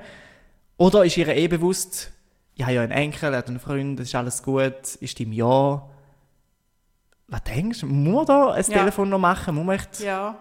Oder 0.78 1.04
ist 1.04 1.16
ihr 1.18 1.28
eh 1.28 1.48
bewusst, 1.48 2.10
ich 2.54 2.62
habe 2.62 2.72
ja 2.74 2.82
einen 2.82 2.92
Enkel, 2.92 3.36
hat 3.36 3.48
einen 3.48 3.60
Freund, 3.60 4.00
es 4.00 4.08
ist 4.08 4.14
alles 4.14 4.42
gut, 4.42 4.96
ist 5.00 5.20
im 5.20 5.32
Ja? 5.32 5.86
Was 7.28 7.44
denkst 7.44 7.80
du? 7.80 7.86
Muss 7.86 8.14
man 8.14 8.26
da 8.26 8.52
ein 8.52 8.64
Ja. 8.68 8.78
Telefon 8.78 9.10
noch 9.10 9.18
machen? 9.18 9.54
Muss 9.54 9.64
man 9.66 9.76
echt 9.76 10.00
Ja. 10.00 10.36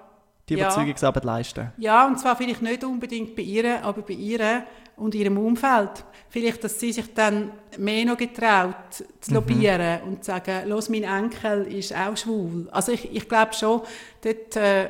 Die 0.51 0.59
Ja. 0.59 0.67
Überzeugungsarbeit 0.67 1.23
leisten? 1.23 1.71
Ja, 1.77 2.05
und 2.07 2.19
zwar 2.19 2.35
vielleicht 2.35 2.61
nicht 2.61 2.83
unbedingt 2.83 3.35
bei 3.35 3.41
ihr, 3.41 3.83
aber 3.83 4.01
bei 4.01 4.13
ihr 4.13 4.63
und 4.97 5.15
ihrem 5.15 5.37
Umfeld. 5.37 6.03
Vielleicht, 6.29 6.63
dass 6.63 6.79
sie 6.79 6.91
sich 6.91 7.13
dann 7.13 7.51
mehr 7.77 8.05
noch 8.05 8.17
getraut, 8.17 8.75
zu 9.19 9.33
lobbyieren 9.33 10.01
und 10.03 10.23
zu 10.23 10.31
sagen, 10.31 10.69
los, 10.69 10.89
mein 10.89 11.03
Enkel 11.03 11.63
ist 11.67 11.95
auch 11.95 12.15
schwul. 12.15 12.67
Also 12.71 12.91
ich, 12.91 13.13
ich 13.13 13.27
glaube 13.27 13.53
schon, 13.53 13.81
dort, 14.21 14.55
äh, 14.55 14.89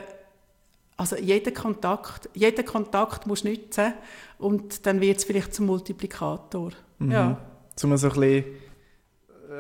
also 0.98 1.16
jeden 1.16 1.54
Kontakt, 1.54 2.30
jeden 2.34 2.66
Kontakt 2.66 3.26
muss 3.26 3.44
nützen 3.44 3.94
und 4.38 4.86
dann 4.86 5.02
wird 5.02 5.18
es 5.18 5.24
vielleicht 5.24 5.54
zum 5.54 5.68
Multiplikator. 5.68 6.72
Ja. 7.00 7.28
Um 7.30 7.38
so 7.76 7.88
ein 7.88 7.92
bisschen 7.92 8.44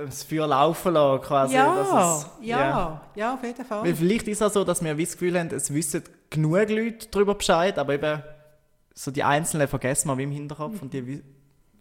das 0.05 0.23
Feuer 0.23 0.47
laufen 0.47 0.93
lassen, 0.93 1.21
quasi. 1.23 1.55
Ja, 1.55 2.17
es- 2.17 2.27
ja, 2.45 3.01
ja, 3.15 3.33
auf 3.33 3.43
jeden 3.43 3.65
Fall. 3.65 3.83
Weil 3.83 3.95
vielleicht 3.95 4.27
ist 4.27 4.41
es 4.41 4.47
auch 4.47 4.51
so, 4.53 4.63
dass 4.63 4.83
wir 4.83 4.95
das 4.95 5.11
Gefühl 5.13 5.37
haben, 5.39 5.49
es 5.53 5.73
wissen 5.73 6.03
genug 6.29 6.69
Leute 6.69 7.07
darüber 7.11 7.35
Bescheid, 7.35 7.77
aber 7.77 7.93
eben 7.93 8.23
so 8.93 9.11
die 9.11 9.23
Einzelnen 9.23 9.67
vergessen 9.67 10.07
wir 10.09 10.17
wie 10.17 10.23
im 10.23 10.31
Hinterkopf 10.31 10.81
und 10.81 10.93
die 10.93 11.05
wi- 11.05 11.23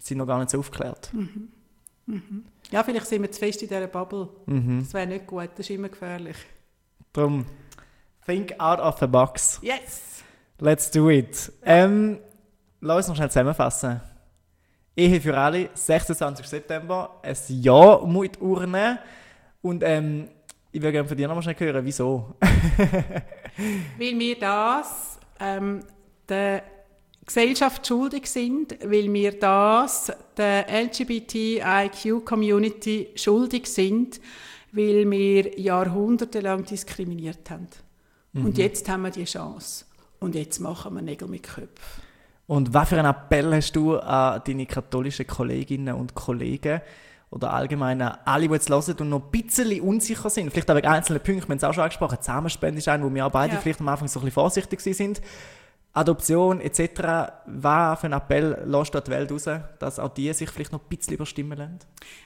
sind 0.02 0.18
noch 0.18 0.26
gar 0.26 0.38
nicht 0.38 0.50
so 0.50 0.58
aufgeklärt. 0.58 1.10
Ja, 2.70 2.82
vielleicht 2.82 3.06
sind 3.06 3.22
wir 3.22 3.30
zu 3.30 3.38
fest 3.38 3.62
in 3.62 3.68
dieser 3.68 3.86
Bubble. 3.86 4.28
Mhm. 4.46 4.80
Das 4.82 4.94
wäre 4.94 5.06
nicht 5.06 5.26
gut, 5.26 5.50
das 5.54 5.60
ist 5.60 5.70
immer 5.70 5.88
gefährlich. 5.88 6.36
Darum, 7.12 7.46
think 8.26 8.54
out 8.58 8.80
of 8.80 8.98
the 8.98 9.06
box. 9.06 9.58
Yes! 9.62 10.22
Let's 10.58 10.90
do 10.90 11.08
it. 11.10 11.52
Ähm, 11.64 12.18
lass 12.80 12.96
uns 12.98 13.08
noch 13.08 13.16
schnell 13.16 13.30
zusammenfassen. 13.30 14.00
Ehe 15.00 15.20
für 15.20 15.36
alle, 15.36 15.68
26. 15.72 16.46
September, 16.46 17.18
ein 17.22 17.36
Ja 17.48 17.96
die 17.96 18.40
Urne. 18.40 19.00
Und 19.62 19.82
ähm, 19.84 20.28
ich 20.70 20.80
würde 20.80 20.92
gerne 20.92 21.08
von 21.08 21.16
dir 21.16 21.26
noch 21.26 21.34
mal 21.34 21.42
schnell 21.42 21.58
hören, 21.58 21.84
wieso. 21.84 22.36
Weil 23.98 24.16
wir 24.18 24.38
das 24.38 25.18
ähm, 25.40 25.80
der 26.28 26.62
Gesellschaft 27.24 27.84
schuldig 27.86 28.26
sind, 28.26 28.76
weil 28.82 29.10
wir 29.12 29.38
das 29.38 30.12
der 30.36 30.66
LGBTIQ-Community 30.68 33.10
schuldig 33.14 33.66
sind, 33.66 34.20
weil 34.72 35.08
wir 35.10 35.58
jahrhundertelang 35.58 36.64
diskriminiert 36.64 37.50
haben. 37.50 37.68
Und 38.34 38.58
jetzt 38.58 38.88
haben 38.88 39.02
wir 39.02 39.10
die 39.10 39.24
Chance. 39.24 39.84
Und 40.18 40.34
jetzt 40.34 40.58
machen 40.60 40.94
wir 40.94 41.02
Nägel 41.02 41.28
mit 41.28 41.44
Köpfen. 41.44 42.09
Und 42.50 42.74
was 42.74 42.88
für 42.88 42.98
einen 42.98 43.06
Appell 43.06 43.54
hast 43.54 43.76
du 43.76 43.96
an 43.96 44.42
deine 44.44 44.66
katholischen 44.66 45.24
Kolleginnen 45.24 45.94
und 45.94 46.16
Kollegen 46.16 46.80
oder 47.30 47.52
allgemein 47.52 48.02
an 48.02 48.18
alle, 48.24 48.48
die 48.48 48.54
jetzt 48.54 48.68
hören 48.68 48.96
und 48.98 49.08
noch 49.08 49.22
ein 49.22 49.30
bisschen 49.30 49.80
unsicher 49.80 50.28
sind? 50.28 50.50
Vielleicht 50.50 50.68
auch 50.68 50.74
wegen 50.74 50.88
einzelnen 50.88 51.22
Punkten, 51.22 51.46
wir 51.46 51.50
haben 51.50 51.58
es 51.58 51.62
auch 51.62 51.72
schon 51.72 51.84
angesprochen, 51.84 52.18
Zusammenspende 52.20 52.78
ist 52.78 52.88
ein, 52.88 53.04
wo 53.04 53.14
wir 53.14 53.24
auch 53.24 53.30
beide 53.30 53.54
Ja. 53.54 53.60
vielleicht 53.60 53.78
am 53.78 53.86
Anfang 53.86 54.08
so 54.08 54.18
ein 54.18 54.24
bisschen 54.24 54.34
vorsichtig 54.34 54.80
sind. 54.80 55.22
Adoption 55.92 56.60
etc. 56.60 57.32
Was 57.46 57.98
für 58.00 58.04
einen 58.06 58.12
Appell 58.14 58.62
lässt 58.64 58.94
du 58.94 59.00
die 59.00 59.10
Welt 59.10 59.32
raus, 59.32 59.48
dass 59.80 59.98
auch 59.98 60.08
die 60.14 60.32
sich 60.32 60.48
vielleicht 60.48 60.70
noch 60.70 60.80
ein 60.80 60.96
bisschen 60.96 61.14
überstimmen 61.14 61.58
lassen? 61.58 61.78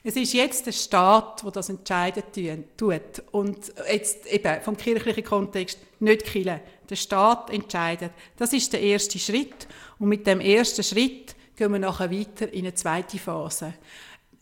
Es 0.02 0.16
ist 0.16 0.34
jetzt 0.34 0.66
der 0.66 0.72
Staat, 0.72 1.42
der 1.42 1.50
das 1.50 1.70
entscheiden 1.70 2.22
tun- 2.34 2.64
tut. 2.76 3.22
Und 3.32 3.72
jetzt 3.90 4.26
eben 4.26 4.60
vom 4.60 4.76
kirchlichen 4.76 5.24
Kontext 5.24 5.78
nicht 6.00 6.24
killen. 6.24 6.60
Der 6.90 6.96
Staat 6.96 7.48
entscheidet. 7.50 8.12
Das 8.36 8.52
ist 8.52 8.70
der 8.74 8.82
erste 8.82 9.18
Schritt. 9.18 9.66
Und 9.98 10.08
mit 10.10 10.26
dem 10.26 10.40
ersten 10.40 10.82
Schritt 10.82 11.34
gehen 11.56 11.72
wir 11.72 11.78
nachher 11.78 12.10
weiter 12.10 12.52
in 12.52 12.66
eine 12.66 12.74
zweite 12.74 13.18
Phase. 13.18 13.72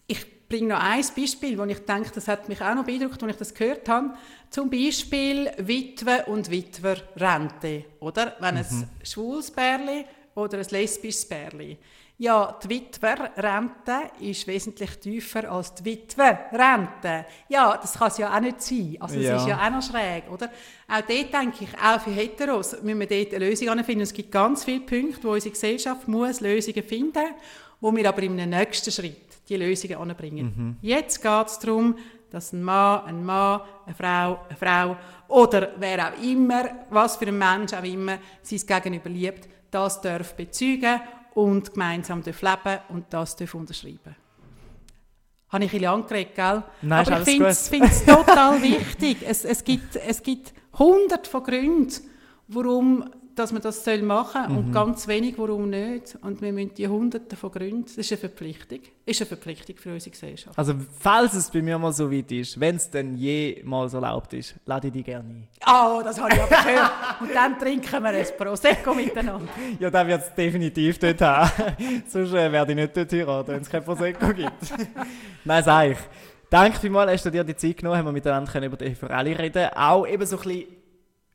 Ich 0.08 0.48
bringe 0.48 0.74
noch 0.74 0.80
ein 0.82 1.04
Beispiel, 1.16 1.56
wo 1.58 1.64
ich 1.64 1.78
denke, 1.78 2.10
das 2.12 2.26
hat 2.26 2.48
mich 2.48 2.60
auch 2.60 2.74
noch 2.74 2.84
beeindruckt, 2.84 3.22
als 3.22 3.32
ich 3.32 3.38
das 3.38 3.54
gehört 3.54 3.88
habe. 3.88 4.10
Zum 4.52 4.68
Beispiel 4.68 5.50
Witwe- 5.56 6.26
und 6.26 6.50
Witwerrente. 6.50 7.86
Oder? 8.00 8.36
Wenn 8.38 8.58
ein 8.58 8.66
schwules 9.02 9.50
Pärli 9.50 10.04
oder 10.34 10.58
ein 10.58 10.66
lesbisches 10.70 11.26
Pärli. 11.26 11.78
Ja, 12.18 12.58
die 12.62 12.68
Witwerrente 12.68 14.10
ist 14.20 14.46
wesentlich 14.46 14.90
tiefer 15.00 15.50
als 15.50 15.72
die 15.76 15.86
Witwerrente. 15.86 17.24
Ja, 17.48 17.78
das 17.80 17.94
kann 17.94 18.08
es 18.08 18.18
ja 18.18 18.36
auch 18.36 18.40
nicht 18.40 18.60
sein. 18.60 18.98
Also 19.00 19.16
es 19.18 19.24
Ja. 19.24 19.36
ist 19.36 19.46
ja 19.48 19.66
auch 19.66 19.70
noch 19.70 19.82
schräg, 19.82 20.30
oder? 20.30 20.50
Auch 20.86 21.00
dort 21.00 21.32
denke 21.32 21.64
ich, 21.64 21.70
auch 21.82 22.00
für 22.02 22.10
Heteros 22.10 22.76
müssen 22.82 23.00
wir 23.00 23.06
dort 23.06 23.34
eine 23.34 23.48
Lösung 23.48 23.82
finden. 23.84 24.02
Es 24.02 24.12
gibt 24.12 24.30
ganz 24.30 24.64
viele 24.64 24.80
Punkte, 24.80 25.24
wo 25.24 25.30
unsere 25.32 25.52
Gesellschaft 25.52 26.06
muss 26.08 26.40
Lösungen 26.42 26.82
finden 26.82 27.24
wo 27.80 27.90
wir 27.96 28.06
aber 28.08 28.22
im 28.22 28.36
nächsten 28.36 28.92
Schritt 28.92 29.16
die 29.48 29.56
Lösungen 29.56 29.96
anbringen. 29.96 30.76
Jetzt 30.82 31.20
geht 31.20 31.46
es 31.48 31.58
darum, 31.58 31.96
dass 32.32 32.52
ein 32.52 32.62
Mann, 32.62 33.04
ein 33.06 33.24
Mann, 33.24 33.60
eine 33.86 33.94
Frau, 33.94 34.40
eine 34.48 34.56
Frau 34.58 34.96
oder 35.28 35.72
wer 35.78 36.08
auch 36.12 36.22
immer, 36.22 36.64
was 36.90 37.16
für 37.16 37.26
ein 37.26 37.38
Mensch 37.38 37.72
auch 37.74 37.84
immer 37.84 38.18
sein 38.42 38.60
Gegenüber 38.66 39.10
liebt, 39.10 39.48
das 39.70 40.00
darf 40.00 40.34
bezeugen 40.34 41.00
und 41.34 41.72
gemeinsam 41.72 42.22
leben 42.22 42.78
und 42.90 43.04
das 43.10 43.36
darf 43.36 43.54
unterschreiben. 43.54 44.16
Habe 45.48 45.64
ich 45.64 45.70
ein 45.72 45.78
bisschen 45.80 45.92
angeregt, 45.94 46.34
gell? 46.34 46.62
Nein, 46.82 47.06
Aber 47.06 47.18
ich 47.18 47.24
finde 47.24 47.46
es- 47.48 47.68
finde 47.68 47.86
es 47.88 48.04
total 48.04 48.60
wichtig. 48.62 49.18
Es, 49.26 49.44
es, 49.44 49.62
gibt, 49.62 49.96
es 49.96 50.22
gibt 50.22 50.54
hundert 50.78 51.26
von 51.26 51.42
Gründen, 51.42 51.92
warum 52.48 53.04
dass 53.34 53.52
man 53.52 53.62
das 53.62 53.84
machen 54.02 54.42
soll 54.44 54.48
Mhm. 54.48 54.58
und 54.58 54.72
ganz 54.72 55.08
wenig, 55.08 55.34
warum 55.38 55.70
nicht. 55.70 56.16
Und 56.22 56.40
wir 56.42 56.52
müssen 56.52 56.74
die 56.74 56.86
hunderte 56.88 57.36
von 57.36 57.50
Gründen, 57.50 57.84
das 57.84 57.96
ist 57.98 58.12
eine 58.12 58.18
Verpflichtung, 58.18 58.80
ist 59.06 59.20
eine 59.20 59.26
Verpflichtung 59.28 59.76
für 59.76 59.92
unsere 59.92 60.10
Gesellschaft. 60.10 60.58
Also, 60.58 60.74
falls 61.00 61.34
es 61.34 61.50
bei 61.50 61.62
mir 61.62 61.78
mal 61.78 61.92
so 61.92 62.10
weit 62.12 62.30
ist, 62.32 62.58
wenn 62.60 62.76
es 62.76 62.90
denn 62.90 63.16
jemals 63.16 63.94
erlaubt 63.94 64.32
ist, 64.34 64.54
lade 64.66 64.88
ich 64.88 64.92
dich 64.92 65.04
gerne 65.04 65.28
ein. 65.28 65.48
Oh, 65.66 66.00
das 66.02 66.20
habe 66.20 66.34
ich 66.34 66.40
aber 66.42 66.48
gehört. 66.62 66.90
Und 67.20 67.34
dann 67.34 67.58
trinken 67.58 68.02
wir 68.02 68.10
ein 68.10 68.26
Prosecco 68.36 68.94
miteinander. 68.94 69.48
Ja, 69.80 69.90
dann 69.90 70.06
wird 70.08 70.22
es 70.22 70.34
definitiv 70.34 70.98
dort 70.98 71.20
haben. 71.22 71.50
Sonst 72.08 72.32
äh, 72.34 72.52
werde 72.52 72.72
ich 72.72 72.76
nicht 72.76 72.96
dort 72.96 73.12
heiraten, 73.12 73.52
wenn 73.52 73.62
es 73.62 73.70
kein 73.70 73.84
Prosecco 73.84 74.28
gibt. 74.32 74.52
Nein, 75.44 75.64
sag 75.64 75.90
ich. 75.90 75.98
Danke 76.50 76.78
vielmals, 76.78 77.10
hast 77.12 77.24
du 77.24 77.30
dir 77.30 77.44
die 77.44 77.56
Zeit 77.56 77.78
genommen, 77.78 77.96
haben 77.96 78.04
wir 78.06 78.12
miteinander 78.12 78.62
über 78.62 78.76
die 78.76 78.94
für 78.94 79.10
alle 79.10 79.38
reden. 79.38 79.70
Auch 79.74 80.06
eben 80.06 80.26
so 80.26 80.36
ein 80.36 80.42
bisschen 80.42 80.66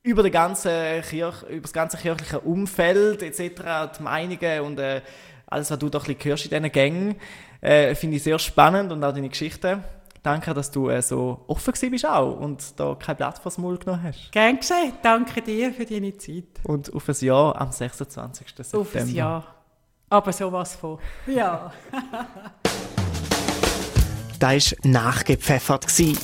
über, 0.08 0.24
die 0.24 0.32
ganze 0.32 1.02
Kirch, 1.08 1.44
über 1.44 1.62
das 1.62 1.74
ganze 1.74 1.98
kirchliche 1.98 2.40
Umfeld 2.40 3.22
etc., 3.22 3.98
die 3.98 4.04
Meinungen 4.04 4.62
und 4.62 4.80
äh, 4.80 5.02
alles, 5.46 5.70
was 5.70 5.80
du 5.80 5.90
da 5.90 6.00
ein 6.00 6.06
bisschen 6.06 6.24
hörst 6.24 6.46
in 6.46 6.50
diesen 6.52 6.72
Gängen, 6.72 7.16
äh, 7.62 7.94
finde 7.94 8.16
ich 8.16 8.24
sehr 8.24 8.40
spannend 8.40 8.92
und 8.92 9.04
auch 9.04 9.14
deine 9.14 9.28
Geschichten. 9.28 9.84
Danke, 10.24 10.54
dass 10.54 10.72
du 10.72 10.90
äh, 10.90 11.02
so 11.02 11.44
offen 11.48 11.74
gewesen 11.74 11.92
bist 11.92 12.06
auch 12.06 12.40
und 12.40 12.80
da 12.80 12.96
kein 12.96 13.18
Blatt 13.18 13.40
vors 13.40 13.58
Maul 13.58 13.78
genommen 13.78 14.04
hast. 14.04 14.32
Gern 14.32 14.58
geschehen. 14.58 14.94
Danke 15.04 15.42
dir 15.42 15.74
für 15.74 15.86
deine 15.86 16.18
Zeit. 16.18 16.46
Und 16.64 16.94
auf 16.94 17.08
ein 17.08 17.16
Jahr 17.20 17.60
am 17.60 17.72
26. 17.72 18.48
September. 18.48 18.82
Auf 18.82 18.96
ein 18.96 19.10
Jahr. 19.14 19.56
Aber 20.10 20.32
sowas 20.32 20.76
von. 20.76 21.00
Ja. 21.28 21.72
Da 24.40 24.52
ist 24.52 24.76
nachgepfeffert 24.86 25.88
gsi. 25.88 26.16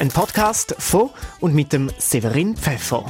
Ein 0.00 0.08
Podcast 0.08 0.74
von 0.78 1.10
und 1.40 1.54
mit 1.54 1.74
dem 1.74 1.90
Severin 1.98 2.56
Pfeffer. 2.56 3.04